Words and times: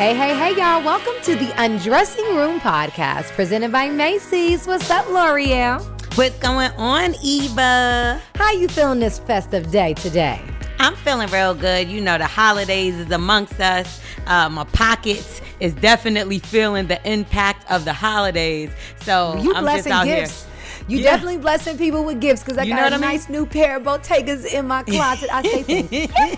Hey, 0.00 0.14
hey, 0.14 0.34
hey, 0.34 0.56
y'all. 0.56 0.82
Welcome 0.82 1.12
to 1.24 1.36
the 1.36 1.52
Undressing 1.62 2.24
Room 2.34 2.58
podcast 2.58 3.32
presented 3.32 3.70
by 3.70 3.90
Macy's. 3.90 4.66
What's 4.66 4.88
up, 4.90 5.04
Lore'l? 5.04 5.82
What's 6.16 6.38
going 6.38 6.70
on, 6.78 7.14
Eva? 7.22 8.18
How 8.36 8.50
you 8.52 8.66
feeling 8.68 8.98
this 9.00 9.18
festive 9.18 9.70
day 9.70 9.92
today? 9.92 10.40
I'm 10.78 10.96
feeling 10.96 11.28
real 11.28 11.52
good. 11.52 11.90
You 11.90 12.00
know, 12.00 12.16
the 12.16 12.26
holidays 12.26 12.94
is 12.96 13.10
amongst 13.10 13.60
us. 13.60 14.00
Uh, 14.26 14.48
my 14.48 14.64
pockets 14.64 15.42
is 15.60 15.74
definitely 15.74 16.38
feeling 16.38 16.86
the 16.86 17.06
impact 17.06 17.70
of 17.70 17.84
the 17.84 17.92
holidays. 17.92 18.70
So 19.02 19.36
You 19.36 19.52
I'm 19.54 19.64
blessing 19.64 19.92
just 19.92 20.00
out 20.00 20.06
gifts. 20.06 20.44
here. 20.44 20.49
You 20.90 20.98
Yeah. 20.98 21.12
definitely 21.12 21.38
blessing 21.38 21.78
people 21.78 22.02
with 22.04 22.20
gifts 22.20 22.42
because 22.42 22.58
I 22.58 22.64
You 22.64 22.74
got 22.74 22.88
a 22.88 22.98
mean? 22.98 23.00
nice 23.02 23.28
new 23.28 23.46
pair 23.46 23.76
of 23.76 23.84
Bottegas 23.84 24.44
in 24.44 24.66
my 24.66 24.82
closet. 24.82 25.30
I 25.32 25.42
say 25.42 25.62
thank 25.62 25.92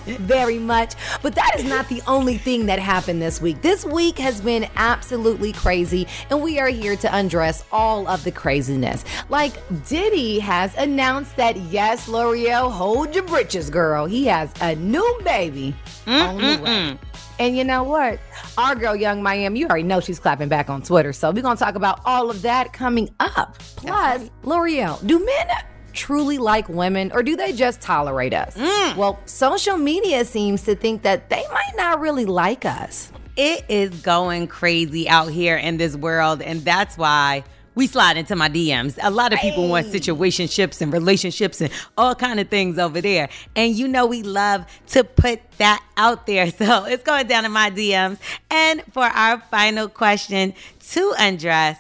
you 0.07 0.17
very 0.19 0.59
much. 0.59 0.93
But 1.23 1.35
that 1.37 1.53
is 1.57 1.65
not 1.65 1.89
the 1.89 2.03
only 2.07 2.37
thing 2.37 2.67
that 2.67 2.79
happened 2.79 3.23
this 3.23 3.41
week. 3.41 3.63
This 3.63 3.85
week 3.85 4.19
has 4.19 4.41
been 4.43 4.69
absolutely 4.77 5.53
crazy, 5.53 6.07
and 6.31 6.43
we 6.43 6.59
are 6.59 6.69
here 6.69 6.97
to 6.97 7.17
undress 7.17 7.65
all 7.73 8.07
of 8.09 8.23
the 8.25 8.31
craziness. 8.31 9.05
Like 9.31 9.55
Diddy 9.89 10.39
has 10.41 10.75
announced 10.77 11.35
that 11.37 11.57
yes, 11.57 12.07
Lore'l, 12.09 12.71
hold 12.71 13.15
your 13.15 13.25
britches, 13.25 13.71
girl. 13.71 14.05
He 14.05 14.27
has 14.27 14.51
a 14.61 14.75
new 14.77 15.19
baby 15.25 15.75
on 16.07 16.37
the 16.37 16.59
way. 16.63 16.99
And 17.43 17.57
you 17.57 17.65
know 17.65 17.83
what? 17.83 18.21
Our 18.57 18.77
girl, 18.77 18.95
Yung 18.95 19.21
Miami, 19.21 19.59
you 19.59 19.67
already 19.67 19.83
know 19.83 19.99
she's 19.99 20.21
clapping 20.21 20.49
back 20.49 20.71
on 20.71 20.81
Twitter. 20.81 21.13
So 21.13 21.33
we're 21.33 21.43
going 21.43 21.57
to 21.57 21.65
talk 21.65 21.75
about 21.75 21.99
all 22.05 22.31
of 22.31 22.43
that 22.43 22.73
coming 22.73 23.13
up. 23.19 23.59
Plus, 23.75 24.31
Lore'l, 24.45 25.05
do 25.05 25.19
men 25.19 25.49
truly 25.93 26.39
like 26.39 26.69
women 26.69 27.11
or 27.13 27.25
do 27.25 27.35
they 27.35 27.53
just 27.53 27.81
tolerate 27.81 28.33
us? 28.33 28.57
Mm. 28.57 28.95
Well, 28.95 29.19
social 29.25 29.77
media 29.77 30.25
seems 30.25 30.63
to 30.63 30.77
think 30.77 31.03
that 31.03 31.31
they 31.31 31.43
might 31.53 31.73
not 31.77 31.99
really 31.99 32.27
like 32.27 32.65
us. 32.65 33.11
It 33.37 33.65
is 33.69 33.91
going 34.03 34.47
crazy 34.47 35.09
out 35.09 35.29
here 35.29 35.57
in 35.57 35.79
this 35.79 35.97
world, 35.97 36.43
and 36.43 36.65
that's 36.65 36.97
why 36.97 37.43
we 37.75 37.87
slide 37.87 38.17
into 38.17 38.37
my 38.37 38.49
DMs. 38.49 38.99
A 39.03 39.11
lot 39.11 39.33
of 39.33 39.39
people 39.39 39.69
want 39.69 39.87
situationships 39.87 40.81
and 40.81 40.93
relationships 40.93 41.61
and 41.61 41.73
all 41.97 42.15
kind 42.15 42.39
of 42.41 42.49
things 42.49 42.79
over 42.79 43.01
there. 43.01 43.29
And 43.57 43.75
you 43.75 43.89
know 43.89 44.07
we 44.07 44.23
love 44.23 44.67
to 44.89 45.05
put 45.05 45.41
that 45.59 45.83
out 45.97 46.27
there. 46.27 46.51
So 46.63 46.85
it's 46.85 47.03
going 47.03 47.27
down 47.27 47.45
in 47.45 47.51
my 47.51 47.71
DMs. 47.71 48.19
And 48.51 48.83
for 48.93 49.03
our 49.03 49.41
final 49.51 49.89
question 49.89 50.55
to 50.91 51.15
undress, 51.19 51.79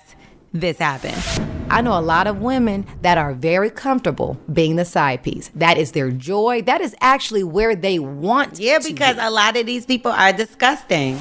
this 0.52 0.78
happened. 0.78 1.22
I 1.70 1.80
know 1.80 1.98
a 1.98 2.00
lot 2.00 2.26
of 2.26 2.38
women 2.38 2.86
that 3.02 3.16
are 3.16 3.32
very 3.32 3.70
comfortable 3.70 4.38
being 4.52 4.76
the 4.76 4.84
side 4.84 5.22
piece. 5.22 5.50
That 5.54 5.78
is 5.78 5.92
their 5.92 6.10
joy. 6.10 6.62
That 6.62 6.80
is 6.80 6.94
actually 7.00 7.44
where 7.44 7.76
they 7.76 7.98
want 7.98 8.56
to. 8.56 8.62
Yeah, 8.62 8.78
because 8.78 9.16
be. 9.16 9.22
a 9.22 9.30
lot 9.30 9.56
of 9.56 9.66
these 9.66 9.86
people 9.86 10.10
are 10.10 10.32
disgusting. 10.32 11.18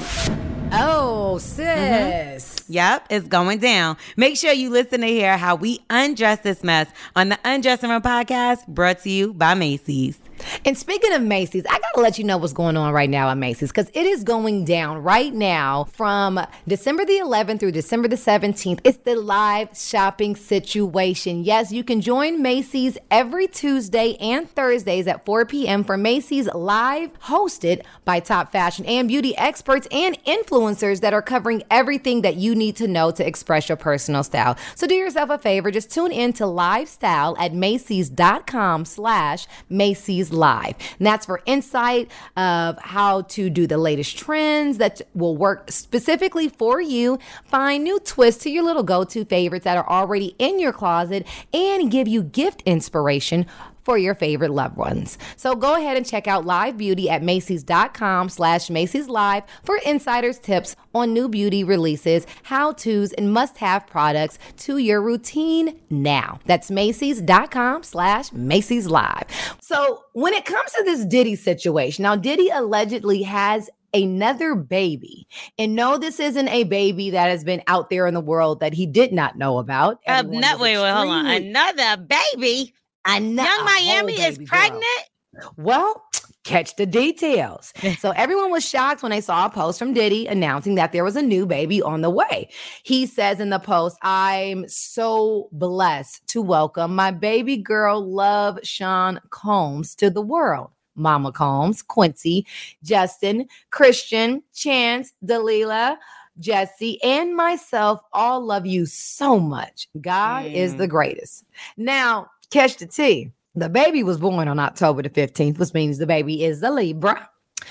Oh, 0.74 1.38
mm-hmm. 1.38 2.38
sis. 2.38 2.64
Yep, 2.68 3.06
it's 3.10 3.28
going 3.28 3.58
down. 3.58 3.98
Make 4.16 4.38
sure 4.38 4.52
you 4.52 4.70
listen 4.70 5.02
to 5.02 5.06
hear 5.06 5.36
how 5.36 5.54
we 5.54 5.80
undress 5.90 6.38
this 6.38 6.64
mess 6.64 6.88
on 7.14 7.28
the 7.28 7.38
Undressing 7.44 7.90
Room 7.90 8.00
podcast 8.00 8.66
brought 8.66 9.00
to 9.00 9.10
you 9.10 9.34
by 9.34 9.52
Macy's. 9.52 10.21
And 10.64 10.76
speaking 10.76 11.12
of 11.12 11.22
Macy's, 11.22 11.64
I 11.66 11.78
gotta 11.78 12.00
let 12.00 12.18
you 12.18 12.24
know 12.24 12.36
what's 12.36 12.52
going 12.52 12.76
on 12.76 12.92
right 12.92 13.10
now 13.10 13.30
at 13.30 13.38
Macy's 13.38 13.70
because 13.70 13.90
it 13.94 14.06
is 14.06 14.24
going 14.24 14.64
down 14.64 15.02
right 15.02 15.32
now 15.32 15.84
from 15.84 16.40
December 16.66 17.04
the 17.04 17.14
11th 17.14 17.60
through 17.60 17.72
December 17.72 18.08
the 18.08 18.16
17th. 18.16 18.80
It's 18.84 18.98
the 18.98 19.16
live 19.16 19.76
shopping 19.76 20.36
situation. 20.36 21.44
Yes, 21.44 21.72
you 21.72 21.84
can 21.84 22.00
join 22.00 22.42
Macy's 22.42 22.98
every 23.10 23.46
Tuesday 23.46 24.16
and 24.16 24.50
Thursdays 24.50 25.06
at 25.06 25.24
4 25.24 25.46
p.m. 25.46 25.84
for 25.84 25.96
Macy's 25.96 26.46
Live, 26.52 27.12
hosted 27.20 27.84
by 28.04 28.20
top 28.20 28.52
fashion 28.52 28.84
and 28.86 29.08
beauty 29.08 29.36
experts 29.36 29.86
and 29.90 30.22
influencers 30.24 31.00
that 31.00 31.14
are 31.14 31.22
covering 31.22 31.62
everything 31.70 32.22
that 32.22 32.36
you 32.36 32.54
need 32.54 32.76
to 32.76 32.88
know 32.88 33.10
to 33.10 33.26
express 33.26 33.68
your 33.68 33.76
personal 33.76 34.22
style. 34.22 34.56
So 34.74 34.86
do 34.86 34.94
yourself 34.94 35.30
a 35.30 35.38
favor, 35.38 35.70
just 35.70 35.90
tune 35.90 36.12
in 36.12 36.32
to 36.34 36.46
Live 36.46 36.88
Style 36.88 37.36
at 37.38 37.52
Macy's.com 37.52 38.84
slash 38.84 39.46
Macy's 39.68 40.31
Live. 40.32 40.74
And 40.98 41.06
that's 41.06 41.26
for 41.26 41.42
insight 41.46 42.10
of 42.36 42.78
how 42.78 43.22
to 43.22 43.50
do 43.50 43.66
the 43.66 43.78
latest 43.78 44.16
trends 44.16 44.78
that 44.78 45.00
will 45.14 45.36
work 45.36 45.70
specifically 45.70 46.48
for 46.48 46.80
you, 46.80 47.18
find 47.44 47.84
new 47.84 47.98
twists 48.00 48.42
to 48.44 48.50
your 48.50 48.64
little 48.64 48.82
go-to 48.82 49.24
favorites 49.24 49.64
that 49.64 49.76
are 49.76 49.88
already 49.88 50.34
in 50.38 50.58
your 50.58 50.72
closet, 50.72 51.26
and 51.52 51.90
give 51.90 52.08
you 52.08 52.22
gift 52.22 52.62
inspiration 52.66 53.46
for 53.84 53.98
your 53.98 54.14
favorite 54.14 54.50
loved 54.50 54.76
ones. 54.76 55.18
So 55.36 55.54
go 55.54 55.74
ahead 55.74 55.96
and 55.96 56.06
check 56.06 56.26
out 56.26 56.46
Live 56.46 56.76
Beauty 56.76 57.10
at 57.10 57.22
Macy's.com 57.22 58.28
slash 58.28 58.70
Macy's 58.70 59.08
Live 59.08 59.44
for 59.64 59.76
insiders 59.78 60.38
tips 60.38 60.76
on 60.94 61.12
new 61.12 61.28
beauty 61.28 61.64
releases, 61.64 62.26
how-tos, 62.42 63.12
and 63.14 63.32
must-have 63.32 63.86
products 63.86 64.38
to 64.58 64.78
your 64.78 65.02
routine 65.02 65.80
now. 65.90 66.38
That's 66.46 66.70
Macy's.com 66.70 67.82
slash 67.82 68.32
Macy's 68.32 68.86
Live. 68.86 69.24
So 69.60 70.04
when 70.12 70.34
it 70.34 70.44
comes 70.44 70.70
to 70.72 70.84
this 70.84 71.04
Diddy 71.04 71.36
situation, 71.36 72.02
now 72.02 72.16
Diddy 72.16 72.48
allegedly 72.50 73.22
has 73.22 73.70
another 73.94 74.54
baby. 74.54 75.26
And 75.58 75.74
no, 75.74 75.98
this 75.98 76.18
isn't 76.18 76.48
a 76.48 76.64
baby 76.64 77.10
that 77.10 77.28
has 77.28 77.44
been 77.44 77.62
out 77.66 77.90
there 77.90 78.06
in 78.06 78.14
the 78.14 78.20
world 78.20 78.60
that 78.60 78.72
he 78.72 78.86
did 78.86 79.12
not 79.12 79.36
know 79.36 79.58
about. 79.58 79.96
Uh, 80.08 80.22
Everyone 80.22 80.40
no, 80.40 80.58
wait, 80.58 80.78
wait, 80.78 80.90
hold 80.90 81.08
on. 81.08 81.26
Another 81.26 82.02
baby. 82.02 82.74
I 83.04 83.18
know. 83.18 83.44
Yung 83.44 83.64
Miami 83.64 84.12
is 84.12 84.38
baby 84.38 84.46
girl. 84.46 84.60
pregnant. 84.60 85.08
Well, 85.56 86.02
catch 86.44 86.76
the 86.76 86.86
details. 86.86 87.72
so 87.98 88.10
everyone 88.12 88.50
was 88.50 88.68
shocked 88.68 89.02
when 89.02 89.10
they 89.10 89.20
saw 89.20 89.46
a 89.46 89.50
post 89.50 89.78
from 89.78 89.92
Diddy 89.94 90.26
announcing 90.26 90.74
that 90.76 90.92
there 90.92 91.04
was 91.04 91.16
a 91.16 91.22
new 91.22 91.46
baby 91.46 91.80
on 91.82 92.00
the 92.00 92.10
way. 92.10 92.48
He 92.82 93.06
says 93.06 93.40
in 93.40 93.50
the 93.50 93.58
post, 93.58 93.96
I'm 94.02 94.68
so 94.68 95.48
blessed 95.52 96.26
to 96.28 96.42
welcome 96.42 96.94
my 96.94 97.10
baby 97.12 97.56
girl, 97.56 98.04
Love 98.04 98.58
Sean 98.62 99.20
Combs, 99.30 99.94
to 99.96 100.10
the 100.10 100.22
world. 100.22 100.70
Mama 100.94 101.32
Combs, 101.32 101.80
Quincy, 101.80 102.46
Justin, 102.82 103.46
Christian, 103.70 104.42
Chance, 104.52 105.12
D'Lila, 105.24 105.96
Jessie, 106.38 107.02
and 107.02 107.34
myself 107.34 108.00
all 108.12 108.44
love 108.44 108.66
you 108.66 108.84
so 108.84 109.38
much. 109.38 109.88
God 110.02 110.50
is 110.52 110.74
Mm. 110.74 110.78
the 110.78 110.86
greatest. 110.88 111.44
Now, 111.78 112.26
catch 112.52 112.76
the 112.76 112.86
tea. 112.86 113.32
The 113.54 113.68
baby 113.68 114.02
was 114.02 114.18
born 114.18 114.48
on 114.48 114.58
October 114.58 115.02
the 115.02 115.10
15th, 115.10 115.58
which 115.58 115.74
means 115.74 115.98
the 115.98 116.06
baby 116.06 116.44
is 116.44 116.62
a 116.62 116.70
Libra. 116.70 117.28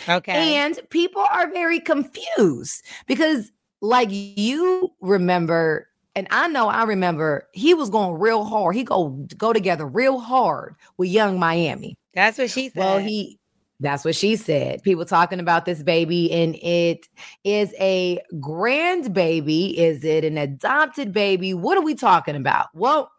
Okay. 0.07 0.55
And 0.55 0.79
people 0.89 1.25
are 1.31 1.51
very 1.51 1.79
confused 1.79 2.85
because, 3.07 3.51
like, 3.81 4.09
you 4.11 4.91
remember, 5.01 5.87
and 6.15 6.27
I 6.31 6.47
know 6.47 6.69
I 6.69 6.83
remember, 6.83 7.47
he 7.53 7.73
was 7.73 7.89
going 7.89 8.19
real 8.19 8.43
hard. 8.43 8.75
He 8.75 8.83
go 8.83 9.09
go 9.37 9.53
together 9.53 9.85
real 9.85 10.19
hard 10.19 10.75
with 10.97 11.09
Yung 11.09 11.39
Miami. 11.39 11.97
That's 12.13 12.37
what 12.37 12.49
she 12.51 12.69
said. 12.69 12.79
Well, 12.79 12.99
he 12.99 13.39
that's 13.79 14.05
what 14.05 14.15
she 14.15 14.35
said. 14.35 14.83
People 14.83 15.05
talking 15.05 15.39
about 15.39 15.65
this 15.65 15.81
baby, 15.81 16.31
and 16.31 16.55
it 16.57 17.09
is 17.43 17.73
a 17.79 18.19
grandbaby. 18.35 19.73
Is 19.73 20.03
it 20.03 20.23
an 20.23 20.37
adopted 20.37 21.11
baby? 21.11 21.55
What 21.55 21.77
are 21.77 21.83
we 21.83 21.95
talking 21.95 22.35
about? 22.35 22.67
Well, 22.75 23.11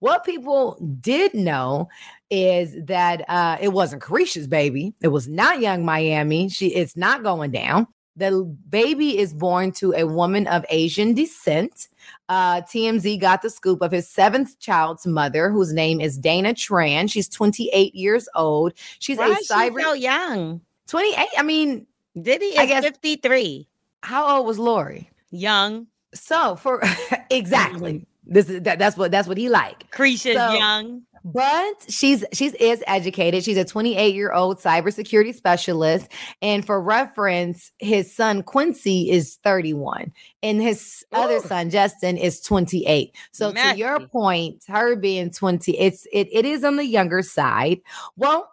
what 0.00 0.24
people 0.24 0.78
did 1.00 1.34
know 1.34 1.88
is 2.30 2.76
that 2.84 3.24
uh, 3.28 3.58
it 3.60 3.68
wasn't 3.68 4.02
Caresha's 4.02 4.46
baby. 4.46 4.94
It 5.02 5.08
was 5.08 5.28
not 5.28 5.60
Yung 5.60 5.84
Miami. 5.84 6.48
She 6.48 6.68
it's 6.68 6.96
not 6.96 7.22
going 7.22 7.50
down. 7.50 7.86
The 8.14 8.42
baby 8.68 9.18
is 9.18 9.32
born 9.32 9.72
to 9.72 9.94
a 9.94 10.04
woman 10.04 10.46
of 10.46 10.66
Asian 10.68 11.14
descent. 11.14 11.88
Uh, 12.28 12.60
TMZ 12.60 13.18
got 13.18 13.40
the 13.40 13.48
scoop 13.48 13.80
of 13.80 13.90
his 13.90 14.06
seventh 14.06 14.58
child's 14.58 15.06
mother, 15.06 15.48
whose 15.50 15.72
name 15.72 15.98
is 15.98 16.18
Dana 16.18 16.52
Tran. 16.52 17.10
She's 17.10 17.26
28 17.28 17.94
years 17.94 18.28
old. 18.34 18.74
She's 18.98 19.16
Why 19.16 19.30
a 19.30 19.36
cyber 19.50 19.80
so 19.80 19.92
young? 19.94 20.60
28. 20.88 21.26
I 21.38 21.42
mean, 21.42 21.86
Diddy 22.20 22.44
is 22.46 22.58
I 22.58 22.66
guess- 22.66 22.84
53. 22.84 23.66
how 24.02 24.36
old 24.36 24.46
was 24.46 24.58
Lori? 24.58 25.08
Young. 25.30 25.86
So 26.12 26.56
for 26.56 26.82
exactly 27.30 28.04
this 28.32 28.48
is 28.48 28.62
that, 28.62 28.78
that's 28.78 28.96
what 28.96 29.10
that's 29.10 29.28
what 29.28 29.38
he 29.38 29.48
like. 29.48 29.90
Caresha's 29.90 30.36
So- 30.36 30.54
young. 30.54 31.02
But 31.24 31.74
she's 31.88 32.24
she's 32.32 32.52
is 32.54 32.82
educated. 32.88 33.44
She's 33.44 33.56
a 33.56 33.64
28 33.64 34.12
year 34.12 34.32
old 34.32 34.58
cybersecurity 34.58 35.32
specialist, 35.36 36.08
and 36.42 36.66
for 36.66 36.82
reference, 36.82 37.70
his 37.78 38.12
son 38.12 38.42
Quincy 38.42 39.08
is 39.08 39.36
31, 39.44 40.10
and 40.42 40.60
his 40.60 41.04
other 41.12 41.38
son 41.38 41.70
Justin 41.70 42.16
is 42.16 42.40
28. 42.40 43.14
So 43.30 43.52
to 43.52 43.76
your 43.76 44.00
point, 44.08 44.64
her 44.66 44.96
being 44.96 45.30
20, 45.30 45.78
it's 45.78 46.08
it 46.12 46.26
it 46.32 46.44
is 46.44 46.64
on 46.64 46.74
the 46.74 46.86
younger 46.86 47.22
side. 47.22 47.80
Well. 48.16 48.48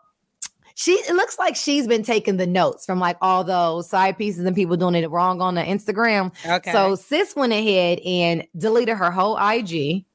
She 0.80 0.94
it 0.94 1.14
looks 1.14 1.38
like 1.38 1.58
she's 1.58 1.88
been 1.88 2.04
taking 2.04 2.38
the 2.38 2.48
notes 2.48 2.86
from 2.86 3.02
like 3.02 3.18
all 3.22 3.44
those 3.44 3.90
side 3.90 4.18
pieces 4.18 4.46
and 4.46 4.56
people 4.56 4.78
doing 4.78 4.96
it 4.96 5.12
wrong 5.12 5.42
on 5.42 5.56
the 5.56 5.62
Instagram. 5.62 6.32
Okay. 6.48 6.72
So 6.72 6.96
sis 6.96 7.36
went 7.36 7.52
ahead 7.52 8.00
and 8.00 8.48
deleted 8.58 8.96
her 8.96 9.12
whole 9.12 9.38
IG. 9.38 10.06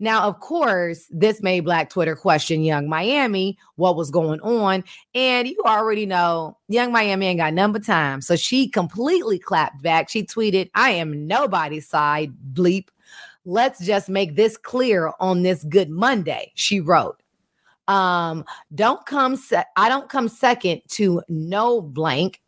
Now, 0.00 0.26
of 0.26 0.40
course, 0.40 1.06
this 1.10 1.44
made 1.44 1.60
Black 1.60 1.90
Twitter 1.90 2.16
question 2.16 2.64
Yung 2.64 2.88
Miami 2.88 3.56
what 3.76 3.94
was 3.94 4.10
going 4.10 4.40
on. 4.40 4.82
And 5.14 5.46
you 5.46 5.62
already 5.64 6.06
know 6.06 6.58
Yung 6.66 6.90
Miami 6.90 7.26
ain't 7.26 7.38
got 7.38 7.54
number 7.54 7.78
time. 7.78 8.20
So 8.20 8.34
she 8.34 8.68
completely 8.68 9.38
clapped 9.38 9.80
back. 9.80 10.08
She 10.08 10.24
tweeted, 10.24 10.70
I 10.74 10.90
am 10.90 11.28
nobody's 11.28 11.88
side, 11.88 12.32
bleep. 12.52 12.88
Let's 13.44 13.78
just 13.78 14.08
make 14.08 14.34
this 14.34 14.56
clear 14.56 15.12
on 15.20 15.44
this 15.44 15.62
good 15.62 15.88
Monday, 15.88 16.50
she 16.56 16.80
wrote. 16.80 17.22
Um, 17.88 18.44
don't 18.74 19.04
come 19.06 19.34
se- 19.36 19.64
I 19.76 19.88
don't 19.88 20.08
come 20.08 20.28
second 20.28 20.82
to 20.90 21.22
no 21.28 21.80
blank. 21.80 22.40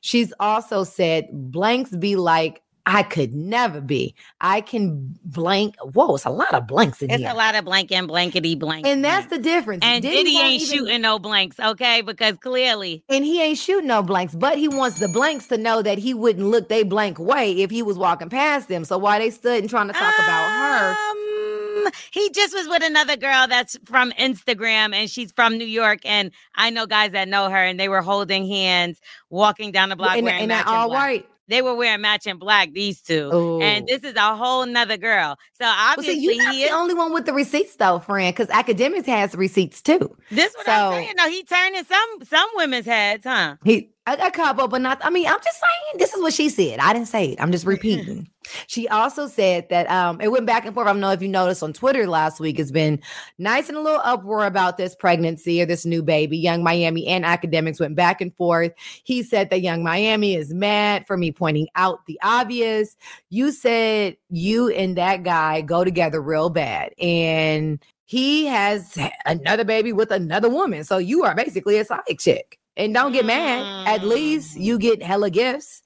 She's 0.00 0.32
also 0.40 0.84
said 0.84 1.28
blanks 1.32 1.90
be 1.90 2.16
like 2.16 2.62
I 2.88 3.02
could 3.02 3.34
never 3.34 3.80
be. 3.80 4.14
I 4.40 4.60
can 4.60 5.12
blank. 5.24 5.74
Whoa, 5.82 6.14
it's 6.14 6.24
a 6.24 6.30
lot 6.30 6.54
of 6.54 6.68
blanks 6.68 7.02
in 7.02 7.10
it's 7.10 7.18
here. 7.20 7.32
a 7.32 7.34
lot 7.34 7.56
of 7.56 7.64
blank 7.64 7.90
and 7.90 8.06
blankety 8.06 8.54
blank. 8.54 8.86
and 8.86 9.04
that's 9.04 9.26
the 9.26 9.38
difference. 9.38 9.82
and 9.84 10.02
Diddy 10.02 10.18
Diddy 10.22 10.38
ain't 10.38 10.62
even- 10.62 10.76
shooting 10.78 11.02
no 11.02 11.18
blanks, 11.18 11.58
okay? 11.58 12.00
Because 12.02 12.36
clearly, 12.38 13.02
And 13.08 13.24
he 13.24 13.42
ain't 13.42 13.58
shooting 13.58 13.88
no 13.88 14.04
blanks, 14.04 14.36
but 14.36 14.56
he 14.56 14.68
wants 14.68 15.00
the 15.00 15.08
blanks 15.08 15.48
to 15.48 15.58
know 15.58 15.82
that 15.82 15.98
he 15.98 16.14
wouldn't 16.14 16.46
look 16.46 16.68
they 16.68 16.84
blank 16.84 17.18
way 17.18 17.60
if 17.60 17.72
he 17.72 17.82
was 17.82 17.98
walking 17.98 18.28
past 18.28 18.68
them. 18.68 18.84
So 18.84 18.98
why 18.98 19.18
they 19.18 19.30
stood 19.30 19.58
and 19.62 19.68
trying 19.68 19.88
to 19.88 19.92
talk 19.92 20.14
about 20.20 20.48
her? 20.48 20.96
He 22.12 22.30
just 22.30 22.54
was 22.54 22.68
with 22.68 22.82
another 22.82 23.16
girl 23.16 23.46
that's 23.46 23.76
from 23.84 24.10
Instagram 24.12 24.94
and 24.94 25.10
she's 25.10 25.32
from 25.32 25.58
New 25.58 25.66
York. 25.66 26.00
And 26.04 26.30
I 26.54 26.70
know 26.70 26.86
guys 26.86 27.12
that 27.12 27.28
know 27.28 27.48
her 27.50 27.62
and 27.64 27.78
they 27.78 27.88
were 27.88 28.02
holding 28.02 28.46
hands 28.46 29.00
walking 29.30 29.72
down 29.72 29.88
the 29.90 29.96
block 29.96 30.16
And, 30.16 30.24
wearing 30.24 30.50
and 30.50 30.66
all 30.66 30.88
black. 30.88 30.98
right. 30.98 31.28
They 31.48 31.62
were 31.62 31.76
wearing 31.76 32.00
matching 32.00 32.38
black, 32.38 32.72
these 32.72 33.00
two. 33.00 33.30
Ooh. 33.32 33.60
And 33.60 33.84
oh. 33.84 33.86
this 33.86 34.02
is 34.02 34.16
a 34.16 34.34
whole 34.34 34.66
nother 34.66 34.96
girl. 34.96 35.38
So 35.52 35.64
Well, 35.64 35.74
obviously 35.78 36.14
you're 36.20 36.50
he 36.50 36.64
the 36.66 36.72
only 36.72 36.94
one 36.94 37.12
with 37.12 37.24
the 37.26 37.32
receipts 37.32 37.76
though, 37.76 38.00
friend, 38.00 38.34
because 38.34 38.48
Akademiks 38.48 39.06
has 39.06 39.34
receipts 39.36 39.80
too. 39.80 40.16
This 40.30 40.54
what 40.56 40.66
so- 40.66 40.72
I'm 40.72 40.92
saying. 40.94 41.12
No, 41.16 41.28
he 41.28 41.44
turning 41.44 41.84
some 41.84 42.24
some 42.24 42.48
women's 42.56 42.86
heads, 42.86 43.24
huh? 43.24 43.56
He 43.64 43.90
a, 44.06 44.26
a 44.26 44.30
couple, 44.30 44.68
but 44.68 44.80
not. 44.80 44.98
I 45.02 45.10
mean, 45.10 45.26
I'm 45.26 45.38
just 45.42 45.60
saying. 45.60 45.98
This 45.98 46.14
is 46.14 46.22
what 46.22 46.32
she 46.32 46.48
said. 46.48 46.78
I 46.78 46.92
didn't 46.92 47.08
say 47.08 47.32
it. 47.32 47.40
I'm 47.40 47.50
just 47.50 47.66
repeating. 47.66 48.28
she 48.66 48.86
also 48.88 49.26
said 49.26 49.68
that 49.70 49.90
um, 49.90 50.20
it 50.20 50.30
went 50.30 50.46
back 50.46 50.64
and 50.64 50.74
forth. 50.74 50.86
I 50.86 50.92
don't 50.92 51.00
know 51.00 51.10
if 51.10 51.22
you 51.22 51.28
noticed 51.28 51.62
on 51.62 51.72
Twitter 51.72 52.06
last 52.06 52.38
week. 52.38 52.58
It's 52.58 52.70
been 52.70 53.00
nice 53.38 53.68
and 53.68 53.76
a 53.76 53.80
little 53.80 54.00
uproar 54.04 54.46
about 54.46 54.76
this 54.76 54.94
pregnancy 54.94 55.60
or 55.60 55.66
this 55.66 55.84
new 55.84 56.02
baby. 56.02 56.38
Yung 56.38 56.62
Miami 56.62 57.06
and 57.08 57.24
Akademiks 57.24 57.80
went 57.80 57.96
back 57.96 58.20
and 58.20 58.34
forth. 58.36 58.72
He 59.04 59.22
said 59.22 59.50
that 59.50 59.62
Yung 59.62 59.82
Miami 59.82 60.34
is 60.34 60.54
mad 60.54 61.06
for 61.06 61.16
me 61.16 61.32
pointing 61.32 61.68
out 61.74 62.06
the 62.06 62.18
obvious. 62.22 62.96
You 63.30 63.50
said 63.50 64.16
you 64.30 64.68
and 64.68 64.96
that 64.96 65.22
guy 65.24 65.62
go 65.62 65.84
together 65.84 66.20
real 66.20 66.50
bad, 66.50 66.92
and 67.00 67.82
he 68.04 68.46
has 68.46 68.96
another 69.26 69.64
baby 69.64 69.92
with 69.92 70.12
another 70.12 70.48
woman. 70.48 70.84
So 70.84 70.98
you 70.98 71.24
are 71.24 71.34
basically 71.34 71.78
a 71.78 71.84
side 71.84 72.02
chick. 72.20 72.58
And 72.76 72.92
don't 72.92 73.12
get 73.12 73.24
mad. 73.24 73.88
At 73.88 74.02
mm. 74.02 74.08
least 74.08 74.56
you 74.56 74.78
get 74.78 75.02
hella 75.02 75.30
gifts. 75.30 75.82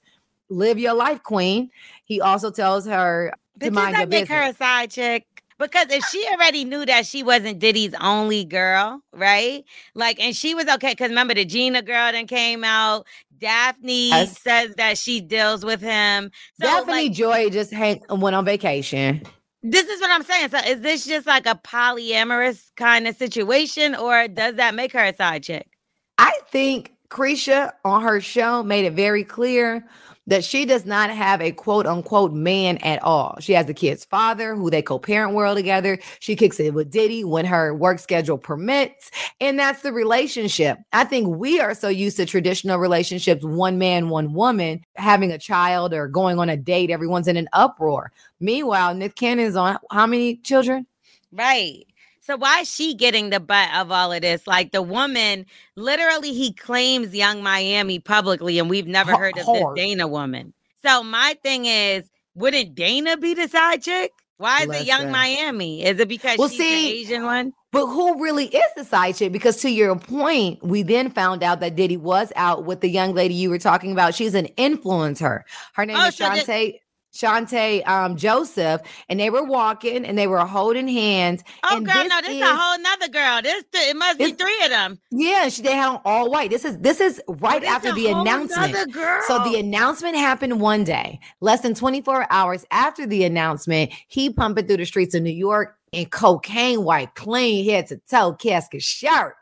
Live 0.49 0.77
your 0.77 0.93
life, 0.93 1.23
queen. 1.23 1.69
He 2.03 2.19
also 2.19 2.51
tells 2.51 2.85
her 2.85 3.33
to 3.61 3.71
mind 3.71 3.95
your 3.95 4.01
that 4.05 4.09
make 4.09 4.27
business. 4.27 4.37
her 4.37 4.49
a 4.49 4.53
side 4.53 4.91
chick? 4.91 5.25
Because 5.57 5.87
if 5.91 6.03
she 6.05 6.27
already 6.33 6.65
knew 6.65 6.85
that 6.87 7.05
she 7.05 7.21
wasn't 7.21 7.59
Diddy's 7.59 7.93
only 8.01 8.43
girl, 8.43 9.01
right? 9.13 9.63
Like, 9.93 10.19
and 10.19 10.35
she 10.35 10.55
was 10.55 10.67
okay. 10.67 10.91
Because 10.91 11.09
remember, 11.09 11.35
the 11.35 11.45
Gina 11.45 11.83
girl 11.83 12.11
then 12.11 12.25
came 12.27 12.63
out. 12.63 13.05
Daphne 13.37 14.09
Yes. 14.09 14.39
says 14.41 14.73
that 14.75 14.97
she 14.97 15.21
deals 15.21 15.63
with 15.63 15.79
him. 15.81 16.31
So, 16.59 16.67
Daphne 16.67 16.91
like, 16.91 17.11
Joy 17.11 17.49
just 17.49 17.71
hang, 17.71 18.01
went 18.09 18.35
on 18.35 18.43
vacation. 18.43 19.21
this 19.63 19.87
is 19.87 20.01
what 20.01 20.11
I'm 20.11 20.23
saying. 20.23 20.49
So, 20.49 20.57
is 20.59 20.81
this 20.81 21.05
just 21.05 21.27
like 21.27 21.45
a 21.45 21.55
polyamorous 21.55 22.71
kind 22.75 23.07
of 23.07 23.15
situation, 23.15 23.95
or 23.95 24.27
does 24.27 24.55
that 24.55 24.73
make 24.75 24.91
her 24.93 25.03
a 25.03 25.15
side 25.15 25.43
chick? 25.43 25.70
I 26.17 26.37
think 26.49 26.93
Caresha 27.09 27.71
on 27.83 28.01
her 28.03 28.21
show 28.21 28.63
made 28.63 28.85
it 28.85 28.93
very 28.93 29.23
clear 29.23 29.85
that 30.27 30.43
she 30.43 30.65
does 30.65 30.85
not 30.85 31.09
have 31.09 31.41
a 31.41 31.51
quote 31.51 31.85
unquote 31.85 32.31
man 32.31 32.77
at 32.77 33.01
all. 33.03 33.35
She 33.39 33.53
has 33.53 33.65
the 33.65 33.73
kid's 33.73 34.05
father 34.05 34.55
who 34.55 34.69
they 34.69 34.81
co 34.81 34.99
parent 34.99 35.33
well 35.33 35.55
together. 35.55 35.99
She 36.19 36.35
kicks 36.35 36.59
it 36.59 36.73
with 36.73 36.91
Diddy 36.91 37.23
when 37.23 37.45
her 37.45 37.73
work 37.73 37.99
schedule 37.99 38.37
permits. 38.37 39.11
And 39.41 39.59
that's 39.59 39.81
the 39.81 39.91
relationship. 39.91 40.77
I 40.93 41.03
think 41.03 41.27
we 41.27 41.59
are 41.59 41.73
so 41.73 41.89
used 41.89 42.17
to 42.17 42.25
traditional 42.25 42.77
relationships 42.77 43.43
one 43.43 43.77
man, 43.77 44.09
one 44.09 44.33
woman, 44.33 44.85
having 44.95 45.31
a 45.31 45.37
child 45.37 45.93
or 45.93 46.07
going 46.07 46.39
on 46.39 46.49
a 46.49 46.57
date. 46.57 46.91
Everyone's 46.91 47.27
in 47.27 47.35
an 47.37 47.49
uproar. 47.51 48.11
Meanwhile, 48.39 48.95
Nick 48.95 49.15
Cannon's 49.15 49.55
on 49.55 49.79
how 49.89 50.05
many 50.05 50.37
children? 50.37 50.85
Right. 51.31 51.85
So 52.21 52.37
why 52.37 52.59
is 52.61 52.71
she 52.73 52.93
getting 52.93 53.31
the 53.31 53.39
butt 53.39 53.69
of 53.75 53.91
all 53.91 54.11
of 54.11 54.21
this? 54.21 54.45
Like 54.45 54.71
the 54.71 54.81
woman, 54.83 55.45
literally, 55.75 56.33
he 56.33 56.53
claims 56.53 57.13
Yung 57.15 57.41
Miami 57.41 57.99
publicly, 57.99 58.59
and 58.59 58.69
we've 58.69 58.87
never 58.87 59.17
heard 59.17 59.37
of 59.37 59.45
hard. 59.45 59.75
this 59.75 59.83
Dana 59.83 60.07
woman. 60.07 60.53
So 60.85 61.03
my 61.03 61.35
thing 61.41 61.65
is, 61.65 62.03
wouldn't 62.35 62.75
Dana 62.75 63.17
be 63.17 63.33
the 63.33 63.47
side 63.47 63.81
chick? 63.81 64.11
Why 64.37 64.61
is 64.63 64.81
it 64.81 64.87
Yung 64.87 65.11
Miami? 65.11 65.83
Is 65.83 65.99
it 65.99 66.07
because 66.07 66.37
Well, 66.37 66.47
she's 66.47 66.57
see, 66.57 66.91
the 66.91 66.97
Asian 67.01 67.23
one? 67.25 67.53
But 67.71 67.85
who 67.87 68.21
really 68.21 68.45
is 68.47 68.73
the 68.75 68.83
side 68.83 69.15
chick? 69.15 69.31
Because 69.31 69.57
to 69.57 69.69
your 69.69 69.95
point, 69.95 70.63
we 70.63 70.81
then 70.83 71.09
found 71.09 71.43
out 71.43 71.59
that 71.59 71.75
Diddy 71.75 71.97
was 71.97 72.33
out 72.35 72.65
with 72.65 72.81
the 72.81 72.89
young 72.89 73.13
lady 73.13 73.33
you 73.33 73.49
were 73.49 73.59
talking 73.59 73.91
about. 73.91 74.15
She's 74.15 74.33
an 74.33 74.47
influencer. 74.57 75.41
Her 75.73 75.85
name 75.85 75.97
Oh, 75.99 76.07
is 76.07 76.15
so 76.15 76.25
Shantae. 76.25 76.79
Shantae 77.13 77.85
um, 77.87 78.15
Joseph, 78.15 78.81
and 79.09 79.19
they 79.19 79.29
were 79.29 79.43
walking 79.43 80.05
and 80.05 80.17
they 80.17 80.27
were 80.27 80.39
holding 80.39 80.87
hands. 80.87 81.43
Oh, 81.63 81.77
and 81.77 81.85
girl, 81.85 81.95
this 81.95 82.09
no, 82.09 82.21
this 82.21 82.29
is 82.31 82.41
a 82.41 82.55
whole 82.55 82.79
nother 82.79 83.07
girl. 83.09 83.41
This 83.41 83.63
th- 83.71 83.89
it 83.89 83.97
must 83.97 84.17
be 84.17 84.31
three 84.31 84.59
of 84.63 84.69
them. 84.69 84.99
Yeah, 85.11 85.49
she, 85.49 85.61
they 85.61 85.75
had 85.75 85.89
on 85.89 86.01
all 86.05 86.31
white. 86.31 86.49
This 86.49 86.63
is 86.63 86.77
this 86.77 87.01
is 87.01 87.21
right 87.27 87.61
This 87.61 87.69
after 87.69 87.91
the 87.93 88.07
announcement. 88.07 88.93
So 89.27 89.43
the 89.43 89.57
announcement 89.59 90.15
happened 90.15 90.61
one 90.61 90.83
day. 90.83 91.19
Less 91.41 91.61
than 91.61 91.73
24 91.73 92.27
hours 92.31 92.65
after 92.71 93.05
the 93.05 93.25
announcement, 93.25 93.91
he 94.07 94.29
pumping 94.31 94.67
through 94.67 94.77
the 94.77 94.85
streets 94.85 95.13
of 95.13 95.21
New 95.21 95.31
York 95.31 95.77
in 95.91 96.05
cocaine 96.05 96.83
white, 96.83 97.15
clean 97.15 97.69
head 97.69 97.87
to 97.87 97.97
toe, 98.09 98.33
casket 98.33 98.81
shirt. 98.81 99.35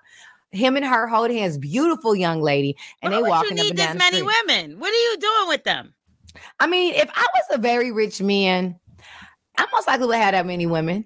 Him 0.51 0.75
and 0.75 0.86
her 0.86 1.07
hold 1.07 1.30
hands, 1.30 1.60
beautiful 1.60 2.16
young 2.16 2.42
lady, 2.42 2.75
and 3.04 3.13
Why 3.13 3.21
they 3.21 3.30
walking 3.30 3.57
you 3.57 3.62
up 3.62 3.63
need 3.66 3.69
and 3.69 3.77
this 3.77 3.86
down 3.86 3.95
the 3.95 4.00
many 4.00 4.18
street. 4.18 4.33
women? 4.48 4.80
What 4.80 4.89
are 4.92 4.95
you 4.95 5.18
doing 5.19 5.48
with 5.48 5.63
them? 5.63 5.94
I 6.60 6.68
mean, 6.68 6.94
if 6.96 7.10
I 7.14 7.26
was 7.34 7.58
a 7.58 7.62
very 7.62 7.92
rich 7.92 8.22
man, 8.22 8.80
I 9.58 9.66
most 9.72 9.88
likely 9.88 10.08
would 10.08 10.18
have 10.18 10.34
that 10.34 10.46
many 10.46 10.66
women. 10.66 11.06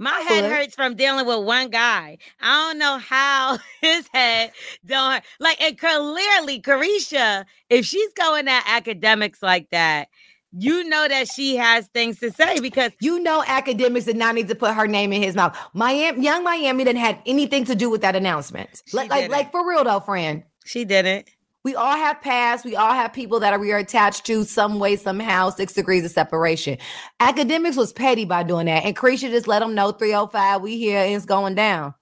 My 0.00 0.20
head 0.20 0.44
hurts 0.44 0.76
from 0.76 0.94
dealing 0.94 1.26
with 1.26 1.44
one 1.44 1.70
guy. 1.70 2.18
I 2.40 2.68
don't 2.68 2.78
know 2.78 2.98
how 2.98 3.58
his 3.80 4.08
head 4.12 4.52
don't 4.86 5.12
hurt. 5.12 5.22
Like, 5.40 5.60
and 5.60 5.76
clearly, 5.76 6.60
Caresha, 6.60 7.44
if 7.68 7.84
she's 7.84 8.12
going 8.12 8.46
at 8.46 8.62
Akademiks 8.64 9.42
like 9.42 9.70
that, 9.70 10.08
you 10.52 10.84
know 10.84 11.08
that 11.08 11.28
she 11.28 11.56
has 11.56 11.88
things 11.88 12.20
to 12.20 12.30
say 12.30 12.60
because 12.60 12.92
You 13.00 13.18
know, 13.20 13.42
Akademiks 13.42 14.04
did 14.06 14.16
not 14.16 14.34
need 14.34 14.48
to 14.48 14.54
put 14.54 14.72
her 14.74 14.86
name 14.86 15.12
in 15.12 15.20
his 15.22 15.34
mouth. 15.34 15.56
Miami, 15.74 16.24
Yung 16.24 16.44
Miami 16.44 16.84
didn't 16.84 17.00
have 17.00 17.18
anything 17.26 17.64
to 17.66 17.74
do 17.74 17.90
with 17.90 18.00
that 18.02 18.16
announcement. 18.16 18.82
Like, 18.92 19.10
like, 19.10 19.30
like 19.30 19.50
for 19.50 19.68
real 19.68 19.84
though, 19.84 20.00
friend. 20.00 20.44
she 20.64 20.84
didn't. 20.84 21.28
We 21.64 21.74
all 21.74 21.96
have 21.96 22.20
past. 22.22 22.64
We 22.64 22.76
all 22.76 22.92
have 22.92 23.12
people 23.12 23.40
that 23.40 23.58
we 23.58 23.72
are 23.72 23.78
attached 23.78 24.24
to 24.26 24.44
some 24.44 24.78
way, 24.78 24.96
somehow, 24.96 25.50
six 25.50 25.72
degrees 25.72 26.04
of 26.04 26.10
separation. 26.10 26.78
Akademiks 27.20 27.76
was 27.76 27.92
petty 27.92 28.24
by 28.24 28.42
doing 28.42 28.66
that. 28.66 28.84
And 28.84 28.94
Creature 28.96 29.30
just 29.30 29.48
let 29.48 29.58
them 29.58 29.74
know 29.74 29.90
305, 29.92 30.62
we 30.62 30.78
here 30.78 31.00
and 31.00 31.14
it's 31.14 31.26
going 31.26 31.54
down. 31.54 31.94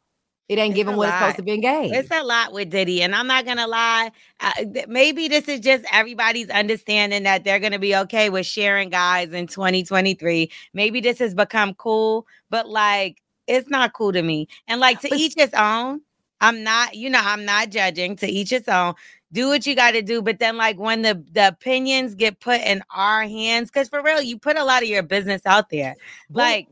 It 0.48 0.58
ain't 0.58 0.72
It's 0.72 0.76
giving 0.76 0.96
what 0.96 1.08
it's 1.08 1.18
supposed 1.18 1.36
to 1.36 1.42
be 1.42 1.52
engaged. 1.52 1.94
It's 1.94 2.10
a 2.12 2.22
lot 2.22 2.52
with 2.52 2.70
Diddy, 2.70 3.02
and 3.02 3.16
I'm 3.16 3.26
not 3.26 3.44
gonna 3.44 3.66
lie. 3.66 4.12
Uh, 4.38 4.52
th- 4.72 4.86
maybe 4.86 5.26
this 5.26 5.48
is 5.48 5.58
just 5.58 5.84
everybody's 5.92 6.48
understanding 6.50 7.24
that 7.24 7.42
they're 7.42 7.58
gonna 7.58 7.80
be 7.80 7.96
okay 7.96 8.30
with 8.30 8.46
sharing 8.46 8.88
guys 8.88 9.32
in 9.32 9.48
2023. 9.48 10.48
Maybe 10.72 11.00
this 11.00 11.18
has 11.18 11.34
become 11.34 11.74
cool, 11.74 12.28
but 12.48 12.68
like 12.68 13.20
it's 13.48 13.68
not 13.68 13.92
cool 13.92 14.12
to 14.12 14.22
me. 14.22 14.46
And 14.68 14.80
like 14.80 15.00
to 15.00 15.08
But- 15.08 15.18
each 15.18 15.34
his 15.36 15.52
own. 15.54 16.02
I'm 16.40 16.62
not, 16.62 16.94
you 16.94 17.08
know, 17.08 17.22
I'm 17.22 17.46
not 17.46 17.70
judging. 17.70 18.14
To 18.16 18.26
each 18.28 18.50
his 18.50 18.68
own. 18.68 18.94
Do 19.32 19.48
what 19.48 19.66
you 19.66 19.74
got 19.74 19.90
to 19.92 20.02
do, 20.02 20.22
but 20.22 20.38
then 20.38 20.56
like 20.56 20.78
when 20.78 21.02
the 21.02 21.22
the 21.32 21.48
opinions 21.48 22.14
get 22.14 22.40
put 22.40 22.60
in 22.60 22.82
our 22.94 23.24
hands, 23.24 23.70
because 23.70 23.88
for 23.88 24.02
real, 24.02 24.22
you 24.22 24.38
put 24.38 24.56
a 24.56 24.64
lot 24.64 24.82
of 24.82 24.88
your 24.88 25.02
business 25.02 25.42
out 25.44 25.68
there. 25.70 25.96
Like 26.32 26.68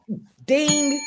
ding. 0.46 1.00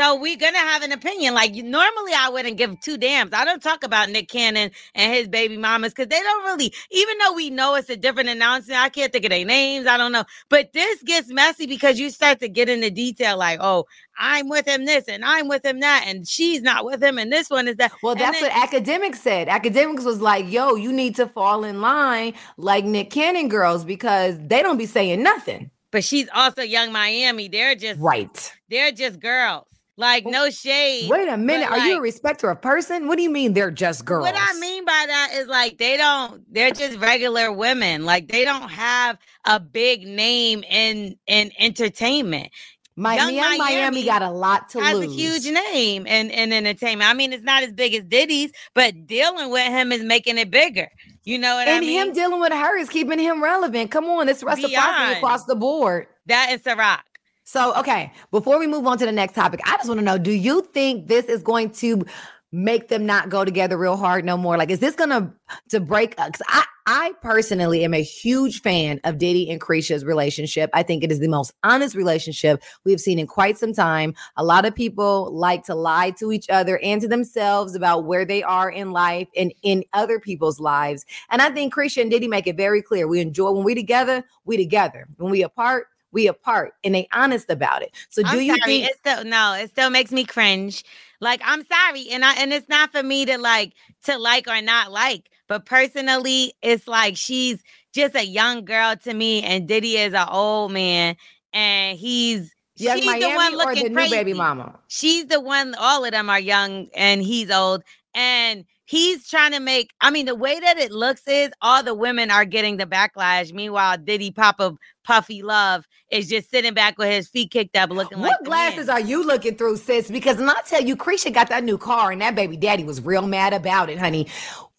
So 0.00 0.14
we're 0.16 0.38
gonna 0.38 0.56
have 0.56 0.82
an 0.82 0.92
opinion. 0.92 1.34
Like 1.34 1.52
normally, 1.52 2.12
I 2.16 2.30
wouldn't 2.32 2.56
give 2.56 2.80
two 2.80 2.96
damns. 2.96 3.34
I 3.34 3.44
don't 3.44 3.62
talk 3.62 3.84
about 3.84 4.08
Nick 4.08 4.30
Cannon 4.30 4.70
and 4.94 5.12
his 5.12 5.28
baby 5.28 5.58
mamas 5.58 5.92
because 5.92 6.08
they 6.08 6.18
don't 6.20 6.44
really. 6.44 6.72
Even 6.90 7.18
though 7.18 7.34
we 7.34 7.50
know 7.50 7.74
it's 7.74 7.90
a 7.90 7.98
different 7.98 8.30
announcement, 8.30 8.80
I 8.80 8.88
can't 8.88 9.12
think 9.12 9.26
of 9.26 9.30
their 9.30 9.44
names. 9.44 9.86
I 9.86 9.98
don't 9.98 10.12
know. 10.12 10.24
But 10.48 10.72
this 10.72 11.02
gets 11.02 11.30
messy 11.30 11.66
because 11.66 12.00
you 12.00 12.08
start 12.08 12.40
to 12.40 12.48
get 12.48 12.70
into 12.70 12.90
detail. 12.90 13.36
Like, 13.36 13.58
oh, 13.60 13.84
I'm 14.18 14.48
with 14.48 14.66
him 14.66 14.86
this, 14.86 15.04
and 15.06 15.22
I'm 15.22 15.48
with 15.48 15.66
him 15.66 15.80
that, 15.80 16.04
and 16.06 16.26
she's 16.26 16.62
not 16.62 16.86
with 16.86 17.02
him, 17.02 17.18
and 17.18 17.30
this 17.30 17.50
one 17.50 17.68
is 17.68 17.76
that. 17.76 17.92
Well, 18.02 18.14
that's 18.14 18.40
then- 18.40 18.50
what 18.50 18.70
Akademiks 18.70 19.16
said. 19.16 19.48
Akademiks 19.48 20.04
was 20.04 20.22
like, 20.22 20.50
yo, 20.50 20.76
you 20.76 20.94
need 20.94 21.16
to 21.16 21.26
fall 21.26 21.62
in 21.62 21.82
line 21.82 22.32
like 22.56 22.86
Nick 22.86 23.10
Cannon 23.10 23.50
girls 23.50 23.84
because 23.84 24.38
they 24.38 24.62
don't 24.62 24.78
be 24.78 24.86
saying 24.86 25.22
nothing. 25.22 25.70
but 25.90 26.04
she's 26.04 26.28
also 26.34 26.62
Yung 26.62 26.90
Miami. 26.90 27.48
They're 27.48 27.74
just 27.74 28.00
right. 28.00 28.52
They're 28.70 28.92
just 28.92 29.20
girls. 29.20 29.66
Like 30.00 30.24
oh, 30.24 30.30
no 30.30 30.48
shade. 30.48 31.10
Wait 31.10 31.28
a 31.28 31.36
minute. 31.36 31.70
Are 31.70 31.76
like, 31.76 31.90
you 31.90 31.98
a 31.98 32.00
respecter 32.00 32.48
of 32.48 32.62
person? 32.62 33.06
What 33.06 33.16
do 33.16 33.22
you 33.22 33.28
mean 33.28 33.52
they're 33.52 33.70
just 33.70 34.06
girls? 34.06 34.24
What 34.24 34.34
I 34.34 34.58
mean 34.58 34.86
by 34.86 35.04
that 35.06 35.32
is 35.34 35.46
like 35.46 35.76
they 35.76 35.98
don't. 35.98 36.42
They're 36.50 36.70
just 36.70 36.98
regular 36.98 37.52
women. 37.52 38.06
Like 38.06 38.28
they 38.28 38.46
don't 38.46 38.70
have 38.70 39.18
a 39.44 39.60
big 39.60 40.06
name 40.06 40.64
in 40.70 41.16
in 41.26 41.52
entertainment. 41.58 42.50
Miami, 42.96 43.36
Miami, 43.36 43.58
Miami 43.58 44.04
got 44.04 44.22
a 44.22 44.30
lot 44.30 44.70
to 44.70 44.80
has 44.80 44.98
lose. 44.98 45.10
a 45.10 45.14
huge 45.14 45.54
name 45.54 46.06
in, 46.06 46.30
in 46.30 46.52
entertainment. 46.52 47.08
I 47.08 47.14
mean, 47.14 47.32
it's 47.32 47.44
not 47.44 47.62
as 47.62 47.72
big 47.72 47.94
as 47.94 48.04
Diddy's, 48.04 48.52
but 48.74 49.06
dealing 49.06 49.50
with 49.50 49.68
him 49.68 49.92
is 49.92 50.02
making 50.02 50.36
it 50.36 50.50
bigger. 50.50 50.88
You 51.24 51.38
know 51.38 51.54
what 51.54 51.68
and 51.68 51.76
I 51.76 51.80
mean? 51.80 51.98
And 51.98 52.08
him 52.08 52.14
dealing 52.14 52.40
with 52.40 52.52
her 52.52 52.78
is 52.78 52.88
keeping 52.88 53.18
him 53.18 53.42
relevant. 53.42 53.90
Come 53.90 54.04
on, 54.06 54.28
it's 54.28 54.42
reciprocity 54.42 55.18
across 55.18 55.44
the 55.44 55.54
board. 55.54 56.08
That 56.26 56.52
is 56.52 56.66
a 56.66 56.76
rock. 56.76 57.04
So, 57.50 57.74
okay, 57.74 58.12
before 58.30 58.60
we 58.60 58.68
move 58.68 58.86
on 58.86 58.96
to 58.98 59.04
the 59.04 59.10
next 59.10 59.32
topic, 59.32 59.58
I 59.64 59.76
just 59.76 59.88
want 59.88 59.98
to 59.98 60.04
know 60.04 60.18
do 60.18 60.30
you 60.30 60.62
think 60.72 61.08
this 61.08 61.24
is 61.24 61.42
going 61.42 61.70
to 61.70 62.06
make 62.52 62.86
them 62.86 63.04
not 63.04 63.28
go 63.28 63.44
together 63.44 63.76
real 63.76 63.96
hard 63.96 64.24
no 64.24 64.36
more? 64.36 64.56
Like, 64.56 64.70
is 64.70 64.78
this 64.78 64.94
gonna 64.94 65.34
to 65.70 65.80
break? 65.80 66.14
Up? 66.16 66.30
Because 66.30 66.46
I, 66.46 66.64
I 66.86 67.12
personally 67.22 67.82
am 67.82 67.92
a 67.92 68.04
huge 68.04 68.62
fan 68.62 69.00
of 69.02 69.18
Diddy 69.18 69.50
and 69.50 69.60
Caresha's 69.60 70.04
relationship. 70.04 70.70
I 70.74 70.84
think 70.84 71.02
it 71.02 71.10
is 71.10 71.18
the 71.18 71.26
most 71.26 71.52
honest 71.64 71.96
relationship 71.96 72.62
we've 72.84 73.00
seen 73.00 73.18
in 73.18 73.26
quite 73.26 73.58
some 73.58 73.72
time. 73.72 74.14
A 74.36 74.44
lot 74.44 74.64
of 74.64 74.72
people 74.72 75.32
like 75.32 75.64
to 75.64 75.74
lie 75.74 76.12
to 76.20 76.30
each 76.30 76.48
other 76.50 76.78
and 76.84 77.02
to 77.02 77.08
themselves 77.08 77.74
about 77.74 78.04
where 78.04 78.24
they 78.24 78.44
are 78.44 78.70
in 78.70 78.92
life 78.92 79.26
and 79.36 79.52
in 79.64 79.82
other 79.92 80.20
people's 80.20 80.60
lives. 80.60 81.04
And 81.30 81.42
I 81.42 81.50
think 81.50 81.74
Caresha 81.74 82.00
and 82.00 82.12
Diddy 82.12 82.28
make 82.28 82.46
it 82.46 82.56
very 82.56 82.80
clear: 82.80 83.08
we 83.08 83.18
enjoy 83.18 83.50
when 83.50 83.64
we 83.64 83.74
together, 83.74 84.22
we 84.44 84.56
together. 84.56 85.08
When 85.16 85.32
we 85.32 85.42
apart, 85.42 85.88
we 86.12 86.26
apart 86.26 86.74
and 86.84 86.94
they 86.94 87.08
honest 87.12 87.50
about 87.50 87.82
it. 87.82 87.94
So 88.08 88.22
do 88.22 88.28
I'm 88.28 88.40
you 88.40 88.56
sorry, 88.56 88.60
think 88.60 88.90
it 88.90 88.96
still 88.98 89.24
no, 89.24 89.54
it 89.54 89.70
still 89.70 89.90
makes 89.90 90.12
me 90.12 90.24
cringe. 90.24 90.84
Like 91.20 91.40
I'm 91.44 91.64
sorry, 91.66 92.08
and 92.10 92.24
I 92.24 92.34
and 92.34 92.52
it's 92.52 92.68
not 92.68 92.92
for 92.92 93.02
me 93.02 93.26
to 93.26 93.38
like 93.38 93.72
to 94.04 94.18
like 94.18 94.48
or 94.48 94.60
not 94.62 94.90
like, 94.92 95.30
but 95.48 95.66
personally, 95.66 96.54
it's 96.62 96.88
like 96.88 97.16
she's 97.16 97.62
just 97.92 98.14
a 98.14 98.24
young 98.24 98.64
girl 98.64 98.96
to 99.04 99.14
me, 99.14 99.42
and 99.42 99.66
Diddy 99.68 99.96
is 99.96 100.14
an 100.14 100.28
old 100.30 100.72
man, 100.72 101.16
and 101.52 101.98
he's 101.98 102.54
Young 102.76 102.96
she's 102.96 103.06
Miami 103.06 103.20
the 103.20 103.30
one 103.36 103.54
or 103.54 103.56
looking 103.56 103.82
the 103.84 103.90
new 103.90 103.94
crazy. 103.94 104.10
baby 104.16 104.32
mama? 104.32 104.78
She's 104.88 105.26
the 105.26 105.40
one. 105.40 105.74
All 105.74 106.04
of 106.04 106.12
them 106.12 106.30
are 106.30 106.40
young, 106.40 106.88
and 106.94 107.22
he's 107.22 107.50
old, 107.50 107.82
and 108.14 108.64
he's 108.90 109.28
trying 109.28 109.52
to 109.52 109.60
make. 109.60 109.92
I 110.00 110.10
mean, 110.10 110.26
the 110.26 110.34
way 110.34 110.58
that 110.58 110.76
it 110.78 110.90
looks 110.90 111.22
is 111.28 111.50
all 111.62 111.82
the 111.82 111.94
women 111.94 112.30
are 112.30 112.44
getting 112.44 112.76
the 112.76 112.86
backlash. 112.86 113.52
Meanwhile, 113.52 113.98
Diddy 113.98 114.32
Papa 114.32 114.74
Puffy 115.04 115.42
Love 115.42 115.86
is 116.10 116.28
just 116.28 116.50
sitting 116.50 116.74
back 116.74 116.98
with 116.98 117.08
his 117.08 117.28
feet 117.28 117.52
kicked 117.52 117.76
up, 117.76 117.90
looking 117.90 118.18
What 118.18 118.30
like 118.30 118.38
the 118.40 118.44
glasses 118.44 118.88
are 118.88 118.98
you 119.00 119.24
looking 119.24 119.54
through, 119.56 119.76
sis? 119.76 120.10
Because 120.10 120.38
when 120.38 120.50
I 120.50 120.60
tell 120.66 120.82
you, 120.82 120.96
Caresha 120.96 121.32
got 121.32 121.48
that 121.50 121.62
new 121.62 121.78
car 121.78 122.10
and 122.10 122.20
that 122.20 122.34
baby 122.34 122.56
daddy 122.56 122.82
was 122.82 123.00
real 123.00 123.26
mad 123.28 123.52
about 123.52 123.88
it, 123.90 123.98
honey. 123.98 124.26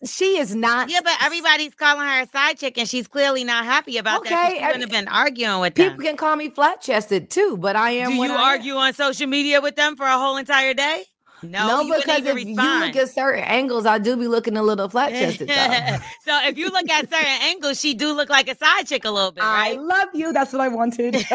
She 0.06 0.38
is 0.40 0.54
not. 0.56 0.90
Yeah, 0.90 1.00
but 1.04 1.14
everybody's 1.22 1.76
calling 1.76 2.06
her 2.08 2.22
a 2.24 2.28
side 2.28 2.58
chick, 2.58 2.78
and 2.78 2.90
she's 2.90 3.08
clearly 3.08 3.44
not 3.44 3.64
happy 3.66 3.98
about 3.98 4.24
that. 4.26 4.32
Okay, 4.32 4.56
She 4.58 4.60
every- 4.62 4.66
wouldn't 4.80 4.92
have 4.92 5.06
been 5.06 5.08
arguing 5.14 5.60
with 5.62 5.76
People 5.76 5.94
them. 5.98 6.02
can 6.06 6.18
call 6.18 6.36
me 6.36 6.50
flat 6.50 6.82
chested 6.82 7.30
too, 7.30 7.56
but 7.58 7.76
I 7.76 7.92
am. 7.92 8.10
Do 8.10 8.16
you 8.18 8.32
argue 8.32 8.74
on 8.76 8.94
social 8.94 9.28
media 9.28 9.62
with 9.62 9.76
them 9.76 9.96
for 9.96 10.06
a 10.06 10.18
whole 10.18 10.38
entire 10.38 10.74
day? 10.74 11.06
No, 11.44 11.84
No, 11.84 11.96
because 11.98 12.20
even 12.20 12.38
if 12.38 12.48
you 12.48 12.54
look 12.80 12.96
at 12.96 13.10
certain 13.10 13.44
angles, 13.44 13.86
I 13.86 13.98
do 13.98 14.16
be 14.16 14.28
looking 14.28 14.58
a 14.58 14.64
little 14.64 14.90
flat 14.90 15.10
chested 15.20 15.50
so 15.50 16.40
if 16.48 16.58
you 16.58 16.70
look 16.70 16.90
at 16.90 17.10
certain 17.10 17.42
angles, 17.44 17.80
she 17.80 17.94
do 17.94 18.14
look 18.14 18.30
like 18.30 18.48
a 18.50 18.56
side 18.56 18.88
chick 18.88 19.06
a 19.06 19.12
little 19.12 19.32
bit, 19.32 19.44
I 19.44 19.74
love 19.74 20.10
you. 20.14 20.34
That's 20.34 20.54
what 20.54 20.62
I 20.62 20.68
wanted. 20.68 21.14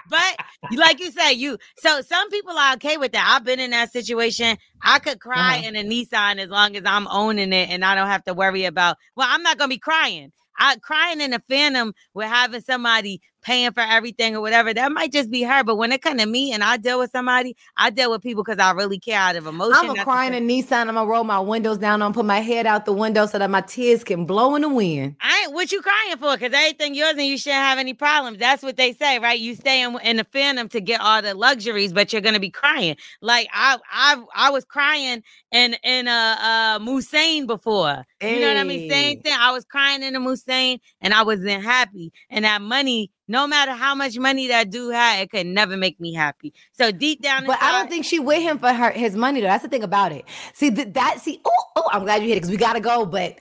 but 0.10 0.36
like 0.76 1.00
you 1.00 1.10
say, 1.10 1.32
you 1.32 1.58
so 1.78 2.00
some 2.02 2.30
people 2.30 2.56
are 2.56 2.74
okay 2.74 2.96
with 2.96 3.12
that. 3.12 3.34
I've 3.36 3.44
been 3.44 3.60
in 3.60 3.70
that 3.70 3.92
situation. 3.92 4.56
I 4.82 4.98
could 4.98 5.20
cry 5.20 5.58
Uh-huh. 5.58 5.68
in 5.68 5.76
a 5.76 5.84
Nissan 5.84 6.38
as 6.38 6.48
long 6.50 6.76
as 6.76 6.82
I'm 6.84 7.06
owning 7.08 7.52
it 7.52 7.70
and 7.70 7.84
I 7.84 7.94
don't 7.94 8.08
have 8.08 8.24
to 8.24 8.34
worry 8.34 8.64
about. 8.64 8.96
Well, 9.16 9.28
I'm 9.30 9.42
not 9.42 9.58
gonna 9.58 9.68
be 9.68 9.78
crying. 9.78 10.32
I 10.58 10.76
crying 10.76 11.20
in 11.20 11.32
a 11.32 11.40
phantom 11.48 11.94
with 12.14 12.26
having 12.26 12.60
somebody 12.62 13.20
paying 13.48 13.72
for 13.72 13.80
everything 13.80 14.36
or 14.36 14.42
whatever. 14.42 14.74
That 14.74 14.92
might 14.92 15.10
just 15.10 15.30
be 15.30 15.42
her. 15.42 15.64
But 15.64 15.76
when 15.76 15.90
it 15.90 16.02
comes 16.02 16.20
to 16.20 16.28
me 16.28 16.52
and 16.52 16.62
I 16.62 16.76
deal 16.76 16.98
with 16.98 17.10
somebody, 17.10 17.56
I 17.78 17.88
deal 17.88 18.10
with 18.10 18.22
people 18.22 18.44
because 18.44 18.58
I 18.58 18.72
really 18.72 18.98
care 18.98 19.18
out 19.18 19.36
of 19.36 19.46
emotion. 19.46 19.90
I'm 19.90 19.98
a 19.98 20.04
crying 20.04 20.34
in 20.34 20.46
Nissan. 20.46 20.72
I'm 20.72 20.94
gonna 20.94 21.06
roll 21.06 21.24
my 21.24 21.40
windows 21.40 21.78
down. 21.78 22.02
I'm 22.02 22.12
gonna 22.12 22.14
put 22.14 22.26
my 22.26 22.40
head 22.40 22.66
out 22.66 22.84
the 22.84 22.92
window 22.92 23.24
so 23.24 23.38
that 23.38 23.48
my 23.48 23.62
tears 23.62 24.04
can 24.04 24.26
blow 24.26 24.54
in 24.54 24.62
the 24.62 24.68
wind. 24.68 25.16
I 25.22 25.44
ain't 25.44 25.54
what 25.54 25.72
you 25.72 25.80
crying 25.80 26.18
for 26.18 26.36
because 26.36 26.52
everything 26.52 26.94
yours 26.94 27.12
and 27.12 27.24
you 27.24 27.38
shouldn't 27.38 27.62
have 27.62 27.78
any 27.78 27.94
problems. 27.94 28.38
That's 28.38 28.62
what 28.62 28.76
they 28.76 28.92
say, 28.92 29.18
right? 29.18 29.38
You 29.38 29.54
stay 29.54 29.80
in, 29.80 29.98
in 30.00 30.18
the 30.18 30.24
phantom 30.24 30.68
to 30.68 30.80
get 30.82 31.00
all 31.00 31.22
the 31.22 31.34
luxuries, 31.34 31.94
but 31.94 32.12
you're 32.12 32.22
gonna 32.22 32.40
be 32.40 32.50
crying. 32.50 32.96
Like 33.22 33.48
I 33.54 33.78
I 33.90 34.22
I 34.36 34.50
was 34.50 34.66
crying 34.66 35.22
in 35.52 35.74
in 35.82 36.06
a 36.06 36.36
uh 36.38 36.78
Musain 36.80 37.46
before. 37.46 38.04
You 38.20 38.40
know 38.40 38.48
what 38.48 38.56
I 38.58 38.64
mean? 38.64 38.90
Same 38.90 39.20
thing. 39.22 39.34
I 39.38 39.52
was 39.52 39.64
crying 39.64 40.02
in 40.02 40.14
a 40.14 40.20
Musain 40.20 40.80
and 41.00 41.14
I 41.14 41.22
wasn't 41.22 41.62
happy. 41.62 42.12
And 42.28 42.44
that 42.44 42.60
money, 42.60 43.10
no 43.28 43.46
matter 43.46 43.72
how 43.72 43.94
much 43.94 44.18
money 44.18 44.48
that 44.48 44.70
dude 44.70 44.94
had, 44.94 45.20
it 45.20 45.30
could 45.30 45.46
never 45.46 45.76
make 45.76 46.00
me 46.00 46.14
happy. 46.14 46.52
So 46.72 46.90
deep 46.90 47.22
down 47.22 47.46
But 47.46 47.62
I 47.62 47.72
don't 47.72 47.88
think 47.88 48.04
she 48.04 48.18
with 48.18 48.42
him 48.42 48.58
for 48.58 48.72
her 48.72 48.90
his 48.90 49.14
money 49.14 49.40
though. 49.40 49.46
That's 49.46 49.62
the 49.62 49.68
thing 49.68 49.82
about 49.82 50.12
it. 50.12 50.24
See 50.54 50.70
th- 50.70 50.94
that 50.94 51.20
see 51.20 51.40
oh 51.44 51.64
oh 51.76 51.88
I'm 51.92 52.04
glad 52.04 52.22
you 52.22 52.28
hit 52.28 52.38
it 52.38 52.40
because 52.40 52.50
we 52.50 52.56
gotta 52.56 52.80
go. 52.80 53.06
But 53.06 53.38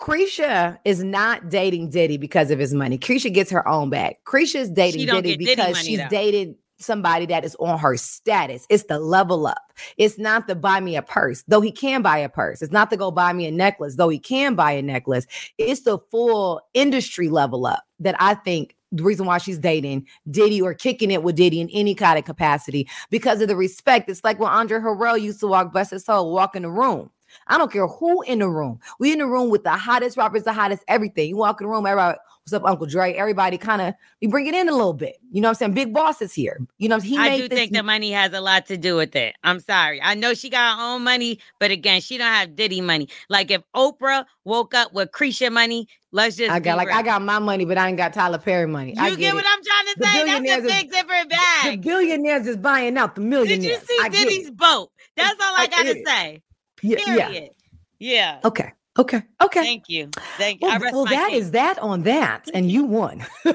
Caresha 0.00 0.78
is 0.84 1.02
not 1.02 1.48
dating 1.48 1.90
Diddy 1.90 2.16
because 2.16 2.50
of 2.50 2.58
his 2.58 2.74
money. 2.74 2.98
Caresha 2.98 3.32
gets 3.32 3.50
her 3.50 3.66
own 3.66 3.90
back. 3.90 4.18
Caresha's 4.24 4.70
dating 4.70 5.06
don't 5.06 5.22
Diddy 5.22 5.36
Diddy 5.36 5.56
because 5.56 5.74
money, 5.74 5.84
she's 5.88 5.98
though. 5.98 6.08
dated 6.08 6.54
somebody 6.78 7.26
that 7.26 7.44
is 7.44 7.56
on 7.56 7.78
her 7.78 7.96
status. 7.96 8.66
It's 8.68 8.84
the 8.84 8.98
level 8.98 9.46
up. 9.46 9.72
It's 9.96 10.18
not 10.18 10.48
to 10.48 10.54
buy 10.54 10.80
me 10.80 10.96
a 10.96 11.02
purse, 11.02 11.42
though 11.48 11.60
he 11.60 11.72
can 11.72 12.02
buy 12.02 12.18
a 12.18 12.28
purse. 12.28 12.62
It's 12.62 12.72
not 12.72 12.90
to 12.90 12.96
go 12.96 13.10
buy 13.10 13.32
me 13.32 13.46
a 13.46 13.50
necklace, 13.50 13.96
though 13.96 14.08
he 14.08 14.18
can 14.18 14.54
buy 14.54 14.72
a 14.72 14.82
necklace. 14.82 15.26
It's 15.58 15.82
the 15.82 15.98
full 16.10 16.60
industry 16.74 17.28
level 17.28 17.66
up 17.66 17.84
that 18.00 18.16
I 18.18 18.34
think 18.34 18.76
the 18.94 19.02
reason 19.02 19.26
why 19.26 19.38
she's 19.38 19.58
dating 19.58 20.06
Diddy 20.30 20.62
or 20.62 20.74
kicking 20.74 21.10
it 21.10 21.22
with 21.22 21.36
Diddy 21.36 21.60
in 21.60 21.68
any 21.70 21.94
kind 21.94 22.18
of 22.18 22.24
capacity 22.24 22.88
because 23.10 23.40
of 23.40 23.48
the 23.48 23.56
respect. 23.56 24.08
It's 24.08 24.24
like 24.24 24.38
when 24.38 24.50
Andre 24.50 24.78
Harrell 24.78 25.20
used 25.20 25.40
to 25.40 25.48
walk 25.48 25.72
bust 25.72 25.90
his 25.90 26.04
soul, 26.04 26.32
walk 26.32 26.56
in 26.56 26.62
the 26.62 26.70
room. 26.70 27.10
I 27.46 27.58
don't 27.58 27.70
care 27.72 27.86
who 27.86 28.22
in 28.22 28.38
the 28.40 28.48
room. 28.48 28.80
We 28.98 29.12
in 29.12 29.18
the 29.18 29.26
room 29.26 29.50
with 29.50 29.64
the 29.64 29.70
hottest 29.70 30.16
rappers, 30.16 30.44
the 30.44 30.52
hottest 30.52 30.82
everything. 30.88 31.28
You 31.28 31.36
walk 31.36 31.60
in 31.60 31.66
the 31.66 31.72
room, 31.72 31.86
everybody, 31.86 32.18
what's 32.42 32.52
up, 32.52 32.64
Uncle 32.64 32.86
Dre? 32.86 33.12
Everybody 33.14 33.58
kind 33.58 33.82
of 33.82 33.94
we 34.20 34.28
bring 34.28 34.46
it 34.46 34.54
in 34.54 34.68
a 34.68 34.72
little 34.72 34.92
bit. 34.94 35.16
You 35.32 35.40
know 35.40 35.48
what 35.48 35.50
I'm 35.52 35.54
saying? 35.56 35.74
Big 35.74 35.92
boss 35.92 36.22
is 36.22 36.32
here. 36.34 36.60
You 36.78 36.88
know 36.88 36.98
he 36.98 37.16
I 37.18 37.36
do 37.36 37.48
think 37.48 37.72
the 37.72 37.82
money 37.82 38.10
has 38.12 38.32
a 38.32 38.40
lot 38.40 38.66
to 38.66 38.76
do 38.76 38.96
with 38.96 39.14
it. 39.16 39.34
I'm 39.42 39.60
sorry. 39.60 40.00
I 40.02 40.14
know 40.14 40.34
she 40.34 40.50
got 40.50 40.76
her 40.78 40.82
own 40.94 41.02
money, 41.04 41.38
but 41.58 41.70
again, 41.70 42.00
she 42.00 42.18
don't 42.18 42.26
have 42.26 42.56
Diddy 42.56 42.80
money. 42.80 43.08
Like 43.28 43.50
if 43.50 43.62
Oprah 43.74 44.24
woke 44.44 44.74
up 44.74 44.92
with 44.92 45.10
Caresha 45.12 45.50
money, 45.52 45.88
let's 46.12 46.36
just 46.36 46.50
I 46.50 46.60
got 46.60 46.76
like 46.76 46.88
real. 46.88 46.96
I 46.96 47.02
got 47.02 47.22
my 47.22 47.38
money, 47.38 47.64
but 47.64 47.78
I 47.78 47.88
ain't 47.88 47.96
got 47.96 48.12
Tyler 48.12 48.38
Perry 48.38 48.66
money. 48.66 48.94
You 48.96 49.02
I 49.02 49.10
get, 49.10 49.18
get, 49.18 49.34
what. 49.34 49.44
I'm 49.46 49.60
trying 49.64 49.94
to 49.94 50.00
The 50.00 50.06
say? 50.06 50.12
That's 50.12 50.22
a 50.22 50.24
billionaires 50.42 50.64
is- 50.64 50.72
big 50.72 50.90
different 50.90 51.30
The 51.64 51.76
billionaires 51.78 52.46
is 52.46 52.56
buying 52.56 52.96
out 52.96 53.14
the 53.14 53.20
millionaires. 53.20 53.62
Did 53.62 53.70
you 53.70 53.86
see 53.86 53.98
I. 54.02 54.08
Diddy's 54.08 54.50
boat? 54.50 54.90
That's 55.16 55.40
all 55.40 55.54
I 55.56 55.62
I 55.62 55.66
gotta 55.68 55.90
it. 55.90 56.06
say. 56.06 56.42
Yeah, 56.84 56.98
yeah. 57.06 57.28
Period. 57.28 57.50
Yeah. 57.98 58.40
Okay. 58.44 58.72
Okay. 58.98 59.22
Okay. 59.42 59.62
Thank 59.62 59.88
you. 59.88 60.10
Thank 60.36 60.60
you. 60.60 60.68
Well, 60.68 60.80
well 60.92 61.04
that 61.06 61.30
case. 61.30 61.44
is 61.44 61.50
that 61.52 61.78
on 61.78 62.02
that, 62.02 62.48
and 62.52 62.70
you 62.70 62.84
won. 62.84 63.24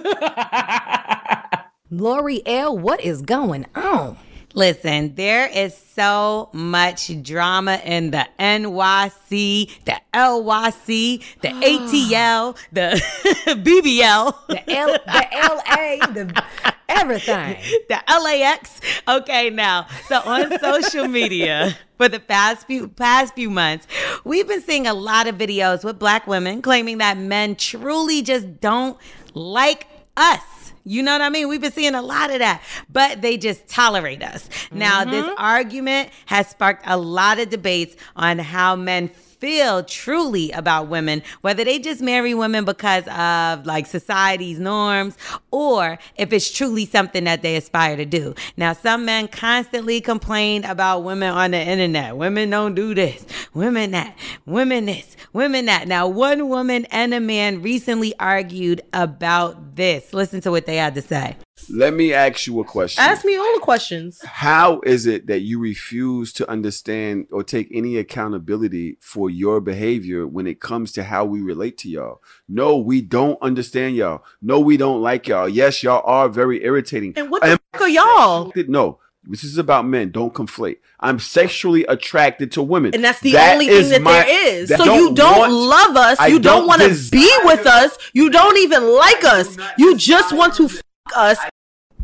Lori 1.92 2.42
L, 2.46 2.78
what 2.78 3.02
is 3.02 3.22
going 3.22 3.68
on? 3.76 4.18
Listen, 4.60 5.16
there 5.16 5.48
is 5.48 5.74
so 5.74 6.50
much 6.52 7.24
drama 7.24 7.80
in 7.86 8.12
the 8.12 8.28
NYC, 8.38 9.70
the 9.86 10.02
LYC, 10.14 11.24
the 11.40 11.48
ATL, 11.48 12.58
the 12.74 13.02
BBL, 13.64 14.48
The 14.50 14.70
L, 14.76 14.88
the 14.92 15.28
LA, 15.32 16.08
the 16.08 16.44
everything. 16.90 17.56
the 17.88 18.04
LAX. 18.22 18.82
Okay, 19.08 19.50
now, 19.50 19.88
so 20.10 20.20
on 20.26 20.60
social 20.60 21.08
media 21.08 21.78
for 21.98 22.10
the 22.10 22.20
past 22.20 22.68
few 22.68 22.90
past 22.90 23.36
few 23.36 23.50
months, 23.50 23.88
we've 24.26 24.50
been 24.50 24.62
seeing 24.62 24.88
a 24.88 24.94
lot 24.94 25.28
of 25.28 25.36
videos 25.36 25.86
with 25.86 25.98
black 25.98 26.28
women 26.28 26.62
claiming 26.62 26.98
that 26.98 27.18
men 27.18 27.56
truly 27.56 28.22
just 28.22 28.60
don't 28.60 28.98
like 29.34 29.88
us. 30.18 30.42
You 30.90 31.04
know 31.04 31.12
what 31.12 31.22
I 31.22 31.30
mean? 31.30 31.48
We've 31.48 31.62
been 31.62 31.72
seeing 31.72 31.94
a 31.94 32.02
lot 32.02 32.32
of 32.32 32.40
that, 32.40 32.64
but 32.92 33.22
they 33.22 33.38
just 33.38 33.68
tolerate 33.68 34.24
us. 34.24 34.50
Now, 34.72 35.06
this 35.06 35.24
mm-hmm. 35.24 35.36
argument 35.38 36.10
has 36.26 36.48
sparked 36.48 36.82
a 36.88 36.98
lot 36.98 37.38
of 37.38 37.52
debates 37.52 37.96
on 38.16 38.40
how 38.40 38.76
men 38.76 39.10
feel 39.40 39.84
truly 39.84 40.52
about 40.52 40.88
women, 40.88 41.24
whether 41.42 41.64
they 41.64 41.80
just 41.80 42.02
marry 42.02 42.34
women 42.34 42.66
because 42.66 43.08
of 43.08 43.66
like 43.66 43.86
society's 43.86 44.60
norms 44.60 45.18
or 45.52 45.98
if 46.18 46.34
it's 46.34 46.52
truly 46.52 46.86
something 46.86 47.24
that 47.24 47.42
they 47.42 47.56
aspire 47.56 47.96
to 47.96 48.06
do. 48.06 48.34
Now, 48.58 48.74
some 48.74 49.06
men 49.06 49.28
constantly 49.28 50.02
complain 50.02 50.66
about 50.66 51.04
women 51.04 51.32
on 51.32 51.52
the 51.52 51.62
internet. 51.62 52.18
Women 52.18 52.50
don't 52.50 52.76
do 52.76 52.94
this. 52.94 53.26
Women 53.54 53.92
that, 53.92 54.18
women 54.46 54.86
this, 54.86 55.16
women 55.34 55.66
that. 55.66 55.88
Now, 55.88 56.08
one 56.08 56.50
woman 56.50 56.86
and 56.86 57.14
a 57.14 57.20
man 57.20 57.62
recently 57.62 58.18
argued 58.20 58.82
about 58.94 59.76
this. 59.76 60.14
Listen 60.14 60.42
to 60.42 60.52
what 60.52 60.66
they 60.66 60.78
had 60.78 60.96
to 60.96 61.02
say. 61.02 61.38
Let 61.70 61.94
me 61.94 62.14
ask 62.14 62.48
you 62.48 62.60
a 62.62 62.64
question. 62.64 63.04
Ask 63.04 63.26
me 63.26 63.36
all 63.36 63.54
the 63.54 63.60
questions. 63.62 64.22
How 64.24 64.80
is 64.86 65.06
it 65.06 65.28
that 65.28 65.42
you 65.42 65.60
refuse 65.60 66.32
to 66.34 66.50
understand 66.50 67.28
or 67.32 67.44
take 67.44 67.68
any 67.72 67.98
accountability 67.98 68.98
for 69.02 69.30
your 69.30 69.60
behavior 69.60 70.26
when 70.26 70.48
it 70.48 70.62
comes 70.62 70.92
to 70.94 71.04
how 71.04 71.26
we 71.26 71.42
relate 71.42 71.78
to 71.80 71.90
y'all? 71.90 72.22
No, 72.48 72.78
we 72.78 73.02
don't 73.02 73.38
understand 73.42 73.96
y'all. 73.96 74.24
No, 74.42 74.60
we 74.60 74.78
don't 74.78 75.02
like 75.02 75.28
y'all. 75.28 75.50
Yes, 75.50 75.84
y'all 75.84 76.02
are 76.06 76.30
very 76.30 76.64
irritating. 76.64 77.14
And 77.18 77.30
what 77.30 77.42
the 77.42 77.60
fuck 77.74 77.82
are 77.82 77.90
y'all? 77.90 78.52
No, 78.68 79.00
this 79.24 79.44
is 79.44 79.58
about 79.58 79.86
men. 79.86 80.12
Don't 80.12 80.34
conflate. 80.34 80.78
I'm 81.00 81.20
sexually 81.20 81.84
attracted 81.86 82.52
to 82.54 82.62
women. 82.64 82.94
And 82.96 83.04
that's 83.04 83.20
the 83.22 83.38
only 83.38 83.68
thing 83.68 83.90
that 83.90 84.02
my- 84.02 84.12
there 84.24 84.48
is. 84.56 84.70
that 84.70 84.80
So 84.80 84.96
you 84.96 85.14
don't 85.14 85.38
want- 85.40 85.54
love 85.54 85.96
us. 85.98 86.18
I 86.20 86.28
You 86.28 86.40
don't, 86.40 86.60
don't 86.60 86.68
want 86.68 86.82
to 86.82 87.12
be 87.12 87.30
with 87.44 87.66
us. 87.68 87.98
You 88.14 88.30
don't 88.30 88.58
even 88.58 88.84
like 88.96 89.24
us. 89.24 89.58
You 89.78 89.96
just 89.98 90.34
want 90.34 90.56
to 90.56 90.68
fuck 90.70 90.84
us. 91.16 91.38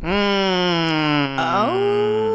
Mm. 0.02 1.36
Oh, 1.38 2.25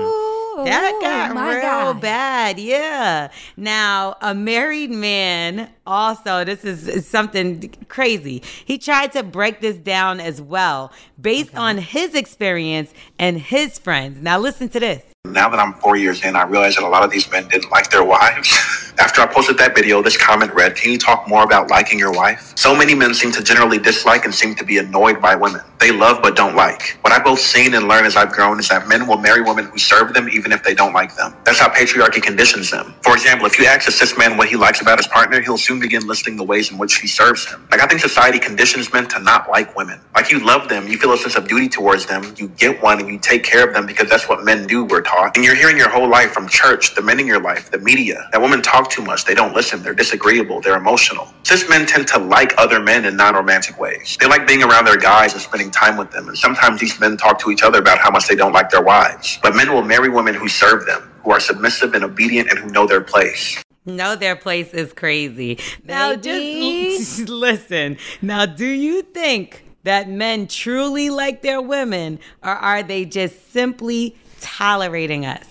That 0.65 0.93
oh, 0.95 1.01
got 1.01 1.33
my 1.35 1.55
real 1.55 1.61
God. 1.61 2.01
bad. 2.01 2.59
Yeah. 2.59 3.31
Now, 3.57 4.17
a 4.21 4.33
married 4.33 4.91
man 4.91 5.69
also, 5.85 6.43
this 6.43 6.63
is, 6.63 6.87
is 6.87 7.07
something 7.07 7.73
crazy. 7.87 8.43
He 8.65 8.77
tried 8.77 9.11
to 9.13 9.23
break 9.23 9.61
this 9.61 9.77
down 9.77 10.19
as 10.19 10.41
well 10.41 10.91
based 11.19 11.55
on 11.55 11.77
his 11.77 12.15
experience 12.15 12.93
and 13.19 13.37
his 13.37 13.79
friends. 13.79 14.21
Now, 14.21 14.39
listen 14.39 14.69
to 14.69 14.79
this. 14.79 15.03
Now 15.25 15.49
that 15.49 15.59
I'm 15.59 15.73
four 15.75 15.95
years 15.97 16.23
in, 16.23 16.35
I 16.35 16.43
realize 16.43 16.75
that 16.75 16.83
a 16.83 16.87
lot 16.87 17.03
of 17.03 17.11
these 17.11 17.29
men 17.31 17.47
didn't 17.47 17.71
like 17.71 17.91
their 17.91 18.03
wives. 18.03 18.90
After 18.99 19.21
I 19.21 19.27
posted 19.27 19.57
that 19.59 19.75
video, 19.75 20.01
this 20.01 20.17
comment 20.17 20.53
read, 20.53 20.75
Can 20.75 20.91
you 20.91 20.97
talk 20.97 21.27
more 21.27 21.43
about 21.43 21.69
liking 21.69 21.99
your 21.99 22.11
wife? 22.13 22.53
So 22.57 22.75
many 22.75 22.95
men 22.95 23.13
seem 23.13 23.31
to 23.33 23.43
generally 23.43 23.79
dislike 23.79 24.25
and 24.25 24.33
seem 24.33 24.55
to 24.55 24.65
be 24.65 24.77
annoyed 24.77 25.21
by 25.21 25.35
women. 25.35 25.61
They 25.79 25.91
love 25.91 26.21
but 26.21 26.35
don't 26.35 26.55
like. 26.55 26.97
What 27.01 27.11
I've 27.13 27.23
both 27.23 27.39
seen 27.39 27.73
and 27.73 27.87
learned 27.87 28.07
as 28.07 28.15
I've 28.15 28.31
grown 28.31 28.59
is 28.59 28.69
that 28.69 28.87
men 28.87 29.07
will 29.07 29.17
marry 29.17 29.41
women 29.41 29.65
who 29.65 29.79
serve 29.79 30.13
them 30.13 30.29
even 30.29 30.51
if 30.51 30.63
they 30.63 30.75
don't 30.75 30.93
like 30.93 31.15
them. 31.15 31.35
That's 31.45 31.59
how 31.59 31.69
patriarchy 31.69 32.21
conditions 32.21 32.71
them. 32.71 32.95
For 33.01 33.13
example, 33.13 33.47
if 33.47 33.59
you 33.59 33.65
ask 33.65 33.87
a 33.87 33.91
cis 33.91 34.17
man 34.17 34.37
what 34.37 34.49
he 34.49 34.55
likes 34.55 34.81
about 34.81 34.99
his 34.99 35.07
partner, 35.07 35.41
he'll 35.41 35.57
soon 35.57 35.79
begin 35.79 36.07
listing 36.07 36.37
the 36.37 36.43
ways 36.43 36.71
in 36.71 36.77
which 36.77 36.91
she 36.91 37.07
serves 37.07 37.45
him. 37.47 37.67
Like 37.71 37.81
I 37.81 37.87
think 37.87 38.01
society 38.01 38.39
conditions 38.39 38.93
men 38.93 39.07
to 39.09 39.19
not 39.19 39.49
like 39.49 39.75
women. 39.75 39.99
Like 40.15 40.31
you 40.31 40.45
love 40.45 40.69
them, 40.69 40.87
you 40.87 40.97
feel 40.99 41.13
a 41.13 41.17
sense 41.17 41.35
of 41.35 41.47
duty 41.47 41.69
towards 41.69 42.05
them, 42.05 42.35
you 42.37 42.49
get 42.49 42.81
one 42.83 42.99
and 42.99 43.09
you 43.09 43.19
take 43.19 43.43
care 43.43 43.67
of 43.67 43.73
them 43.73 43.87
because 43.87 44.09
that's 44.09 44.29
what 44.29 44.45
men 44.45 44.67
do, 44.67 44.85
we're 44.85 45.01
taught. 45.01 45.35
And 45.35 45.43
you're 45.45 45.55
hearing 45.55 45.77
your 45.77 45.89
whole 45.89 46.09
life 46.09 46.31
from 46.31 46.47
church, 46.47 46.95
the 46.95 47.01
men 47.01 47.19
in 47.19 47.27
your 47.27 47.41
life, 47.41 47.71
the 47.71 47.79
media, 47.79 48.29
that 48.31 48.41
women 48.41 48.61
talk 48.61 48.90
too 48.91 49.01
much, 49.03 49.25
they 49.25 49.33
don't 49.33 49.53
listen, 49.55 49.81
they're 49.81 49.93
disagreeable, 49.93 50.61
they're 50.61 50.77
emotional. 50.77 51.27
Cis 51.43 51.67
men 51.69 51.85
tend 51.85 52.07
to 52.09 52.19
like 52.19 52.53
other 52.57 52.79
men 52.79 53.05
in 53.05 53.15
non-romantic 53.15 53.79
ways. 53.79 54.17
They 54.19 54.27
like 54.27 54.47
being 54.47 54.63
around 54.63 54.85
their 54.85 54.97
guys 54.97 55.33
and 55.33 55.41
spending 55.41 55.71
time 55.71 55.97
with 55.97 56.11
them. 56.11 56.27
And 56.27 56.37
sometimes 56.37 56.79
these 56.79 56.99
men 56.99 57.17
talk 57.17 57.39
to 57.39 57.51
each 57.51 57.63
other 57.63 57.79
about 57.79 57.97
how 57.97 58.11
much 58.11 58.27
they 58.27 58.35
don't 58.35 58.53
like 58.53 58.69
their 58.69 58.81
wives. 58.83 59.39
But 59.41 59.55
men 59.55 59.71
will 59.73 59.81
marry 59.81 60.09
women 60.09 60.35
who 60.35 60.47
serve 60.47 60.85
them, 60.85 61.01
who 61.23 61.31
are 61.31 61.39
submissive 61.39 61.93
and 61.93 62.03
obedient 62.03 62.49
and 62.49 62.59
who 62.59 62.69
know 62.69 62.85
their 62.85 63.01
place. 63.01 63.63
Know 63.85 64.15
their 64.15 64.35
place 64.35 64.73
is 64.73 64.93
crazy. 64.93 65.57
Now, 65.83 66.15
Baby. 66.15 66.21
just 66.21 67.19
listen. 67.29 67.97
Now, 68.21 68.45
do 68.45 68.67
you 68.67 69.01
think 69.01 69.65
that 69.83 70.07
men 70.07 70.47
truly 70.47 71.09
like 71.09 71.41
their 71.41 71.61
women, 71.61 72.19
or 72.43 72.51
are 72.51 72.83
they 72.83 73.05
just 73.05 73.51
simply 73.51 74.15
tolerating 74.39 75.25
us? 75.25 75.50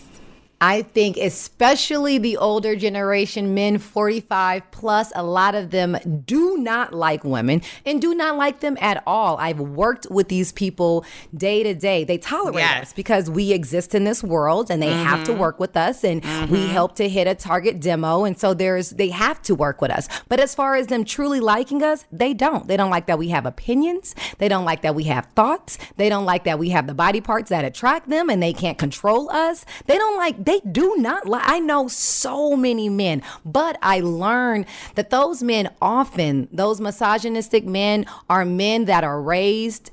I 0.62 0.82
think, 0.82 1.16
especially 1.16 2.18
the 2.18 2.36
older 2.36 2.76
generation, 2.76 3.54
men 3.54 3.78
45 3.78 4.70
plus, 4.70 5.10
a 5.14 5.22
lot 5.22 5.54
of 5.54 5.70
them 5.70 5.96
do 6.26 6.58
not 6.58 6.92
like 6.92 7.24
women 7.24 7.62
and 7.86 8.00
do 8.00 8.14
not 8.14 8.36
like 8.36 8.60
them 8.60 8.76
at 8.78 9.02
all. 9.06 9.38
I've 9.38 9.58
worked 9.58 10.06
with 10.10 10.28
these 10.28 10.52
people 10.52 11.06
day 11.34 11.62
to 11.62 11.74
day. 11.74 12.04
They 12.04 12.18
tolerate 12.18 12.60
Yes. 12.60 12.82
us 12.82 12.92
because 12.92 13.30
we 13.30 13.52
exist 13.52 13.94
in 13.94 14.04
this 14.04 14.22
world 14.22 14.70
and 14.70 14.82
they 14.82 14.92
have 14.92 15.24
to 15.24 15.30
mm-hmm. 15.32 15.40
work 15.40 15.60
with 15.60 15.78
us 15.78 16.04
and 16.04 16.22
we 16.22 16.28
mm-hmm. 16.28 16.68
help 16.68 16.94
to 16.96 17.08
hit 17.08 17.26
a 17.26 17.34
target 17.34 17.80
demo. 17.80 18.24
And 18.24 18.38
so 18.38 18.52
there's, 18.52 18.90
they 18.90 19.08
have 19.08 19.40
to 19.42 19.54
work 19.54 19.80
with 19.80 19.90
us. 19.90 20.08
But 20.28 20.40
as 20.40 20.54
far 20.54 20.74
as 20.74 20.88
them 20.88 21.04
truly 21.04 21.40
liking 21.40 21.82
us, 21.82 22.04
they 22.12 22.34
don't. 22.34 22.68
They 22.68 22.76
don't 22.76 22.90
like 22.90 23.06
that 23.06 23.18
we 23.18 23.28
have 23.28 23.46
opinions. 23.46 24.14
They 24.36 24.48
don't 24.48 24.66
like 24.66 24.82
that 24.82 24.94
we 24.94 25.04
have 25.04 25.26
thoughts. 25.34 25.78
They 25.96 26.10
don't 26.10 26.26
like 26.26 26.44
that 26.44 26.58
we 26.58 26.68
have 26.68 26.86
the 26.86 26.94
body 26.94 27.22
parts 27.22 27.48
that 27.48 27.64
attract 27.64 28.10
them 28.10 28.28
and 28.28 28.42
they 28.42 28.52
can't 28.52 28.76
control 28.76 29.30
us. 29.30 29.64
They 29.86 29.96
don't 29.96 30.18
like, 30.18 30.44
they 30.50 30.60
do 30.68 30.96
not 30.96 31.26
like, 31.28 31.44
I 31.46 31.60
know 31.60 31.86
so 31.86 32.56
many 32.56 32.88
men, 32.88 33.22
but 33.44 33.78
I 33.82 34.00
learned 34.00 34.66
that 34.96 35.10
those 35.10 35.42
men 35.42 35.70
often, 35.80 36.48
those 36.50 36.80
misogynistic 36.80 37.64
men 37.64 38.04
are 38.28 38.44
men 38.44 38.86
that 38.86 39.04
are 39.04 39.22
raised 39.22 39.92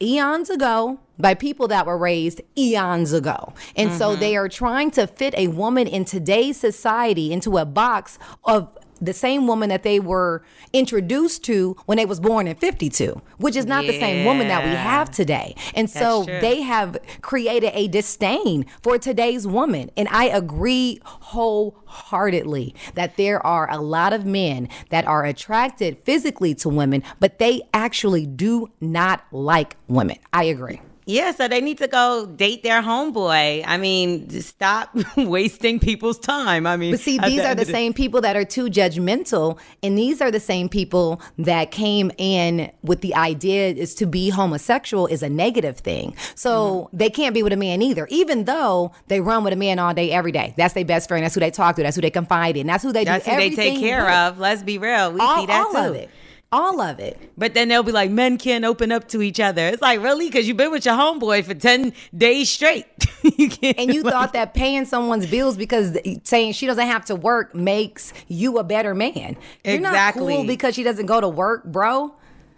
eons 0.00 0.50
ago 0.50 1.00
by 1.18 1.34
people 1.34 1.66
that 1.68 1.84
were 1.84 1.98
raised 1.98 2.40
eons 2.56 3.12
ago. 3.12 3.52
And 3.74 3.92
so 3.92 4.10
mm-hmm. 4.10 4.20
they 4.20 4.36
are 4.36 4.48
trying 4.48 4.92
to 4.92 5.08
fit 5.08 5.34
a 5.36 5.48
woman 5.48 5.88
in 5.88 6.04
today's 6.04 6.56
society 6.56 7.32
into 7.32 7.58
a 7.58 7.64
box 7.64 8.20
of 8.44 8.77
the 9.00 9.12
same 9.12 9.46
woman 9.46 9.68
that 9.68 9.82
they 9.82 10.00
were 10.00 10.42
introduced 10.72 11.44
to 11.44 11.76
when 11.86 11.96
they 11.96 12.06
was 12.06 12.20
born 12.20 12.46
in 12.46 12.56
52 12.56 13.20
which 13.38 13.56
is 13.56 13.66
not 13.66 13.84
the 13.84 13.98
same 13.98 14.24
woman 14.24 14.48
that 14.48 14.64
we 14.64 14.70
have 14.70 15.10
today. 15.10 15.54
And 15.74 15.88
so 15.88 16.24
true. 16.24 16.40
they 16.40 16.62
have 16.62 16.98
created 17.22 17.70
a 17.74 17.88
disdain 17.88 18.66
for 18.82 18.98
today's 18.98 19.46
woman. 19.46 19.90
And 19.96 20.08
i 20.10 20.24
agree 20.24 21.00
wholeheartedly 21.04 22.74
that 22.94 23.16
there 23.16 23.44
are 23.46 23.70
a 23.70 23.78
lot 23.78 24.12
of 24.12 24.24
men 24.24 24.68
that 24.90 25.06
are 25.06 25.24
attracted 25.24 25.98
physically 26.04 26.54
to 26.56 26.68
women 26.68 27.02
but 27.20 27.38
they 27.38 27.62
actually 27.72 28.26
do 28.26 28.68
not 28.80 29.24
like 29.32 29.76
women. 29.88 30.18
I 30.32 30.44
agree 30.44 30.80
Yeah, 31.10 31.32
so 31.32 31.48
they 31.48 31.62
need 31.62 31.78
to 31.78 31.88
go 31.88 32.26
date 32.26 32.62
their 32.62 32.82
homeboy. 32.82 33.64
I 33.66 33.78
mean, 33.78 34.28
stop 34.42 34.94
wasting 35.16 35.80
people's 35.80 36.18
time. 36.18 36.66
I 36.66 36.76
mean, 36.76 36.92
But 36.92 37.00
see, 37.00 37.18
these 37.18 37.40
are 37.40 37.54
the 37.54 37.64
same 37.64 37.94
people 37.94 38.20
that 38.20 38.36
are 38.36 38.44
too 38.44 38.66
judgmental, 38.66 39.58
and 39.82 39.96
these 39.96 40.20
are 40.20 40.30
the 40.30 40.38
same 40.38 40.68
people 40.68 41.22
that 41.38 41.70
came 41.70 42.10
in 42.18 42.70
with 42.82 43.00
the 43.00 43.14
idea 43.14 43.68
is 43.70 43.94
to 43.96 44.06
be 44.06 44.28
homosexual 44.28 45.06
is 45.06 45.22
a 45.22 45.30
negative 45.30 45.78
thing. 45.78 46.14
So 46.34 46.48
Mm-hmm. 46.58 46.96
they 46.98 47.08
can't 47.08 47.34
be 47.34 47.42
with 47.42 47.54
a 47.54 47.56
man 47.56 47.80
either, 47.80 48.06
even 48.10 48.44
though 48.44 48.92
they 49.06 49.20
run 49.22 49.44
with 49.44 49.54
a 49.54 49.56
man 49.56 49.78
all 49.78 49.94
day, 49.94 50.10
every 50.10 50.32
day. 50.32 50.52
That's 50.58 50.74
their 50.74 50.84
best 50.84 51.08
friend. 51.08 51.24
That's 51.24 51.34
who 51.34 51.40
they 51.40 51.50
talk 51.50 51.76
to. 51.76 51.82
That's 51.82 51.96
who 51.96 52.02
they 52.02 52.10
confide 52.10 52.56
in. 52.58 52.66
That's 52.66 52.82
who 52.84 52.92
they 52.92 53.04
That's 53.04 53.24
do 53.24 53.30
who 53.30 53.36
they 53.38 53.50
take 53.50 53.80
care 53.80 54.04
with. 54.04 54.12
of. 54.12 54.38
Let's 54.38 54.62
be 54.62 54.76
real. 54.76 55.12
We 55.12 55.20
All, 55.20 55.40
see 55.40 55.46
that 55.46 55.66
all 55.66 55.72
too. 55.72 55.78
of 55.78 55.94
it. 55.94 56.10
All 56.50 56.80
of 56.80 56.98
it. 56.98 57.30
But 57.36 57.52
then 57.52 57.68
they'll 57.68 57.82
be 57.82 57.92
like, 57.92 58.10
men 58.10 58.38
can't 58.38 58.64
open 58.64 58.90
up 58.90 59.06
to 59.08 59.20
each 59.20 59.38
other. 59.38 59.66
It's 59.68 59.82
like, 59.82 60.00
really? 60.02 60.28
Because 60.28 60.48
you've 60.48 60.56
been 60.56 60.70
with 60.70 60.86
your 60.86 60.94
homeboy 60.94 61.44
for 61.44 61.52
10 61.52 61.92
days 62.16 62.48
straight. 62.50 62.86
you 63.36 63.50
can't. 63.50 63.78
And 63.78 63.92
you 63.92 64.02
thought 64.02 64.32
that 64.32 64.54
paying 64.54 64.86
someone's 64.86 65.26
bills 65.26 65.58
because 65.58 65.98
saying 66.24 66.52
she 66.52 66.64
doesn't 66.66 66.86
have 66.86 67.04
to 67.06 67.14
work 67.16 67.54
makes 67.54 68.14
you 68.28 68.56
a 68.58 68.64
better 68.64 68.94
man. 68.94 69.36
You're 69.62 69.78
not 69.80 69.90
Exactly. 69.92 70.34
cool 70.36 70.44
because 70.46 70.74
she 70.74 70.82
doesn't 70.82 71.04
go 71.06 71.20
to 71.20 71.28
work, 71.28 71.64
bro. 71.64 72.14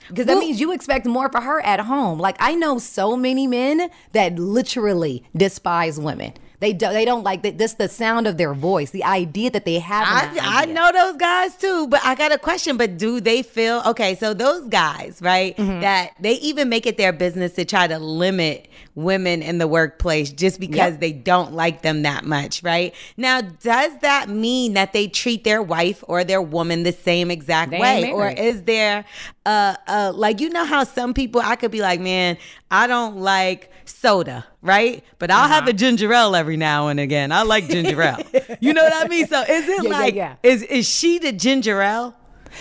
Because 0.09 0.27
that 0.27 0.35
Well- 0.35 0.45
means 0.45 0.61
you 0.61 0.71
expect 0.73 1.05
more 1.07 1.29
for 1.29 1.41
her 1.41 1.61
at 1.61 1.81
home. 1.81 2.21
Like 2.21 2.37
I 2.39 2.55
know 2.55 2.79
so 2.79 3.17
many 3.17 3.49
men 3.49 3.91
that 4.13 4.39
literally 4.39 5.25
despise 5.37 5.99
women. 5.99 6.35
They 6.61 6.73
do, 6.75 6.89
they 6.91 7.05
don't 7.05 7.25
like. 7.25 7.43
This 7.43 7.75
the 7.75 7.89
sound 7.89 8.27
of 8.27 8.37
their 8.37 8.53
voice, 8.55 8.91
the 8.91 9.05
idea 9.05 9.51
that 9.51 9.65
they 9.65 9.79
have. 9.79 10.07
I, 10.07 10.63
I 10.63 10.65
know 10.67 10.93
those 10.93 11.17
guys 11.17 11.57
too, 11.57 11.89
but 11.89 12.01
I 12.05 12.15
got 12.15 12.33
a 12.33 12.39
question. 12.39 12.77
But 12.77 12.99
do 12.99 13.21
they 13.21 13.43
feel 13.43 13.83
okay? 13.87 14.15
So 14.15 14.35
those 14.35 14.69
guys, 14.69 15.21
right? 15.23 15.57
Mm-hmm. 15.57 15.81
That 15.81 16.13
they 16.21 16.35
even 16.35 16.69
make 16.69 16.87
it 16.87 16.99
their 16.99 17.13
business 17.13 17.53
to 17.55 17.65
try 17.65 17.87
to 17.87 17.99
limit 17.99 18.69
women 18.95 19.43
in 19.43 19.59
the 19.59 19.67
workplace 19.67 20.31
just 20.33 20.61
because 20.61 20.93
Yep. 20.93 21.01
they 21.01 21.13
don't 21.13 21.53
like 21.53 21.83
them 21.83 22.03
that 22.03 22.25
much, 22.25 22.63
right? 22.63 22.95
Now, 23.17 23.41
does 23.41 23.99
that 24.01 24.29
mean 24.29 24.75
that 24.75 24.93
they 24.93 25.09
treat 25.09 25.45
their 25.45 25.63
wife 25.63 26.05
or 26.09 26.25
their 26.25 26.43
woman 26.43 26.83
the 26.83 26.93
same 26.93 27.31
exact 27.31 27.71
They 27.71 27.81
way, 27.81 28.11
or 28.13 28.29
is 28.29 28.63
there, 28.63 29.05
uh, 29.51 29.75
uh, 29.97 30.13
like 30.15 30.41
you 30.41 30.49
know 30.51 30.65
how 30.65 30.85
some 30.85 31.13
people 31.15 31.41
I 31.53 31.57
could 31.57 31.71
be 31.71 31.81
like, 31.81 32.01
man, 32.01 32.37
I 32.71 32.87
don't 32.87 33.17
like 33.17 33.71
soda, 33.85 34.45
right? 34.63 35.03
But 35.19 35.31
I'll 35.31 35.45
Uh-huh. 35.45 35.55
have 35.55 35.69
a 35.69 35.73
ginger 35.73 36.13
ale 36.13 36.35
every 36.37 36.57
now 36.57 36.89
and 36.89 37.01
again. 37.01 37.33
I 37.33 37.43
like 37.43 37.65
ginger 37.69 38.01
ale. 38.03 38.19
you 38.61 38.73
know 38.75 38.83
what 38.85 39.05
I 39.05 39.09
mean? 39.09 39.27
So 39.27 39.41
is 39.43 39.65
it 39.69 39.83
Yeah, 39.85 39.91
yeah, 39.91 39.99
like 39.99 40.15
yeah. 40.15 40.35
is 40.43 40.63
is 40.79 40.89
she 40.89 41.19
the 41.19 41.33
ginger 41.33 41.81
ale? 41.83 42.15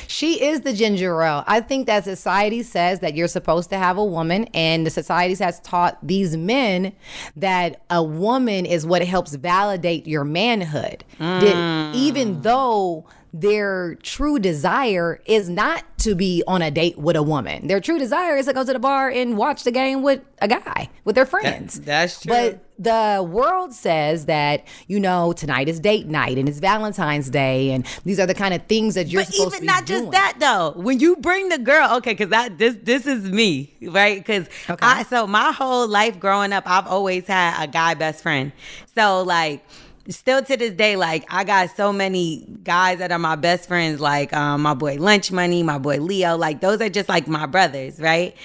She 0.08 0.32
is 0.50 0.62
the 0.62 0.72
ginger 0.82 1.20
ale. 1.24 1.44
I 1.48 1.62
think 1.62 1.88
that 1.88 2.04
society 2.04 2.62
says 2.62 3.00
that 3.00 3.16
you're 3.16 3.28
supposed 3.40 3.70
to 3.72 3.78
have 3.86 3.98
a 3.98 4.06
woman, 4.06 4.42
and 4.54 4.86
the 4.86 4.92
society 5.02 5.36
has 5.44 5.60
taught 5.62 5.98
these 6.14 6.38
men 6.38 6.94
that 7.36 7.82
a 7.90 8.04
woman 8.04 8.68
is 8.68 8.86
what 8.86 9.02
helps 9.16 9.34
validate 9.34 10.06
your 10.14 10.24
manhood. 10.24 11.04
That 11.18 11.58
even 11.96 12.42
though 12.44 13.06
their 13.34 13.96
true 13.96 14.40
desire 14.40 15.22
is 15.26 15.50
not 15.50 15.84
to 16.00 16.16
be 16.16 16.44
on 16.48 16.62
a 16.62 16.72
date 16.72 16.98
with 16.98 17.16
a 17.16 17.24
woman. 17.24 17.68
Their 17.68 17.80
true 17.82 18.00
desire 18.00 18.38
is 18.38 18.46
to 18.46 18.54
go 18.54 18.64
to 18.64 18.74
the 18.74 18.80
bar 18.80 19.10
and 19.10 19.38
watch 19.38 19.64
the 19.64 19.72
game 19.72 20.02
with 20.02 20.22
a 20.42 20.48
guy, 20.48 20.90
with 21.04 21.16
their 21.16 21.26
friends. 21.26 21.80
that's 21.82 22.22
true. 22.22 22.30
But 22.30 22.66
the 22.80 23.28
world 23.30 23.74
says 23.74 24.26
that, 24.28 24.66
you 24.88 25.00
know, 25.00 25.34
tonight 25.34 25.68
is 25.68 25.80
date 25.82 26.08
night 26.08 26.38
and 26.38 26.48
it's 26.48 26.60
Valentine's 26.60 27.30
Day 27.30 27.72
and 27.72 27.86
these 28.06 28.20
are 28.20 28.26
the 28.26 28.34
kind 28.34 28.54
of 28.54 28.66
things 28.68 28.96
that 28.96 29.08
you're 29.08 29.24
but 29.24 29.34
supposed 29.34 29.56
even 29.56 29.58
to 29.58 29.62
be 29.62 29.68
not 29.68 29.86
doing. 29.86 30.00
just 30.04 30.12
that 30.14 30.36
though 30.40 30.72
when 30.82 31.00
you 31.02 31.18
bring 31.18 31.50
the 31.50 31.58
girl 31.58 31.98
okay 31.98 32.14
because 32.14 32.30
that 32.30 32.58
this 32.58 32.78
this 32.84 33.06
is 33.06 33.30
me 33.30 33.76
right 33.82 34.20
because 34.20 34.48
Okay. 34.70 34.86
i 34.86 35.04
so 35.04 35.28
my 35.28 35.52
whole 35.52 35.88
life 35.88 36.18
growing 36.20 36.54
up 36.54 36.64
i've 36.66 36.88
always 36.88 37.28
had 37.28 37.62
a 37.62 37.68
guy 37.68 37.94
best 37.96 38.22
friend 38.24 38.54
so 38.96 39.22
like 39.24 39.62
still 40.10 40.42
to 40.42 40.58
this 40.58 40.74
day 40.74 40.96
like 40.96 41.24
i 41.30 41.44
got 41.44 41.70
so 41.76 41.94
many 41.94 42.46
guys 42.64 42.98
that 42.98 43.12
are 43.12 43.20
my 43.20 43.36
best 43.36 43.68
friends 43.68 44.00
like 44.00 44.34
um, 44.34 44.62
my 44.62 44.74
boy 44.74 44.96
lunch 44.96 45.32
money 45.32 45.62
my 45.62 45.78
boy 45.78 45.98
leo 46.00 46.36
like 46.36 46.62
those 46.62 46.82
are 46.82 46.90
just 46.90 47.08
like 47.08 47.28
my 47.28 47.46
brothers 47.46 48.00
right? 48.00 48.36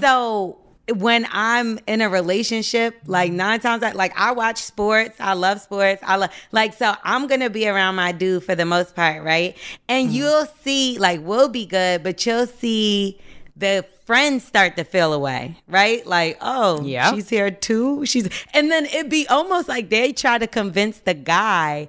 So 0.00 0.58
when 0.94 1.26
I'm 1.30 1.78
in 1.86 2.00
a 2.00 2.08
relationship, 2.08 2.96
like 3.06 3.32
nine 3.32 3.60
times 3.60 3.82
out, 3.82 3.94
like 3.94 4.12
I 4.18 4.32
watch 4.32 4.58
sports, 4.58 5.16
I 5.20 5.34
love 5.34 5.60
sports, 5.60 6.02
I 6.04 6.16
love 6.16 6.30
like 6.52 6.74
so 6.74 6.94
I'm 7.02 7.26
gonna 7.26 7.50
be 7.50 7.68
around 7.68 7.94
my 7.96 8.12
dude 8.12 8.44
for 8.44 8.54
the 8.54 8.64
most 8.64 8.94
part, 8.94 9.22
right? 9.22 9.56
And 9.88 10.10
you'll 10.10 10.46
see, 10.62 10.98
like 10.98 11.20
we'll 11.22 11.48
be 11.48 11.66
good, 11.66 12.02
but 12.02 12.24
you'll 12.26 12.46
see 12.46 13.20
the 13.60 13.84
friends 14.06 14.44
start 14.44 14.76
to 14.76 14.84
feel 14.84 15.12
away, 15.12 15.56
right? 15.68 16.04
Like, 16.06 16.38
oh, 16.40 16.82
Yeah. 16.82 17.12
she's 17.14 17.28
here 17.28 17.50
too. 17.50 18.04
She's 18.06 18.28
and 18.52 18.70
then 18.70 18.86
it'd 18.86 19.10
be 19.10 19.28
almost 19.28 19.68
like 19.68 19.88
they 19.90 20.12
try 20.12 20.38
to 20.38 20.46
convince 20.46 20.98
the 20.98 21.14
guy. 21.14 21.88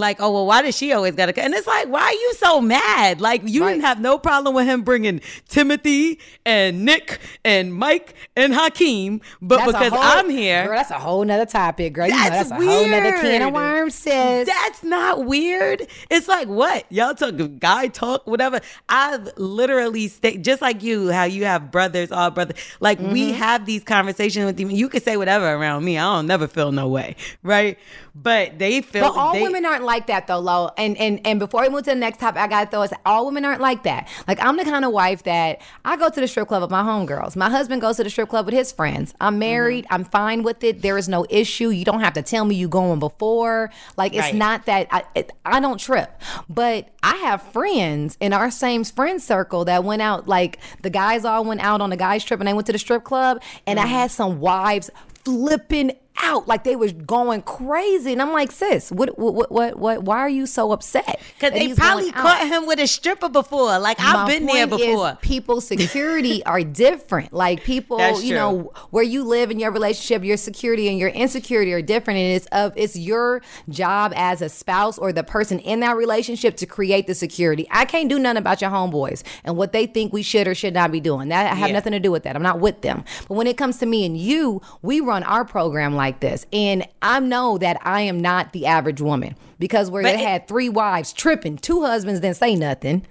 Like, 0.00 0.20
oh 0.20 0.32
well, 0.32 0.46
why 0.46 0.62
does 0.62 0.76
she 0.76 0.92
always 0.92 1.14
gotta? 1.14 1.32
co-" 1.32 1.42
And 1.42 1.54
it's 1.54 1.66
like, 1.66 1.86
why 1.88 2.02
are 2.02 2.12
you 2.12 2.34
so 2.38 2.60
mad? 2.60 3.20
Like, 3.20 3.42
you 3.44 3.60
didn't 3.64 3.82
have 3.82 4.00
no 4.00 4.18
problem 4.18 4.54
with 4.54 4.66
him 4.66 4.82
bringing 4.82 5.20
Timothy 5.48 6.18
and 6.44 6.84
Nick 6.84 7.20
and 7.44 7.72
Mike 7.74 8.14
and 8.36 8.54
Hakeem, 8.54 9.20
but 9.40 9.58
That's 9.58 9.72
because 9.72 9.92
whole- 9.92 10.00
I'm 10.02 10.30
here, 10.30 10.66
Girl, 10.66 10.76
that's 10.76 10.90
a 10.90 10.98
whole 10.98 11.24
nother 11.24 11.46
topic, 11.46 11.92
girl. 11.92 12.06
You 12.06 12.12
know, 12.12 12.18
That's 12.18 12.48
that's 12.48 12.50
a 12.50 12.54
whole 12.66 12.86
nother 12.88 13.12
can 13.20 13.42
of 13.42 13.52
weird. 13.52 13.54
worms, 13.54 13.94
sis. 13.94 14.46
That's 14.48 14.82
not 14.82 15.24
weird. 15.26 15.86
It's 16.10 16.26
like 16.28 16.48
what 16.48 16.84
y'all 16.90 17.14
talk 17.14 17.34
guy 17.58 17.88
talk 17.88 18.26
whatever. 18.26 18.60
I've 18.88 19.30
literally 19.36 20.08
stayed 20.08 20.42
just 20.44 20.62
like 20.62 20.82
you, 20.82 21.10
how 21.12 21.24
you 21.24 21.44
have 21.44 21.70
brothers, 21.70 22.10
all 22.10 22.30
brothers. 22.30 22.56
Like 22.80 22.98
Mm-hmm. 23.00 23.12
we 23.12 23.32
have 23.32 23.66
these 23.66 23.82
conversations 23.84 24.44
with 24.46 24.58
you. 24.60 24.68
You 24.68 24.88
can 24.88 25.00
say 25.02 25.16
whatever 25.16 25.46
around 25.52 25.84
me. 25.84 25.96
I 25.98 26.02
don't 26.02 26.26
never 26.26 26.46
feel 26.48 26.70
no 26.72 26.88
way, 26.88 27.16
right? 27.42 27.78
But 28.14 28.58
they 28.58 28.80
feel. 28.80 29.02
But 29.02 29.16
all 29.18 29.32
they- 29.32 29.42
women 29.42 29.64
aren't 29.64 29.84
like 29.84 30.06
that 30.08 30.26
though, 30.26 30.38
Lo. 30.40 30.70
And 30.76 30.96
and 30.96 31.20
and 31.24 31.38
before 31.38 31.62
we 31.62 31.68
move 31.68 31.84
to 31.84 31.90
the 31.90 31.94
next 31.96 32.18
topic, 32.18 32.40
I 32.42 32.46
gotta 32.48 32.70
throw 32.70 32.82
us 32.82 32.92
all 33.06 33.26
women 33.26 33.44
aren't 33.44 33.60
like 33.60 33.84
that. 33.84 34.08
Like 34.26 34.42
I'm 34.44 34.56
the 34.56 34.64
kind 34.64 34.84
of 34.84 34.92
wife 34.92 35.22
that 35.24 35.60
I 35.84 35.96
go 35.96 36.08
to 36.08 36.20
the 36.20 36.26
strip 36.28 36.48
club 36.48 36.62
with 36.62 36.70
my 36.70 36.82
homegirls. 36.82 37.36
My 37.36 37.48
husband 37.48 37.80
goes 37.80 37.96
to 37.98 38.04
the 38.04 38.10
strip 38.10 38.28
club 38.28 38.46
with 38.46 38.54
his 38.54 38.72
friends. 38.72 39.14
I'm 39.20 39.38
married, 39.38 39.84
Mm-hmm. 39.84 39.94
I'm 39.94 40.04
fine 40.04 40.42
with 40.42 40.64
it. 40.64 40.82
There 40.82 40.98
is 40.98 41.08
no 41.08 41.24
issue. 41.30 41.68
You 41.70 41.84
don't 41.84 42.00
have 42.00 42.14
to 42.14 42.22
tell 42.22 42.44
me 42.44 42.54
you 42.56 42.68
going 42.68 42.98
before. 42.98 43.70
Like 43.96 44.12
it's 44.12 44.20
Right. 44.22 44.34
not 44.34 44.66
that 44.66 44.88
I 44.90 45.04
it, 45.14 45.30
I 45.44 45.60
don't 45.60 45.78
trip. 45.78 46.10
But 46.48 46.88
I 47.02 47.16
have 47.16 47.42
friends 47.42 48.16
in 48.20 48.32
our 48.32 48.50
same 48.50 48.84
friend 48.84 49.22
circle 49.22 49.64
that 49.66 49.84
went 49.84 50.02
out 50.02 50.26
like 50.28 50.58
the 50.82 50.90
guys 50.90 51.24
all 51.24 51.44
went 51.44 51.60
out 51.60 51.80
on 51.80 51.92
a 51.92 51.96
guys 51.96 52.24
trip 52.24 52.40
and 52.40 52.48
they 52.48 52.52
went 52.54 52.66
to 52.66 52.72
the 52.72 52.78
strip 52.78 53.04
club 53.04 53.40
and 53.66 53.78
Mm-hmm. 53.78 53.86
I 53.86 53.90
had 53.90 54.10
some 54.10 54.40
wives 54.40 54.90
flipping 55.24 55.92
out 56.22 56.46
like 56.48 56.64
they 56.64 56.76
was 56.76 56.92
going 56.92 57.42
crazy 57.42 58.12
and 58.12 58.20
I'm 58.22 58.32
like 58.32 58.50
sis 58.52 58.90
what 58.90 59.18
what 59.18 59.50
what 59.50 59.76
what 59.78 60.02
why 60.02 60.18
are 60.18 60.28
you 60.28 60.46
so 60.46 60.72
upset 60.72 61.20
Cause 61.38 61.52
they 61.52 61.72
probably 61.74 62.04
going 62.10 62.14
out? 62.14 62.22
caught 62.22 62.46
him 62.48 62.66
with 62.66 62.78
a 62.80 62.86
stripper 62.86 63.28
before. 63.28 63.78
Like 63.78 63.98
I've 64.00 64.14
My 64.14 64.26
been 64.26 64.46
there 64.46 64.66
point 64.66 64.80
is 64.82 64.86
before. 64.88 65.18
people's 65.22 65.66
security 65.66 66.44
are 66.46 66.62
different. 66.62 67.32
Like 67.32 67.64
people, 67.64 67.96
That's 67.98 68.22
you 68.22 68.30
true. 68.30 68.36
know, 68.38 68.72
where 68.90 69.02
you 69.04 69.24
live 69.24 69.50
in 69.50 69.58
your 69.58 69.70
relationship, 69.70 70.22
your 70.24 70.36
security 70.36 70.88
and 70.88 70.98
your 70.98 71.08
insecurity 71.08 71.72
are 71.72 71.80
different. 71.82 72.18
And 72.18 72.36
it's 72.36 72.46
of 72.46 72.72
it's 72.76 72.96
your 72.96 73.40
job 73.68 74.12
as 74.16 74.42
a 74.42 74.48
spouse 74.48 74.98
or 74.98 75.12
the 75.12 75.22
person 75.24 75.58
in 75.60 75.80
that 75.80 75.96
relationship 75.96 76.56
to 76.58 76.66
create 76.66 77.06
the 77.06 77.14
security. 77.14 77.66
I 77.70 77.84
can't 77.84 78.08
do 78.08 78.18
nothing 78.18 78.38
about 78.38 78.60
your 78.60 78.70
homeboys 78.70 79.22
and 79.44 79.56
what 79.56 79.72
they 79.72 79.86
think 79.86 80.12
we 80.12 80.22
should 80.22 80.46
or 80.46 80.54
should 80.54 80.74
not 80.74 80.92
be 80.92 81.00
doing. 81.00 81.28
That 81.28 81.50
I 81.50 81.54
have 81.54 81.68
Yeah. 81.70 81.74
nothing 81.74 81.92
to 81.92 82.00
do 82.00 82.10
with 82.10 82.24
that. 82.24 82.36
I'm 82.36 82.42
not 82.42 82.60
with 82.60 82.82
them. 82.82 83.04
But 83.28 83.34
when 83.34 83.46
it 83.46 83.56
comes 83.56 83.78
to 83.78 83.86
me 83.86 84.04
and 84.04 84.16
you, 84.16 84.60
we 84.82 85.00
run 85.00 85.22
our 85.22 85.44
program 85.44 85.94
like 85.94 86.09
this. 86.18 86.46
And 86.52 86.84
I 87.00 87.20
know 87.20 87.58
that 87.58 87.78
I 87.82 88.00
am 88.00 88.18
not 88.18 88.52
the 88.52 88.66
average 88.66 89.00
woman 89.00 89.36
because 89.60 89.88
where 89.88 90.02
But 90.02 90.16
they 90.16 90.22
it- 90.22 90.28
had 90.28 90.48
three 90.48 90.68
wives 90.68 91.12
tripping, 91.12 91.58
two 91.58 91.82
husbands 91.82 92.18
didn't 92.18 92.38
say 92.38 92.56
nothing. 92.56 93.06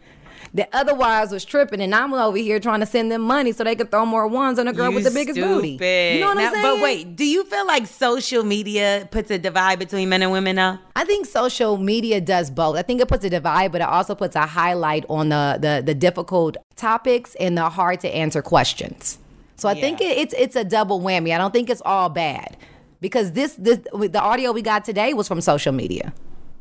The 0.52 0.68
other 0.76 0.96
wives 0.96 1.32
was 1.32 1.46
tripping, 1.46 1.80
and 1.80 1.94
I'm 1.94 2.12
over 2.12 2.36
here 2.38 2.60
trying 2.60 2.80
to 2.80 2.88
send 2.88 3.12
them 3.12 3.22
money 3.22 3.52
so 3.52 3.64
they 3.64 3.76
could 3.76 3.92
throw 3.92 4.04
more 4.04 4.26
ones 4.26 4.58
on 4.58 4.68
a 4.68 4.74
girl 4.74 4.92
with 4.92 5.04
the 5.04 5.12
biggest 5.12 5.40
booty. 5.40 5.74
You 6.16 6.22
know 6.22 6.30
what 6.30 6.38
Now- 6.38 6.48
I'm 6.48 6.54
saying? 6.54 6.64
But 6.64 6.82
wait, 6.82 7.16
do 7.16 7.24
you 7.24 7.44
feel 7.44 7.68
like 7.68 7.86
social 7.86 8.44
media 8.44 9.08
puts 9.12 9.30
a 9.30 9.38
divide 9.38 9.78
between 9.78 10.10
men 10.10 10.24
and 10.24 10.32
women 10.32 10.56
now? 10.56 10.80
I 10.96 11.04
think 11.06 11.28
social 11.28 11.78
media 11.78 12.20
does 12.20 12.50
both. 12.50 12.78
I 12.78 12.82
think 12.82 13.00
it 13.00 13.08
puts 13.08 13.24
a 13.26 13.30
divide, 13.30 13.72
but 13.72 13.82
it 13.82 13.88
also 13.88 14.16
puts 14.16 14.36
a 14.36 14.48
highlight 14.48 15.06
on 15.08 15.30
the 15.30 15.60
the, 15.62 15.84
the 15.86 15.94
difficult 15.94 16.58
topics 16.76 17.36
and 17.40 17.56
the 17.56 17.70
hard 17.70 18.00
to 18.00 18.08
answer 18.10 18.42
questions. 18.42 19.20
So 19.56 19.70
I 19.70 19.76
think 19.76 20.02
it, 20.02 20.18
it's 20.18 20.34
it's 20.36 20.56
a 20.56 20.64
double 20.64 21.00
whammy. 21.00 21.36
I 21.36 21.38
don't 21.38 21.52
think 21.54 21.70
it's 21.70 21.82
all 21.86 22.10
bad 22.10 22.58
because 23.02 23.34
this 23.34 23.54
this 23.56 23.80
the 23.94 24.22
audio 24.22 24.52
we 24.52 24.62
got 24.62 24.86
today 24.86 25.14
was 25.14 25.28
from 25.28 25.42
social 25.42 25.74
media. 25.74 26.14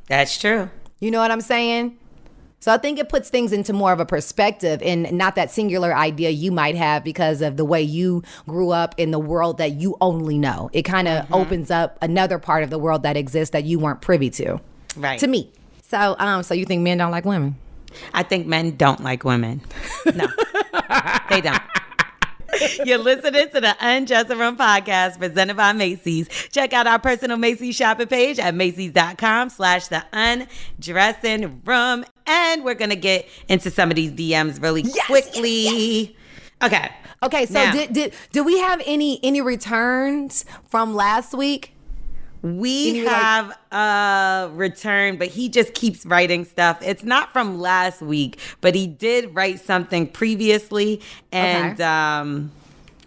That's 0.09 0.39
true. 0.39 0.71
You 1.01 1.11
know 1.11 1.21
what 1.21 1.31
I'm 1.31 1.41
saying? 1.41 1.99
So 2.61 2.73
I 2.73 2.79
think 2.79 2.99
it 2.99 3.09
puts 3.09 3.31
things 3.31 3.53
into 3.53 3.73
more 3.73 3.93
of 3.93 4.01
a 4.01 4.07
perspective 4.07 4.83
and 4.83 5.13
not 5.13 5.37
that 5.37 5.53
singular 5.53 5.95
idea 5.95 6.31
you 6.31 6.51
might 6.51 6.75
have 6.75 7.05
because 7.05 7.41
of 7.41 7.57
the 7.57 7.65
way 7.65 7.81
you 7.81 8.25
grew 8.49 8.71
up 8.71 8.97
in 8.99 9.13
the 9.13 9.19
world 9.19 9.59
that 9.59 9.75
you 9.75 9.97
only 10.01 10.39
know. 10.39 10.69
It 10.73 10.83
kind 10.83 11.07
of 11.07 11.33
opens 11.33 11.71
up 11.71 11.99
another 12.03 12.41
part 12.41 12.65
of 12.65 12.71
the 12.71 12.79
world 12.79 13.05
that 13.05 13.17
exists 13.17 13.53
that 13.53 13.63
you 13.63 13.79
weren't 13.79 14.01
privy 14.01 14.31
to. 14.31 14.61
Right. 14.97 15.21
To 15.21 15.29
me. 15.29 15.53
So 15.83 16.17
um 16.19 16.43
so 16.43 16.55
you 16.55 16.65
think 16.65 16.83
men 16.83 16.99
don't 16.99 17.13
like 17.13 17.25
women? 17.25 17.57
I 18.13 18.23
think 18.25 18.47
men 18.47 18.77
don't 18.77 19.03
like 19.03 19.25
women. 19.25 19.63
No, 20.05 20.27
they 21.31 21.41
don't. 21.41 21.63
You're 22.85 22.99
listening 22.99 23.49
to 23.51 23.61
the 23.61 23.77
Undressing 23.81 24.39
Room 24.39 24.57
podcast 24.57 25.19
presented 25.19 25.57
by 25.57 25.73
Macy's. 25.73 26.29
Check 26.51 26.73
out 26.73 26.87
our 26.87 26.99
personal 26.99 27.37
Macy's 27.37 27.77
shopping 27.77 28.07
page 28.07 28.39
at 28.39 28.55
Macy's.com 28.55 29.51
slash 29.51 29.89
the 29.89 30.05
undressing 30.13 31.61
room. 31.65 32.05
And 32.27 32.65
we're 32.65 32.75
going 32.75 32.91
to 32.91 32.97
get 32.97 33.29
into 33.49 33.71
some 33.71 33.91
of 33.91 33.97
these 33.97 34.13
DMs 34.13 34.63
really 34.63 34.85
quickly. 35.07 36.17
Okay. 36.63 36.91
Okay, 37.23 37.47
so 37.47 37.55
Now- 37.55 37.73
did, 37.73 37.93
did 37.93 38.15
did 38.33 38.47
we 38.47 38.59
have 38.61 38.81
any 38.87 39.19
any 39.25 39.41
returns 39.41 40.45
from 40.69 40.95
last 40.95 41.35
week? 41.35 41.75
We 42.43 43.01
were 43.01 43.07
like- 43.07 43.15
have 43.17 43.59
a 43.73 44.51
return, 44.55 45.17
but 45.17 45.29
he 45.29 45.49
just 45.49 45.75
keeps 45.75 46.07
writing 46.07 46.45
stuff. 46.45 46.79
It's 46.83 47.03
not 47.05 47.33
from 47.33 47.59
last 47.61 48.01
week, 48.01 48.39
but 48.61 48.75
he 48.75 48.87
did 48.87 49.35
write 49.35 49.61
something 49.65 50.07
previously, 50.07 51.01
and 51.33 51.73
Okay. 51.75 51.83
um, 51.85 52.51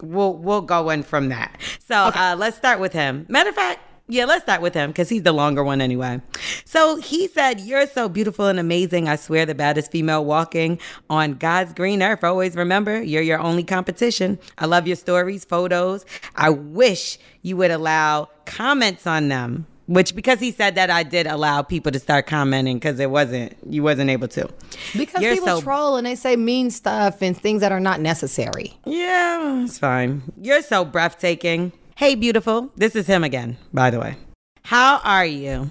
we'll 0.02 0.34
we'll 0.34 0.62
go 0.62 0.90
in 0.90 1.04
from 1.04 1.30
that. 1.30 1.58
So 1.88 1.96
uh, 1.96 2.36
let's 2.38 2.58
start 2.58 2.80
with 2.80 2.94
him. 2.94 3.26
Matter 3.30 3.50
of 3.50 3.56
fact. 3.56 3.80
Yeah, 4.08 4.26
let's 4.26 4.44
start 4.44 4.62
with 4.62 4.74
him 4.74 4.90
because 4.90 5.08
he's 5.08 5.24
the 5.24 5.32
longer 5.32 5.64
one 5.64 5.80
anyway. 5.80 6.22
So 6.66 6.98
he 6.98 7.28
said, 7.28 7.62
You're 7.62 7.88
so 7.88 8.10
beautiful 8.10 8.48
and 8.48 8.60
amazing. 8.60 9.08
I 9.08 9.16
swear, 9.16 9.46
the 9.46 9.56
baddest 9.56 9.92
female 9.92 10.26
walking 10.26 10.80
on 11.10 11.36
God's 11.36 11.74
green 11.74 12.04
earth. 12.04 12.24
Always 12.24 12.56
remember, 12.56 13.02
you're 13.02 13.22
your 13.22 13.40
only 13.40 13.64
competition. 13.64 14.38
I 14.58 14.66
love 14.66 14.86
your 14.88 14.98
stories, 14.98 15.46
photos. 15.46 16.06
I 16.36 16.50
wish 16.50 17.20
you 17.42 17.56
would 17.58 17.72
allow 17.72 18.28
comments 18.46 19.08
on 19.08 19.30
them. 19.30 19.66
Which, 19.88 20.16
because 20.16 20.40
he 20.40 20.52
said 20.54 20.76
that, 20.76 20.90
I 20.90 21.04
did 21.04 21.28
allow 21.28 21.64
people 21.64 21.92
to 21.92 22.00
start 22.00 22.26
commenting 22.26 22.78
because 22.78 22.98
it 23.00 23.10
wasn't, 23.12 23.58
you 23.68 23.84
wasn't 23.84 24.10
able 24.10 24.30
to. 24.30 24.48
Because 24.96 25.22
You're 25.22 25.34
people 25.34 25.48
so- 25.58 25.62
troll 25.62 25.98
and 25.98 26.08
they 26.08 26.16
say 26.16 26.38
mean 26.38 26.70
stuff 26.72 27.22
and 27.22 27.36
things 27.38 27.60
that 27.60 27.74
are 27.74 27.80
not 27.80 28.00
necessary. 28.00 28.78
Yeah, 28.86 29.64
it's 29.66 29.80
fine. 29.80 30.22
You're 30.40 30.62
so 30.62 30.86
breathtaking. 30.86 31.74
Hey, 32.02 32.16
beautiful. 32.16 32.72
This 32.76 32.96
is 32.96 33.06
him 33.06 33.24
again, 33.24 33.58
by 33.72 33.92
the 33.92 34.00
way. 34.00 34.16
How 34.64 35.02
are 35.04 35.24
you? 35.24 35.70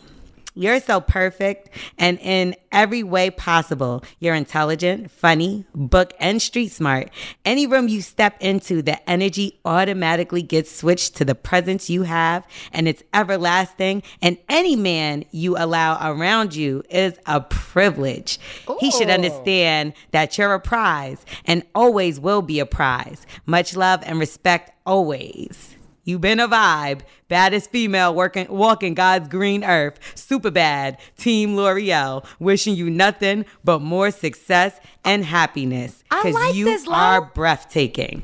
You're 0.55 0.79
so 0.79 1.01
perfect 1.01 1.71
and 1.99 2.21
in 2.21 2.55
every 2.71 3.03
way 3.03 3.31
possible. 3.31 4.05
You're 4.21 4.37
intelligent, 4.37 5.11
funny, 5.11 5.65
book, 5.75 6.15
and 6.21 6.41
street 6.41 6.69
smart. 6.69 7.11
Any 7.45 7.67
room 7.67 7.89
you 7.89 8.01
step 8.01 8.37
into, 8.39 8.81
the 8.81 9.11
energy 9.11 9.59
automatically 9.65 10.43
gets 10.43 10.71
switched 10.71 11.17
to 11.17 11.25
the 11.25 11.35
presence 11.35 11.91
you 11.91 12.05
have, 12.05 12.47
and 12.73 12.87
it's 12.87 13.03
everlasting. 13.13 14.05
And 14.23 14.39
any 14.49 14.77
man 14.77 15.25
you 15.33 15.57
allow 15.57 15.99
around 16.13 16.55
you 16.55 16.85
is 16.91 17.19
a 17.27 17.41
privilege. 17.41 18.39
He 18.79 18.93
should 18.93 19.11
understand 19.11 19.95
that 20.13 20.39
you're 20.39 20.55
a 20.55 20.61
prize 20.61 21.27
and 21.45 21.65
always 21.75 22.21
will 22.21 22.41
be 22.41 22.61
a 22.61 22.67
prize. 22.67 23.27
Much 23.47 23.75
love 23.75 24.01
and 24.05 24.21
respect 24.21 24.71
always. 24.87 25.77
You 26.05 26.19
been 26.19 26.41
a 26.41 26.49
vibe. 26.49 27.01
Baddest 27.29 27.71
female 27.71 28.15
working 28.15 28.47
walking 28.49 28.95
God's 28.95 29.29
green 29.29 29.63
earth. 29.65 29.99
Super 30.15 30.51
bad. 30.51 30.99
Team 31.17 31.57
Lore'l. 31.57 32.25
Wishing 32.39 32.75
you 32.75 32.91
nothing 32.91 33.45
but 33.65 33.81
more 33.81 34.11
success 34.11 34.81
and 35.05 35.25
happiness. 35.25 36.03
I 36.11 36.31
like 36.31 36.55
you 36.55 36.65
this, 36.65 36.89
are 36.89 37.21
breathtaking. 37.21 38.23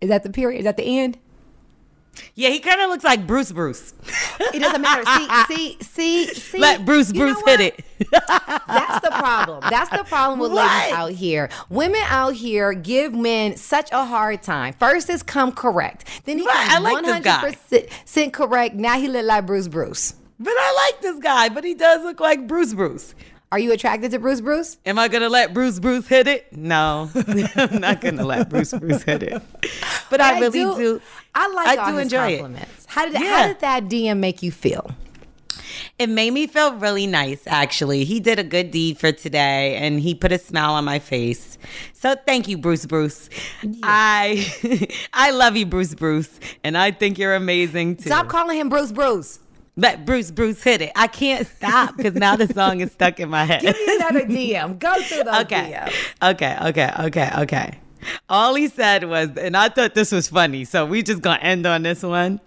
Is 0.00 0.08
that 0.08 0.22
the 0.22 0.30
period? 0.30 0.58
Is 0.60 0.64
that 0.64 0.76
the 0.76 0.98
end? 0.98 1.18
Yeah, 2.34 2.50
he 2.50 2.58
kind 2.58 2.80
of 2.80 2.90
looks 2.90 3.04
like 3.04 3.26
Bruce 3.26 3.52
Bruce. 3.52 3.94
It 4.52 4.58
doesn't 4.60 4.80
matter. 4.80 5.04
See, 5.48 5.76
see, 5.78 5.82
see, 5.82 6.34
see. 6.34 6.58
Let 6.58 6.84
Bruce 6.84 7.12
Bruce 7.12 7.40
hit 7.46 7.60
it. 7.60 7.84
That's 8.10 9.00
the 9.00 9.10
problem. 9.10 9.64
That's 9.70 9.90
the 9.90 10.04
problem 10.04 10.38
with 10.38 10.52
What? 10.52 10.66
ladies 10.66 10.92
out 10.94 11.12
here. 11.12 11.48
Women 11.68 12.00
out 12.06 12.34
here 12.34 12.72
give 12.72 13.14
men 13.14 13.56
such 13.56 13.90
a 13.92 14.04
hard 14.04 14.42
time. 14.42 14.74
First 14.74 15.08
is 15.10 15.22
come 15.22 15.52
correct. 15.52 16.06
Then 16.24 16.38
he 16.38 16.46
Right, 16.46 16.68
comes 16.68 16.84
like 16.84 17.04
100% 17.04 18.32
correct. 18.32 18.74
Now 18.74 18.98
he 18.98 19.08
look 19.08 19.26
like 19.26 19.46
Bruce 19.46 19.68
Bruce. 19.68 20.14
But 20.38 20.54
I 20.56 20.90
like 20.92 21.02
this 21.02 21.18
guy, 21.18 21.50
but 21.50 21.64
he 21.64 21.74
does 21.74 22.02
look 22.02 22.18
like 22.18 22.46
Bruce 22.46 22.72
Bruce. 22.72 23.14
Are 23.52 23.58
you 23.58 23.72
attracted 23.72 24.12
to 24.12 24.20
Bruce 24.20 24.40
Bruce? 24.40 24.76
Am 24.86 24.96
I 24.96 25.08
gonna 25.08 25.28
let 25.28 25.52
Bruce 25.52 25.80
Bruce 25.80 26.06
hit 26.06 26.28
it? 26.28 26.56
No, 26.56 27.10
I'm 27.56 27.80
not 27.80 28.00
gonna 28.00 28.24
let 28.24 28.48
Bruce 28.48 28.72
Bruce 28.72 29.02
hit 29.02 29.24
it. 29.24 29.42
But 30.08 30.20
I, 30.20 30.38
really 30.38 30.50
do. 30.50 31.02
I 31.34 31.48
like 31.48 31.78
I 31.78 31.90
do 31.90 31.98
enjoy 31.98 32.38
compliments. 32.38 32.86
How 32.86 33.06
did 33.06 33.16
how 33.16 33.48
did 33.48 33.58
that 33.60 33.84
DM 33.86 34.18
make 34.18 34.42
you 34.44 34.52
feel? 34.52 34.92
It 35.98 36.08
made 36.08 36.32
me 36.32 36.46
feel 36.46 36.74
really 36.74 37.06
nice, 37.06 37.42
actually. 37.46 38.04
He 38.04 38.20
did 38.20 38.38
a 38.38 38.44
good 38.44 38.70
deed 38.70 38.98
for 38.98 39.12
today 39.12 39.76
and 39.76 40.00
he 40.00 40.14
put 40.14 40.32
a 40.32 40.38
smile 40.38 40.74
on 40.74 40.84
my 40.84 40.98
face. 40.98 41.58
So 41.92 42.14
thank 42.26 42.48
you, 42.48 42.56
Bruce 42.56 42.86
Bruce. 42.86 43.28
I 43.82 44.96
I 45.12 45.32
love 45.32 45.56
you, 45.56 45.66
Bruce 45.66 45.94
Bruce, 45.96 46.38
and 46.62 46.78
I 46.78 46.92
think 46.92 47.18
you're 47.18 47.34
amazing 47.34 47.96
too. 47.96 48.04
Stop 48.10 48.28
calling 48.28 48.58
him 48.58 48.68
Bruce 48.68 48.92
Bruce. 48.92 49.40
Let 49.76 50.04
Bruce 50.04 50.30
Bruce 50.30 50.62
hit 50.62 50.82
it. 50.82 50.92
I 50.96 51.06
can't 51.06 51.46
stop 51.46 51.96
because 51.96 52.14
now 52.14 52.36
the 52.36 52.52
song 52.52 52.80
is 52.80 52.92
stuck 52.92 53.20
in 53.20 53.28
my 53.28 53.44
head. 53.44 53.62
Give 53.62 53.74
me 53.74 53.96
another 53.96 54.20
DM. 54.26 54.78
Go 54.78 55.00
through 55.02 55.24
those 55.24 55.42
okay. 55.42 55.86
DMs. 55.86 56.32
Okay, 56.32 56.56
okay, 56.68 56.92
okay, 57.06 57.30
okay. 57.38 57.78
All 58.28 58.54
he 58.54 58.68
said 58.68 59.04
was, 59.04 59.36
and 59.36 59.56
I 59.56 59.68
thought 59.68 59.94
this 59.94 60.12
was 60.12 60.28
funny, 60.28 60.64
so 60.64 60.86
we 60.86 61.02
just 61.02 61.22
gonna 61.22 61.40
end 61.40 61.66
on 61.66 61.82
this 61.82 62.02
one. 62.02 62.40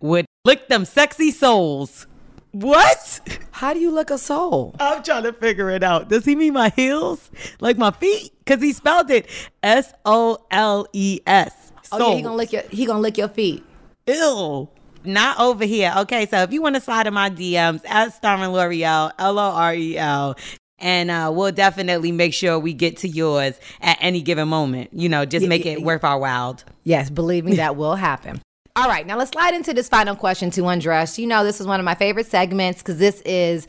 Would 0.00 0.26
lick 0.44 0.68
them 0.68 0.84
sexy 0.84 1.30
souls. 1.30 2.06
What? 2.52 3.20
How 3.50 3.74
do 3.74 3.80
you 3.80 3.90
lick 3.90 4.10
a 4.10 4.18
soul? 4.18 4.74
I'm 4.80 5.02
trying 5.02 5.24
to 5.24 5.32
figure 5.32 5.70
it 5.70 5.82
out. 5.82 6.08
Does 6.08 6.24
he 6.24 6.34
mean 6.34 6.54
my 6.54 6.70
heels? 6.70 7.30
Like 7.60 7.76
my 7.76 7.90
feet? 7.90 8.32
Because 8.38 8.62
he 8.62 8.72
spelled 8.72 9.10
it 9.10 9.28
S 9.62 9.92
O 10.04 10.38
L 10.50 10.86
E 10.92 11.20
S. 11.26 11.72
Oh 11.92 12.10
yeah, 12.10 12.16
he 12.16 12.22
gonna 12.22 12.36
lick 12.36 12.52
your 12.52 12.62
he 12.62 12.86
gonna 12.86 13.00
lick 13.00 13.18
your 13.18 13.28
feet. 13.28 13.64
Ew. 14.06 14.68
Not 15.04 15.38
over 15.40 15.64
here. 15.64 15.92
Okay, 15.98 16.26
so 16.26 16.42
if 16.42 16.52
you 16.52 16.62
want 16.62 16.74
to 16.74 16.80
slide 16.80 17.06
in 17.06 17.14
my 17.14 17.30
DMs 17.30 17.82
at 17.86 18.12
Starring 18.14 18.50
Lore'l, 18.50 19.12
L 19.18 19.38
O 19.38 19.50
R 19.50 19.74
E 19.74 19.96
L, 19.96 20.36
and 20.78 21.10
uh, 21.10 21.30
we'll 21.34 21.52
definitely 21.52 22.12
make 22.12 22.34
sure 22.34 22.58
we 22.58 22.72
get 22.72 22.98
to 22.98 23.08
yours 23.08 23.58
at 23.80 23.98
any 24.00 24.22
given 24.22 24.48
moment. 24.48 24.90
You 24.92 25.08
know, 25.08 25.24
just 25.24 25.46
make 25.46 25.66
it 25.66 25.82
worth 25.82 26.04
our 26.04 26.18
while. 26.18 26.58
Yes, 26.84 27.10
believe 27.10 27.44
me, 27.44 27.56
that 27.56 27.76
will 27.76 27.94
happen. 27.96 28.40
All 28.78 28.86
right, 28.86 29.04
now 29.04 29.16
let's 29.16 29.32
slide 29.32 29.54
into 29.54 29.74
this 29.74 29.88
final 29.88 30.14
question 30.14 30.52
to 30.52 30.68
undress. 30.68 31.18
You 31.18 31.26
know, 31.26 31.42
this 31.42 31.60
is 31.60 31.66
one 31.66 31.80
of 31.80 31.84
my 31.84 31.96
favorite 31.96 32.26
segments 32.26 32.80
because 32.80 32.98
this 32.98 33.20
is 33.22 33.66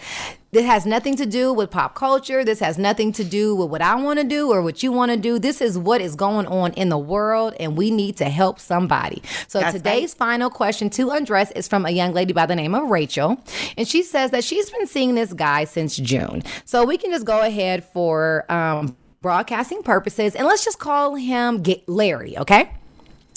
this 0.51 0.63
has 0.67 0.85
nothing 0.85 1.15
to 1.15 1.25
do 1.25 1.51
with 1.51 1.71
pop 1.71 1.95
culture. 1.95 2.45
This 2.45 2.59
has 2.59 2.77
nothing 2.77 3.11
to 3.13 3.23
do 3.23 3.55
with 3.55 3.71
what 3.71 3.81
I 3.81 3.95
want 3.95 4.19
to 4.19 4.23
do 4.23 4.51
or 4.51 4.61
what 4.61 4.83
you 4.83 4.91
want 4.91 5.09
to 5.09 5.17
do. 5.17 5.39
This 5.39 5.61
is 5.61 5.79
what 5.79 5.99
is 5.99 6.13
going 6.13 6.45
on 6.45 6.73
in 6.73 6.89
the 6.89 6.97
world, 6.99 7.55
and 7.59 7.75
we 7.75 7.89
need 7.89 8.17
to 8.17 8.25
help 8.25 8.59
somebody. 8.59 9.23
So 9.47 9.59
That's 9.59 9.77
today's 9.77 10.13
final 10.13 10.51
question 10.51 10.91
to 10.91 11.09
undress 11.09 11.49
is 11.53 11.67
from 11.67 11.87
a 11.87 11.89
young 11.89 12.13
lady 12.13 12.31
by 12.31 12.45
the 12.45 12.55
name 12.55 12.75
of 12.75 12.87
Rachel, 12.87 13.43
and 13.77 13.87
she 13.87 14.03
says 14.03 14.29
that 14.29 14.43
she's 14.43 14.69
been 14.69 14.85
seeing 14.85 15.15
this 15.15 15.33
guy 15.33 15.63
since 15.63 15.97
June. 15.97 16.43
So 16.65 16.85
we 16.85 16.99
can 16.99 17.09
just 17.09 17.25
go 17.25 17.41
ahead 17.41 17.83
for 17.83 18.45
um, 18.51 18.95
broadcasting 19.23 19.81
purposes, 19.81 20.35
and 20.35 20.45
let's 20.45 20.63
just 20.63 20.77
call 20.77 21.15
him 21.15 21.63
Larry, 21.87 22.37
okay? 22.37 22.69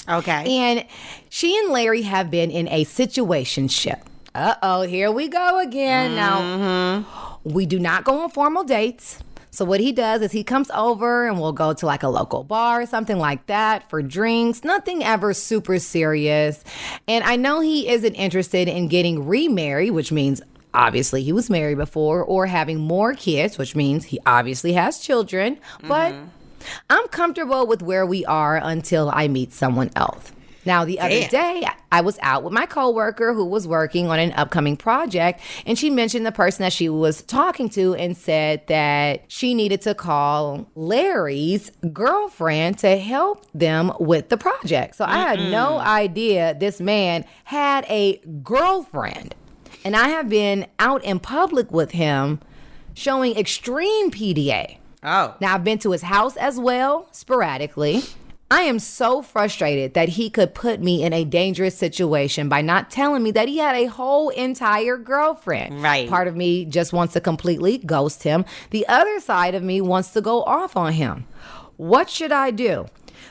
Okay. 0.09 0.59
And 0.59 0.85
she 1.29 1.57
and 1.59 1.71
Larry 1.71 2.03
have 2.03 2.31
been 2.31 2.51
in 2.51 2.69
a 2.69 2.85
situationship. 2.85 4.03
Uh 4.35 4.55
oh, 4.63 4.83
here 4.83 5.11
we 5.11 5.29
go 5.29 5.61
again. 5.61 6.15
Now, 6.15 7.37
we 7.45 7.67
do 7.67 7.79
not 7.79 8.05
go 8.05 8.23
on 8.23 8.31
formal 8.31 8.65
dates. 8.65 9.19
So, 9.51 9.67
what 9.67 9.81
he 9.81 9.93
does 9.93 10.23
is 10.23 10.33
he 10.33 10.43
comes 10.45 10.71
over 10.71 11.29
and 11.29 11.39
we'll 11.39 11.53
go 11.53 11.75
to 11.75 11.85
like 11.85 12.03
a 12.03 12.09
local 12.09 12.43
bar 12.43 12.81
or 12.81 12.87
something 12.87 13.19
like 13.19 13.45
that 13.47 13.91
for 13.91 14.01
drinks. 14.01 14.65
Nothing 14.65 15.05
ever 15.05 15.35
super 15.35 15.79
serious. 15.79 16.65
And 17.07 17.23
I 17.25 17.37
know 17.37 17.61
he 17.61 17.87
isn't 17.89 18.15
interested 18.15 18.67
in 18.67 18.89
getting 18.89 19.27
remarried, 19.27 19.91
which 19.91 20.11
means 20.11 20.41
obviously 20.73 21.23
he 21.23 21.33
was 21.35 21.51
married 21.51 21.77
before, 21.77 22.25
or 22.25 22.47
having 22.47 22.79
more 22.79 23.13
kids, 23.13 23.59
which 23.59 23.77
means 23.77 24.07
he 24.07 24.19
obviously 24.25 24.73
has 24.73 24.99
children. 24.99 25.59
But 25.87 26.15
I'm 26.91 27.09
comfortable 27.09 27.67
with 27.67 27.83
where 27.83 28.07
we 28.07 28.25
are 28.25 28.57
until 28.57 29.11
I 29.13 29.29
meet 29.29 29.53
someone 29.53 29.91
else. 29.97 30.33
Now, 30.65 30.85
the 30.85 31.01
other 31.01 31.21
Damn. 31.21 31.31
day, 31.31 31.69
I 31.91 32.03
was 32.03 32.19
out 32.23 32.45
with 32.45 32.53
my 32.53 32.67
coworker 32.67 33.35
who 33.35 33.45
was 33.45 33.67
working 33.67 34.09
on 34.09 34.19
an 34.19 34.33
upcoming 34.33 34.77
project, 34.77 35.41
and 35.67 35.77
she 35.77 35.91
mentioned 35.91 36.25
the 36.25 36.33
person 36.33 36.63
that 36.63 36.73
she 36.73 36.89
was 36.89 37.23
talking 37.23 37.69
to 37.71 37.95
and 37.95 38.17
said 38.17 38.67
that 38.69 39.25
she 39.27 39.55
needed 39.55 39.81
to 39.83 39.95
call 39.95 40.71
Larry's 40.77 41.73
girlfriend 41.93 42.79
to 42.79 42.97
help 42.97 43.45
them 43.53 43.93
with 43.99 44.29
the 44.29 44.37
project. 44.37 44.95
So 44.95 45.05
I 45.05 45.19
had 45.19 45.41
no 45.41 45.79
idea 45.79 46.55
this 46.55 46.81
man 46.81 47.25
had 47.45 47.85
a 47.89 48.19
girlfriend, 48.43 49.35
and 49.85 49.97
I 49.97 50.09
have 50.11 50.29
been 50.29 50.67
out 50.79 51.03
in 51.03 51.19
public 51.19 51.73
with 51.73 51.91
him 51.91 52.41
showing 52.95 53.37
extreme 53.37 54.13
PDA. 54.13 54.79
Oh. 55.03 55.35
Now, 55.41 55.55
I've 55.55 55.65
been 55.65 55.79
to 55.81 55.93
his 55.93 56.03
house 56.03 56.37
as 56.37 56.59
well, 56.59 57.09
sporadically. 57.13 58.03
I 58.53 58.65
am 58.65 58.81
so 58.81 59.23
frustrated 59.23 59.95
that 59.95 60.11
he 60.11 60.29
could 60.29 60.55
put 60.55 60.79
me 60.79 61.03
in 61.03 61.15
a 61.15 61.25
dangerous 61.25 61.75
situation 61.75 62.51
by 62.51 62.61
not 62.61 62.91
telling 62.91 63.23
me 63.23 63.31
that 63.31 63.49
he 63.49 63.57
had 63.57 63.75
a 63.75 63.87
whole 63.87 64.29
entire 64.29 64.99
girlfriend. 64.99 65.83
Right. 65.83 66.07
Part 66.07 66.29
of 66.29 66.37
me 66.37 66.67
just 66.67 66.93
wants 66.93 67.15
to 67.15 67.21
completely 67.23 67.79
ghost 67.79 68.25
him. 68.25 68.45
The 68.69 68.87
other 68.89 69.21
side 69.21 69.55
of 69.55 69.63
me 69.63 69.81
wants 69.81 70.11
to 70.11 70.21
go 70.21 70.43
off 70.43 70.77
on 70.77 70.93
him. 70.93 71.27
What 71.79 72.11
should 72.11 72.31
I 72.31 72.51
do? 72.51 72.89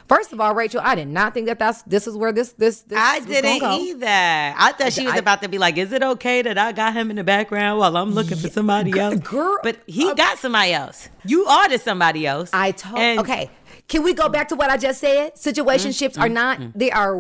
First 0.08 0.34
of 0.34 0.40
all, 0.42 0.54
Rachel, 0.54 0.82
I 0.84 0.96
did 0.96 1.08
not 1.08 1.34
think 1.34 1.48
that 1.48 1.60
that's 1.60 1.82
this 1.84 2.08
is 2.08 2.16
where 2.16 2.32
this 2.32 2.54
this 2.54 2.82
this 2.82 2.98
I 3.00 3.20
didn't 3.20 3.60
go. 3.60 3.78
either. 3.80 4.06
I 4.08 4.74
thought 4.78 4.94
she 4.94 5.06
was 5.06 5.16
I- 5.16 5.18
about 5.18 5.42
to 5.42 5.50
be 5.50 5.58
like, 5.58 5.78
"Is 5.78 5.92
it 5.92 6.04
okay 6.04 6.42
that 6.42 6.58
I 6.58 6.72
got 6.72 6.94
him 6.94 7.10
in 7.10 7.16
the 7.18 7.24
background 7.24 7.80
while 7.80 7.96
I'm 7.98 8.12
looking 8.12 8.38
for 8.38 8.50
somebody 8.50 8.98
else?" 9.00 9.20
girl, 9.20 9.58
but 9.64 9.78
he 9.88 10.14
got 10.16 10.38
somebody 10.40 10.74
else. 10.74 11.10
You 11.26 11.46
are 11.46 11.70
the 11.70 11.78
somebody 11.78 12.26
else. 12.28 12.50
I 12.54 12.72
told. 12.72 13.00
And- 13.00 13.20
okay, 13.20 13.50
can 13.88 14.04
we 14.04 14.14
go 14.14 14.30
back 14.30 14.48
to 14.50 14.56
what 14.56 14.70
I 14.70 14.78
just 14.78 15.00
said? 15.02 15.36
Situationships 15.36 16.14
Mm-hmm. 16.14 16.22
are 16.22 16.30
not. 16.30 16.60
They 16.76 16.92
are 16.92 17.16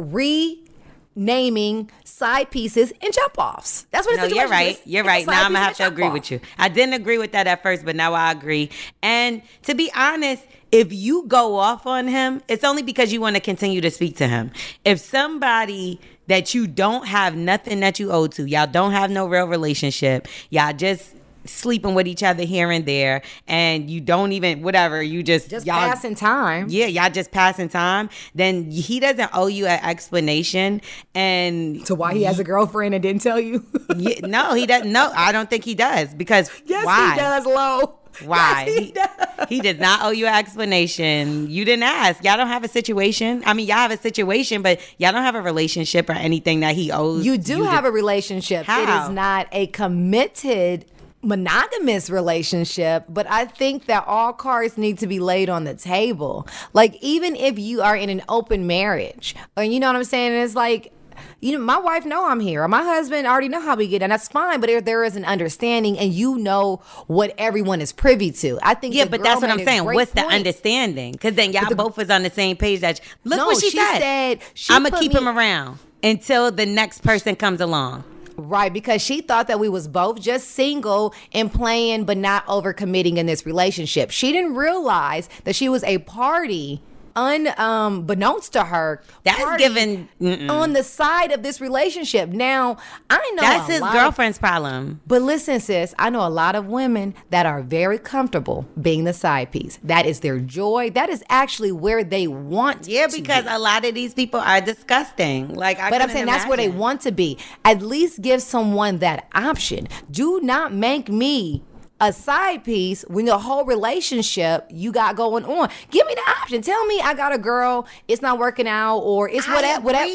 renaming 1.16 1.92
side 2.06 2.50
pieces 2.52 2.94
and 3.02 3.14
jump 3.14 3.38
offs. 3.38 3.86
That's 3.92 4.06
what 4.08 4.18
No, 4.18 4.26
you're 4.26 4.48
right. 4.48 4.76
is. 4.78 4.82
You're 4.86 5.02
It's 5.02 5.08
right. 5.08 5.28
Now 5.28 5.46
I'm 5.46 5.54
gonna 5.54 5.66
have 5.66 5.78
to 5.78 5.88
agree 5.88 6.06
off. 6.06 6.14
with 6.14 6.32
you. 6.32 6.40
I 6.58 6.70
didn't 6.70 6.94
agree 6.94 7.18
with 7.18 7.32
that 7.34 7.48
at 7.48 7.62
first, 7.64 7.84
but 7.86 7.96
now 7.96 8.14
I 8.14 8.32
agree. 8.32 8.70
And 9.04 9.42
to 9.64 9.76
be 9.76 9.92
honest, 9.96 10.44
if 10.72 10.94
you 10.94 11.26
go 11.28 11.56
off 11.56 11.86
on 11.86 12.08
him, 12.08 12.42
it's 12.48 12.64
only 12.64 12.82
because 12.84 13.12
you 13.12 13.20
want 13.22 13.36
to 13.36 13.42
continue 13.42 13.82
to 13.82 13.92
speak 13.92 14.18
to 14.18 14.28
him. 14.28 14.52
If 14.86 15.00
somebody 15.00 16.00
that 16.28 16.54
you 16.54 16.68
don't 16.68 17.08
have 17.08 17.36
nothing 17.36 17.82
that 17.82 18.00
you 18.00 18.12
owe 18.12 18.28
to, 18.28 18.46
y'all 18.46 18.68
don't 18.68 18.92
have 18.92 19.12
no 19.12 19.28
real 19.28 19.46
relationship, 19.48 20.28
y'all 20.50 20.74
just 20.74 21.16
sleeping 21.44 21.96
with 21.96 22.08
each 22.08 22.22
other 22.22 22.44
here 22.46 22.70
and 22.70 22.86
there, 22.86 23.24
and 23.48 23.90
you 23.90 24.00
don't 24.00 24.32
even 24.32 24.62
whatever, 24.62 25.02
you 25.02 25.24
just 25.24 25.50
Just 25.50 25.66
y'all 25.66 25.76
passing 25.80 26.14
time. 26.14 26.68
yeah, 26.70 26.86
y'all 26.86 27.10
just 27.10 27.32
passing 27.32 27.68
time, 27.68 28.10
then 28.36 28.70
he 28.70 29.00
doesn't 29.00 29.32
owe 29.34 29.48
you 29.48 29.66
an 29.66 29.84
explanation. 29.84 30.82
And 31.16 31.84
To 31.88 31.96
why 31.96 32.14
he 32.14 32.24
has 32.24 32.38
a 32.40 32.44
girlfriend 32.44 32.94
and 32.94 33.02
didn't 33.02 33.24
tell 33.24 33.40
you? 33.40 33.66
yeah, 33.98 34.20
no, 34.22 34.54
he 34.54 34.68
doesn't. 34.68 34.92
No, 34.92 35.12
I 35.16 35.32
don't 35.32 35.50
think 35.50 35.66
he 35.66 35.74
does 35.74 36.14
because 36.14 36.52
yes, 36.66 36.86
why? 36.86 37.14
he 37.14 37.20
does. 37.20 37.46
Low. 37.48 37.98
Why? 38.26 38.66
Yes, 38.68 38.80
he, 38.80 38.92
does. 38.92 39.50
he 39.50 39.60
does 39.62 39.80
not 39.80 40.04
owe 40.04 40.10
you 40.12 40.28
an 40.28 40.36
explanation. 40.36 41.50
You 41.50 41.66
didn't 41.66 41.84
ask. 41.84 42.24
Y'all 42.24 42.38
don't 42.38 42.48
have 42.48 42.64
a 42.64 42.68
situation. 42.68 43.44
I 43.46 43.54
mean, 43.54 43.68
y'all 43.68 43.78
have 43.78 43.92
a 43.92 43.98
situation, 43.98 44.62
but 44.62 44.80
y'all 44.98 45.12
don't 45.12 45.24
have 45.24 45.36
a 45.36 45.42
relationship 45.42 46.10
or 46.10 46.14
anything 46.14 46.60
that 46.62 46.76
he 46.76 46.92
owes. 46.92 47.26
You 47.26 47.38
do 47.38 47.58
to- 47.60 47.66
have 47.66 47.86
a 47.86 47.92
relationship. 47.92 48.62
It 48.62 48.66
How? 48.68 49.06
is 49.06 49.10
not 49.10 49.48
a 49.52 49.68
committed 49.68 50.86
monogamous 51.24 52.10
relationship, 52.10 53.06
but 53.08 53.30
I 53.30 53.46
think 53.46 53.86
that 53.86 54.06
all 54.08 54.34
cards 54.34 54.78
need 54.78 54.98
to 55.00 55.08
be 55.08 55.20
laid 55.20 55.50
on 55.50 55.64
the 55.66 55.76
table. 55.76 56.48
Like 56.74 56.98
even 57.02 57.36
if 57.36 57.60
you 57.60 57.82
are 57.82 57.96
in 57.96 58.10
an 58.10 58.24
open 58.28 58.68
marriage, 58.68 59.36
or 59.56 59.64
you 59.64 59.80
know 59.80 59.88
what 59.88 59.96
I'm 59.96 60.04
saying, 60.04 60.34
it's 60.34 60.56
like 60.56 60.92
you 61.41 61.51
know, 61.54 61.60
my 61.60 61.77
wife 61.77 62.06
know 62.06 62.27
I'm 62.27 62.39
here. 62.39 62.67
My 62.67 62.84
husband 62.84 63.25
already 63.27 63.49
know 63.49 63.60
how 63.60 63.75
we 63.75 63.88
get, 63.88 64.04
and 64.04 64.12
that's 64.12 64.27
fine. 64.27 64.60
But 64.60 64.67
there, 64.67 64.80
there 64.80 65.04
is 65.04 65.15
an 65.15 65.25
understanding, 65.25 65.97
and 65.97 66.13
you 66.13 66.38
know 66.38 66.82
what 67.08 67.34
everyone 67.38 67.82
is 67.82 67.91
privy 67.91 68.32
to. 68.32 68.60
I 68.62 68.75
think. 68.75 68.93
Yeah, 68.93 69.06
but 69.06 69.23
that's 69.23 69.41
what 69.41 69.49
I'm 69.49 69.63
saying. 69.65 69.84
What's 69.84 70.12
the 70.12 70.21
understanding? 70.21 71.13
Because 71.13 71.34
then 71.34 71.51
y'all 71.51 71.73
both 71.75 71.97
was 71.97 72.10
on 72.10 72.23
the 72.23 72.30
same 72.30 72.56
page. 72.58 72.82
That 72.82 73.01
look 73.23 73.38
No, 73.38 73.47
what 73.47 73.60
she, 73.60 73.71
she 73.71 73.77
said 73.77 74.39
she 74.54 74.73
I'm 74.73 74.84
gonna 74.84 74.99
keep 74.99 75.13
me- 75.13 75.19
him 75.19 75.27
around 75.27 75.80
until 76.04 76.51
the 76.51 76.65
next 76.65 77.01
person 77.04 77.36
comes 77.36 77.60
along. 77.60 78.04
Right, 78.38 78.71
because 78.71 79.01
she 79.01 79.21
thought 79.21 79.47
that 79.47 79.60
we 79.60 79.69
was 79.69 79.88
both 79.88 80.19
just 80.19 80.51
single 80.51 81.13
and 81.34 81.51
playing, 81.51 82.06
but 82.06 82.17
not 82.17 82.45
overcommitting 82.47 83.17
in 83.17 83.25
this 83.25 83.45
relationship. 83.45 84.10
She 84.10 84.32
didn't 84.32 84.56
realize 84.56 85.30
that 85.43 85.56
she 85.56 85.69
was 85.69 85.84
a 85.84 85.99
party 85.99 86.82
un 87.15 87.47
um 87.58 88.06
to 88.08 88.63
her. 88.63 89.02
That's 89.24 89.58
given- 89.58 90.10
mm-mm. 90.19 90.50
on 90.50 90.74
the 90.74 90.84
side 90.84 91.32
of 91.32 91.43
this 91.43 91.62
relationship. 91.62 92.30
Now 92.30 92.78
I 93.10 93.32
know 93.36 93.41
That's 93.41 93.71
his 93.71 93.82
lot- 93.82 93.93
girlfriend's 93.93 94.38
problem. 94.38 95.02
But 95.08 95.21
listen, 95.21 95.60
sis, 95.60 95.93
I 95.97 96.10
know 96.10 96.26
a 96.26 96.30
lot 96.30 96.56
of 96.56 96.67
women 96.67 97.13
that 97.30 97.45
are 97.45 97.62
very 97.62 97.97
comfortable 97.97 98.65
being 98.82 99.04
the 99.04 99.13
side 99.13 99.52
piece. 99.52 99.80
That 99.84 100.06
is 100.06 100.19
their 100.21 100.39
joy. 100.39 100.89
That 100.91 101.10
is 101.10 101.24
actually 101.30 101.71
where 101.71 102.04
they 102.04 102.28
want. 102.28 102.84
To 102.84 102.88
be. 102.88 102.93
Yeah, 102.93 103.08
because 103.08 103.43
be. 103.45 103.50
a 103.52 103.60
lot 103.60 103.86
of 103.86 103.93
these 103.95 104.13
people 104.13 104.39
are 104.39 104.62
disgusting. 104.62 105.54
Like, 105.54 105.80
I 105.80 105.89
But 105.89 106.02
I'm 106.02 106.10
saying 106.10 106.26
that's 106.26 106.47
where 106.47 106.58
they 106.58 106.69
want 106.69 107.02
to 107.02 107.12
be. 107.12 107.38
At 107.65 107.82
least 107.82 108.21
give 108.21 108.41
someone 108.41 109.00
that 109.00 109.28
option. 109.34 109.88
Do 110.10 110.39
not 110.41 110.74
make 110.74 111.10
me 111.10 111.63
a 112.02 112.12
side 112.12 112.64
piece 112.64 113.04
when 113.08 113.26
the 113.26 113.38
whole 113.38 113.64
relationship 113.64 114.66
you 114.72 114.92
got 114.92 115.16
going 115.16 115.46
on. 115.46 115.70
Give 115.92 116.06
me 116.08 116.16
the 116.16 116.30
option. 116.42 116.62
Tell 116.62 116.84
me 116.88 117.00
I 117.00 117.14
got 117.14 117.34
a 117.34 117.38
girl, 117.38 117.88
it's 118.08 118.22
not 118.22 118.40
working 118.40 118.68
out, 118.68 118.98
or 119.00 119.30
it's 119.30 119.48
whatever, 119.48 119.82
whatever, 119.86 120.12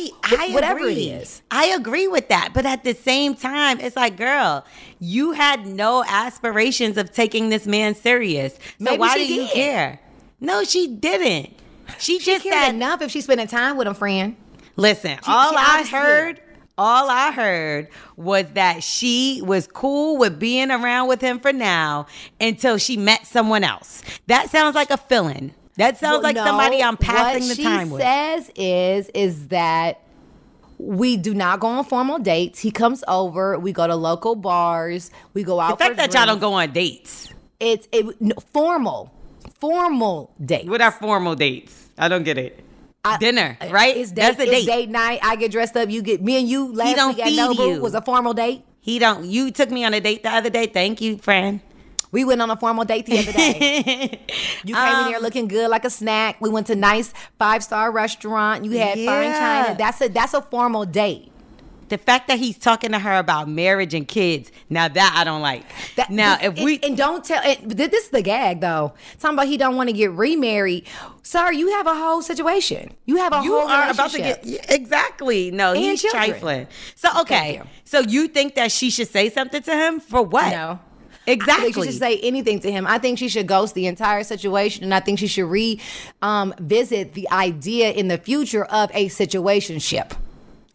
whatever 0.53 0.81
it 0.81 0.92
agree. 0.99 1.25
I 1.51 1.66
agree 1.66 2.09
with 2.09 2.29
that. 2.29 2.51
But 2.53 2.66
at 2.66 2.83
the 2.85 2.92
same 2.94 3.35
time, 3.37 3.81
it's 3.81 3.96
like, 3.96 4.16
girl, 4.16 4.64
you 4.99 5.33
had 5.33 5.66
no 5.66 6.05
aspirations 6.07 6.96
of 6.99 7.12
taking 7.12 7.49
this 7.49 7.66
man 7.66 7.94
serious. 7.94 8.55
So 8.55 8.59
Maybe 8.81 8.99
why 8.99 9.16
she 9.16 9.27
do 9.29 9.35
you 9.35 9.49
care? 9.49 10.01
No, 10.40 10.64
she 10.64 10.88
didn't. 10.88 11.55
She, 11.99 12.18
She 12.18 12.33
just 12.33 12.42
cared 12.42 12.64
said, 12.66 12.75
enough 12.75 13.01
if 13.01 13.12
she's 13.12 13.25
spending 13.25 13.46
time 13.46 13.77
with 13.77 13.87
a 13.87 13.94
friend. 13.94 14.37
listen, 14.75 15.18
all 15.27 15.53
she 15.53 15.57
I 15.57 15.85
heard. 15.88 16.40
All 16.78 17.08
I 17.08 17.32
heard 17.32 17.88
was 18.16 18.46
that 18.52 18.82
she 18.82 19.40
was 19.42 19.66
cool 19.66 20.18
with 20.18 20.38
being 20.38 20.70
around 20.70 21.08
with 21.08 21.22
him 21.22 21.40
for 21.40 21.52
now 21.52 22.06
until 22.38 22.76
she 22.76 22.96
met 22.98 23.26
someone 23.26 23.64
else. 23.64 24.02
That 24.26 24.50
sounds 24.50 24.74
like 24.74 24.90
a 24.90 24.98
feeling. 24.98 25.54
That 25.76 25.96
sounds 25.98 26.16
Well, 26.16 26.22
like 26.22 26.36
no, 26.36 26.44
somebody 26.44 26.82
I'm 26.82 26.96
passing 26.96 27.48
the 27.48 27.54
time 27.62 27.90
with. 27.90 28.00
What 28.00 28.02
she 28.02 28.04
says 28.04 28.50
is 28.56 29.08
is 29.14 29.48
that 29.48 30.02
we 30.78 31.16
do 31.16 31.34
not 31.34 31.60
go 31.60 31.68
on 31.68 31.84
formal 31.84 32.18
dates. 32.18 32.60
He 32.60 32.70
comes 32.70 33.02
over. 33.08 33.58
We 33.58 33.72
go 33.72 33.86
to 33.86 33.96
local 33.96 34.34
bars. 34.34 35.10
We 35.32 35.44
go 35.44 35.60
out. 35.60 35.78
The 35.78 35.84
fact 35.84 35.96
that 35.96 36.12
y'all 36.12 36.26
don't 36.26 36.40
go 36.40 36.52
on 36.54 36.72
dates. 36.72 37.32
It's 37.58 37.88
it, 37.92 38.20
no, 38.20 38.34
formal, 38.52 39.12
formal 39.58 40.34
date. 40.44 40.66
What 40.66 40.82
are 40.82 40.90
formal 40.92 41.34
dates? 41.34 41.88
I 41.96 42.08
don't 42.08 42.24
get 42.24 42.36
it. 42.36 42.65
I- 43.14 43.19
Dinner, 43.19 43.57
right? 43.71 43.97
It's 43.97 44.11
date, 44.11 44.23
That's 44.23 44.38
a 44.40 44.42
it's 44.42 44.51
date. 44.51 44.66
date 44.66 44.88
night. 44.90 45.21
I 45.23 45.37
get 45.37 45.51
dressed 45.53 45.77
up. 45.77 45.88
You 45.90 46.03
get 46.03 46.23
me 46.23 46.38
and 46.38 46.49
you 46.49 46.73
last 46.73 46.97
don't 46.97 47.16
week 47.16 47.27
at 47.27 47.33
Nobu 47.33 47.75
you. 47.77 47.81
was 47.81 47.95
a 47.95 48.03
formal 48.03 48.35
date. 48.35 48.64
He 48.81 48.99
don't. 48.99 49.25
You 49.25 49.51
took 49.51 49.71
me 49.71 49.85
on 49.85 49.95
a 49.95 50.01
date 50.01 50.23
the 50.23 50.31
other 50.31 50.51
day. 50.51 50.66
Thank 50.66 51.01
you, 51.01 51.19
friend. 51.19 51.61
We 52.12 52.25
went 52.25 52.40
on 52.40 52.51
a 52.51 52.57
formal 52.57 52.85
date 52.85 53.07
the 53.07 53.19
other 53.19 53.33
day. 53.33 54.21
you 54.64 54.75
came 54.75 54.83
Um, 54.85 55.03
in 55.07 55.09
here 55.09 55.19
looking 55.19 55.49
good 55.49 55.69
like 55.69 55.85
a 55.85 55.90
snack. 55.90 56.40
We 56.40 56.49
went 56.49 56.69
to 56.69 56.77
nice 56.77 57.12
five 57.38 57.62
star 57.64 57.90
restaurant. 57.90 58.64
You 58.64 58.71
had 58.79 58.95
fine 58.95 59.05
Yeah. 59.05 59.64
china. 59.64 59.77
That's 59.79 60.01
a 60.01 60.09
that's 60.09 60.33
a 60.35 60.40
formal 60.42 60.85
date. 60.85 61.33
The 61.88 61.99
fact 61.99 62.29
that 62.29 62.38
he's 62.38 62.59
talking 62.59 62.92
to 62.92 62.99
her 62.99 63.18
about 63.18 63.49
marriage 63.49 63.94
and 63.94 64.07
kids. 64.09 64.51
Now 64.68 64.88
that 64.88 65.14
I 65.16 65.25
don't 65.25 65.42
like. 65.42 65.64
That- 65.96 66.11
now 66.11 66.37
this- 66.37 66.59
if 66.59 66.64
we 66.64 66.79
and, 66.83 66.96
don't 66.96 67.25
tell 67.25 67.42
and 67.42 67.70
this 67.70 68.05
is 68.05 68.11
the 68.11 68.22
gag 68.22 68.61
though. 68.61 68.92
Talking 69.20 69.37
about 69.37 69.46
he 69.46 69.57
don't 69.57 69.77
want 69.77 69.88
to 69.88 69.92
get 69.92 70.11
remarried. 70.11 70.87
Sir, 71.22 71.53
you 71.53 71.70
have 71.72 71.87
a 71.87 71.94
whole 71.94 72.22
situation. 72.22 72.92
You 73.05 73.16
have 73.16 73.33
a 73.33 73.37
whole 73.37 73.44
you 73.44 73.53
whole 73.53 73.68
are 73.68 73.90
about 73.90 74.11
to 74.11 74.18
get 74.18 74.44
exactly. 74.70 75.51
No, 75.51 75.70
And 75.72 75.79
he's 75.79 76.03
children. 76.03 76.25
trifling. 76.25 76.66
So 76.94 77.09
okay. 77.22 77.55
you. 77.57 77.62
So 77.85 78.01
you 78.01 78.29
think 78.29 78.55
that 78.57 78.72
she 78.72 78.90
should 78.90 79.09
say 79.09 79.31
something 79.31 79.62
to 79.62 79.75
him 79.75 80.01
for 80.01 80.22
what? 80.22 80.51
No. 80.51 80.81
Exactly. 81.29 81.55
I 81.55 81.72
think 81.72 81.75
she 81.85 81.90
should 81.90 82.01
say 82.01 82.18
anything 82.20 82.61
to 82.61 82.70
him. 82.70 82.87
I 82.87 82.99
think 82.99 83.18
she 83.18 83.29
should 83.29 83.46
ghost 83.49 83.75
the 83.75 83.87
entire 83.87 84.22
situation, 84.22 84.85
and 84.85 84.94
I 84.94 85.01
think 85.01 85.18
she 85.18 85.27
should 85.27 85.46
re 85.46 85.81
um, 86.22 86.55
visit 86.61 87.14
the 87.14 87.29
idea 87.31 87.90
in 87.90 88.09
the 88.09 88.18
future 88.18 88.64
of 88.64 88.90
a 88.94 89.09
situationship. 89.09 90.12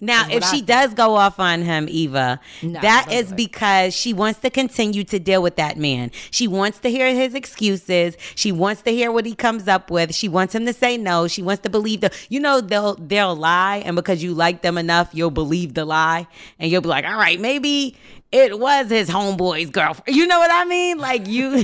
Now, 0.03 0.27
if 0.29 0.43
I 0.43 0.51
she 0.51 0.61
does 0.63 0.95
go 0.95 1.15
off 1.15 1.39
on 1.39 1.61
him, 1.61 1.87
Eva, 1.87 2.39
No, 2.63 2.81
that 2.81 3.11
is 3.11 3.31
because 3.31 3.93
she 3.93 4.13
wants 4.13 4.39
to 4.39 4.49
continue 4.49 5.03
to 5.03 5.19
deal 5.19 5.43
with 5.43 5.57
that 5.57 5.77
man. 5.77 6.09
She 6.31 6.47
wants 6.47 6.79
to 6.79 6.89
hear 6.89 7.13
his 7.13 7.35
excuses. 7.35 8.17
She 8.33 8.51
wants 8.51 8.81
to 8.81 8.91
hear 8.91 9.11
what 9.11 9.27
he 9.27 9.35
comes 9.35 9.67
up 9.67 9.91
with. 9.91 10.15
She 10.15 10.27
wants 10.27 10.55
him 10.55 10.65
to 10.65 10.73
say 10.73 10.97
no. 10.97 11.27
She 11.27 11.43
wants 11.43 11.61
to 11.61 11.69
believe 11.69 12.01
the. 12.01 12.11
You 12.29 12.39
know 12.39 12.61
they'll 12.61 12.95
they'll 12.95 13.35
lie, 13.35 13.83
and 13.85 13.95
because 13.95 14.23
you 14.23 14.33
like 14.33 14.63
them 14.63 14.79
enough, 14.79 15.11
you'll 15.13 15.29
believe 15.29 15.75
the 15.75 15.85
lie, 15.85 16.25
and 16.57 16.71
you'll 16.71 16.81
be 16.81 16.89
like, 16.89 17.05
all 17.05 17.17
right, 17.17 17.39
maybe 17.39 17.95
it 18.31 18.59
was 18.59 18.89
his 18.89 19.07
homeboy's 19.07 19.69
girlfriend. 19.69 20.15
You 20.15 20.25
know 20.25 20.39
what 20.39 20.51
I 20.51 20.65
mean? 20.65 20.97
Like 20.97 21.27
you. 21.27 21.63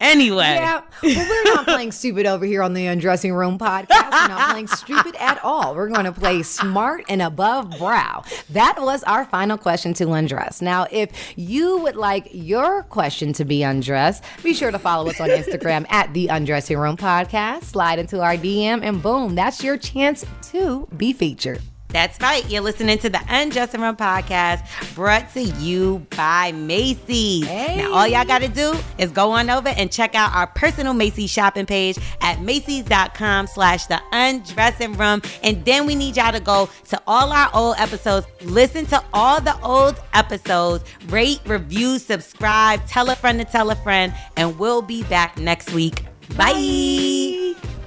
anyway. 0.00 0.54
Yeah, 0.56 0.82
well, 1.02 1.28
we're 1.28 1.54
not 1.54 1.64
playing 1.66 1.92
stupid 1.92 2.26
over 2.26 2.44
here 2.44 2.62
on 2.62 2.74
the 2.74 2.86
Undressing 2.86 3.32
Room 3.32 3.58
podcast. 3.58 4.10
We're 4.10 4.28
not 4.28 4.50
playing 4.50 4.68
stupid 4.68 5.14
at 5.18 5.42
all. 5.44 5.74
We're 5.74 5.88
going 5.88 6.04
to 6.04 6.12
play 6.12 6.42
smart 6.42 7.04
and 7.08 7.22
above 7.22 7.78
brow. 7.78 8.24
That 8.50 8.76
was 8.80 9.02
our 9.04 9.24
final 9.24 9.58
question 9.58 9.94
to 9.94 10.12
undress. 10.12 10.60
Now, 10.62 10.86
if 10.90 11.10
you 11.36 11.78
would 11.78 11.96
like 11.96 12.28
your 12.32 12.82
question 12.84 13.32
to 13.34 13.44
be 13.44 13.62
undressed, 13.62 14.24
be 14.42 14.54
sure 14.54 14.70
to 14.70 14.78
follow 14.78 15.08
us 15.10 15.20
on 15.20 15.28
Instagram 15.28 15.86
at 15.90 16.12
the 16.14 16.28
Undressing 16.28 16.78
Room 16.78 16.96
podcast. 16.96 17.64
Slide 17.64 17.98
into 17.98 18.20
our 18.20 18.36
DM, 18.36 18.82
and 18.82 19.02
boom, 19.02 19.34
that's 19.34 19.62
your 19.62 19.76
chance 19.76 20.24
to 20.50 20.88
be 20.96 21.12
featured. 21.12 21.60
That's 21.90 22.20
right. 22.20 22.48
You're 22.50 22.60
listening 22.60 22.98
to 22.98 23.08
the 23.08 23.20
Undressing 23.28 23.80
Room 23.80 23.96
podcast 23.96 24.94
brought 24.94 25.32
to 25.32 25.40
you 25.40 26.06
by 26.16 26.52
Macy's. 26.52 27.46
Hey. 27.46 27.78
Now, 27.78 27.92
all 27.92 28.06
y'all 28.06 28.26
got 28.26 28.42
to 28.42 28.48
do 28.48 28.74
is 28.98 29.10
go 29.10 29.30
on 29.30 29.48
over 29.48 29.70
and 29.70 29.90
check 29.90 30.14
out 30.14 30.34
our 30.34 30.48
personal 30.48 30.92
Macy's 30.92 31.30
shopping 31.30 31.64
page 31.64 31.98
at 32.20 32.42
Macy's.com 32.42 33.46
slash 33.46 33.86
the 33.86 34.00
undressing 34.12 34.92
room. 34.94 35.22
And 35.42 35.64
then 35.64 35.86
we 35.86 35.94
need 35.94 36.16
y'all 36.16 36.32
to 36.32 36.40
go 36.40 36.68
to 36.88 37.02
all 37.06 37.32
our 37.32 37.50
old 37.54 37.76
episodes, 37.78 38.26
listen 38.42 38.84
to 38.86 39.02
all 39.14 39.40
the 39.40 39.58
old 39.62 39.98
episodes, 40.12 40.84
rate, 41.06 41.40
review, 41.46 41.98
subscribe, 41.98 42.84
tell 42.86 43.08
a 43.08 43.16
friend 43.16 43.38
to 43.38 43.46
tell 43.46 43.70
a 43.70 43.76
friend, 43.76 44.12
and 44.36 44.58
we'll 44.58 44.82
be 44.82 45.04
back 45.04 45.38
next 45.38 45.72
week. 45.72 46.04
Bye. 46.36 47.77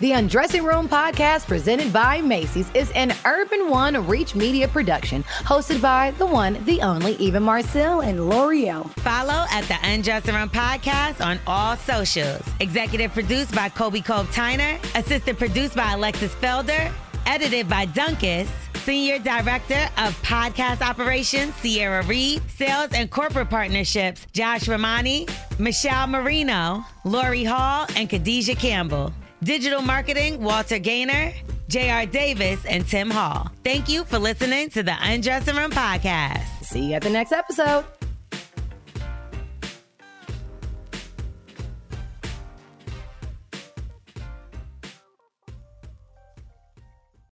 The 0.00 0.12
Undressing 0.12 0.62
Room 0.62 0.88
podcast, 0.88 1.48
presented 1.48 1.92
by 1.92 2.20
Macy's, 2.20 2.70
is 2.72 2.92
an 2.92 3.12
Urban 3.24 3.68
One 3.68 4.06
Reach 4.06 4.36
Media 4.36 4.68
production, 4.68 5.24
hosted 5.24 5.82
by 5.82 6.12
the 6.18 6.26
one, 6.26 6.62
the 6.66 6.80
only 6.82 7.14
Eva 7.14 7.40
Marcille 7.40 8.02
and 8.02 8.20
Lore'l. 8.20 8.88
Follow 9.00 9.46
at 9.50 9.64
the 9.64 9.76
Undressing 9.82 10.36
Room 10.36 10.50
Podcast 10.50 11.20
on 11.24 11.40
all 11.48 11.76
socials. 11.78 12.42
Executive 12.60 13.12
produced 13.12 13.52
by 13.56 13.68
Kobe 13.68 14.00
Cove 14.00 14.30
Tyner. 14.30 14.78
Assistant 14.94 15.36
produced 15.36 15.74
by 15.74 15.94
Alexis 15.94 16.32
Felder. 16.36 16.92
Edited 17.26 17.68
by 17.68 17.84
Dunkus. 17.86 18.46
Senior 18.84 19.18
Director 19.18 19.88
of 19.98 20.16
Podcast 20.22 20.80
Operations, 20.80 21.52
Sierra 21.56 22.04
Reed. 22.04 22.40
Sales 22.48 22.90
and 22.94 23.10
Corporate 23.10 23.50
Partnerships, 23.50 24.28
Josh 24.32 24.68
Romani, 24.68 25.26
Michelle 25.58 26.06
Marino, 26.06 26.84
Lori 27.04 27.42
Hall, 27.42 27.86
and 27.96 28.08
Khadijah 28.08 28.54
Campbell. 28.54 29.12
Digital 29.42 29.82
Marketing, 29.82 30.42
Walter 30.42 30.78
Gaynor, 30.78 31.32
J.R. 31.68 32.06
Davis, 32.06 32.64
and 32.64 32.86
Tim 32.86 33.10
Hall. 33.10 33.50
Thank 33.64 33.88
you 33.88 34.04
for 34.04 34.18
listening 34.18 34.70
to 34.70 34.82
the 34.82 34.96
Undressing 35.00 35.56
Room 35.56 35.70
Podcast. 35.70 36.44
See 36.62 36.90
you 36.90 36.94
at 36.94 37.02
the 37.02 37.10
next 37.10 37.32
episode. 37.32 37.84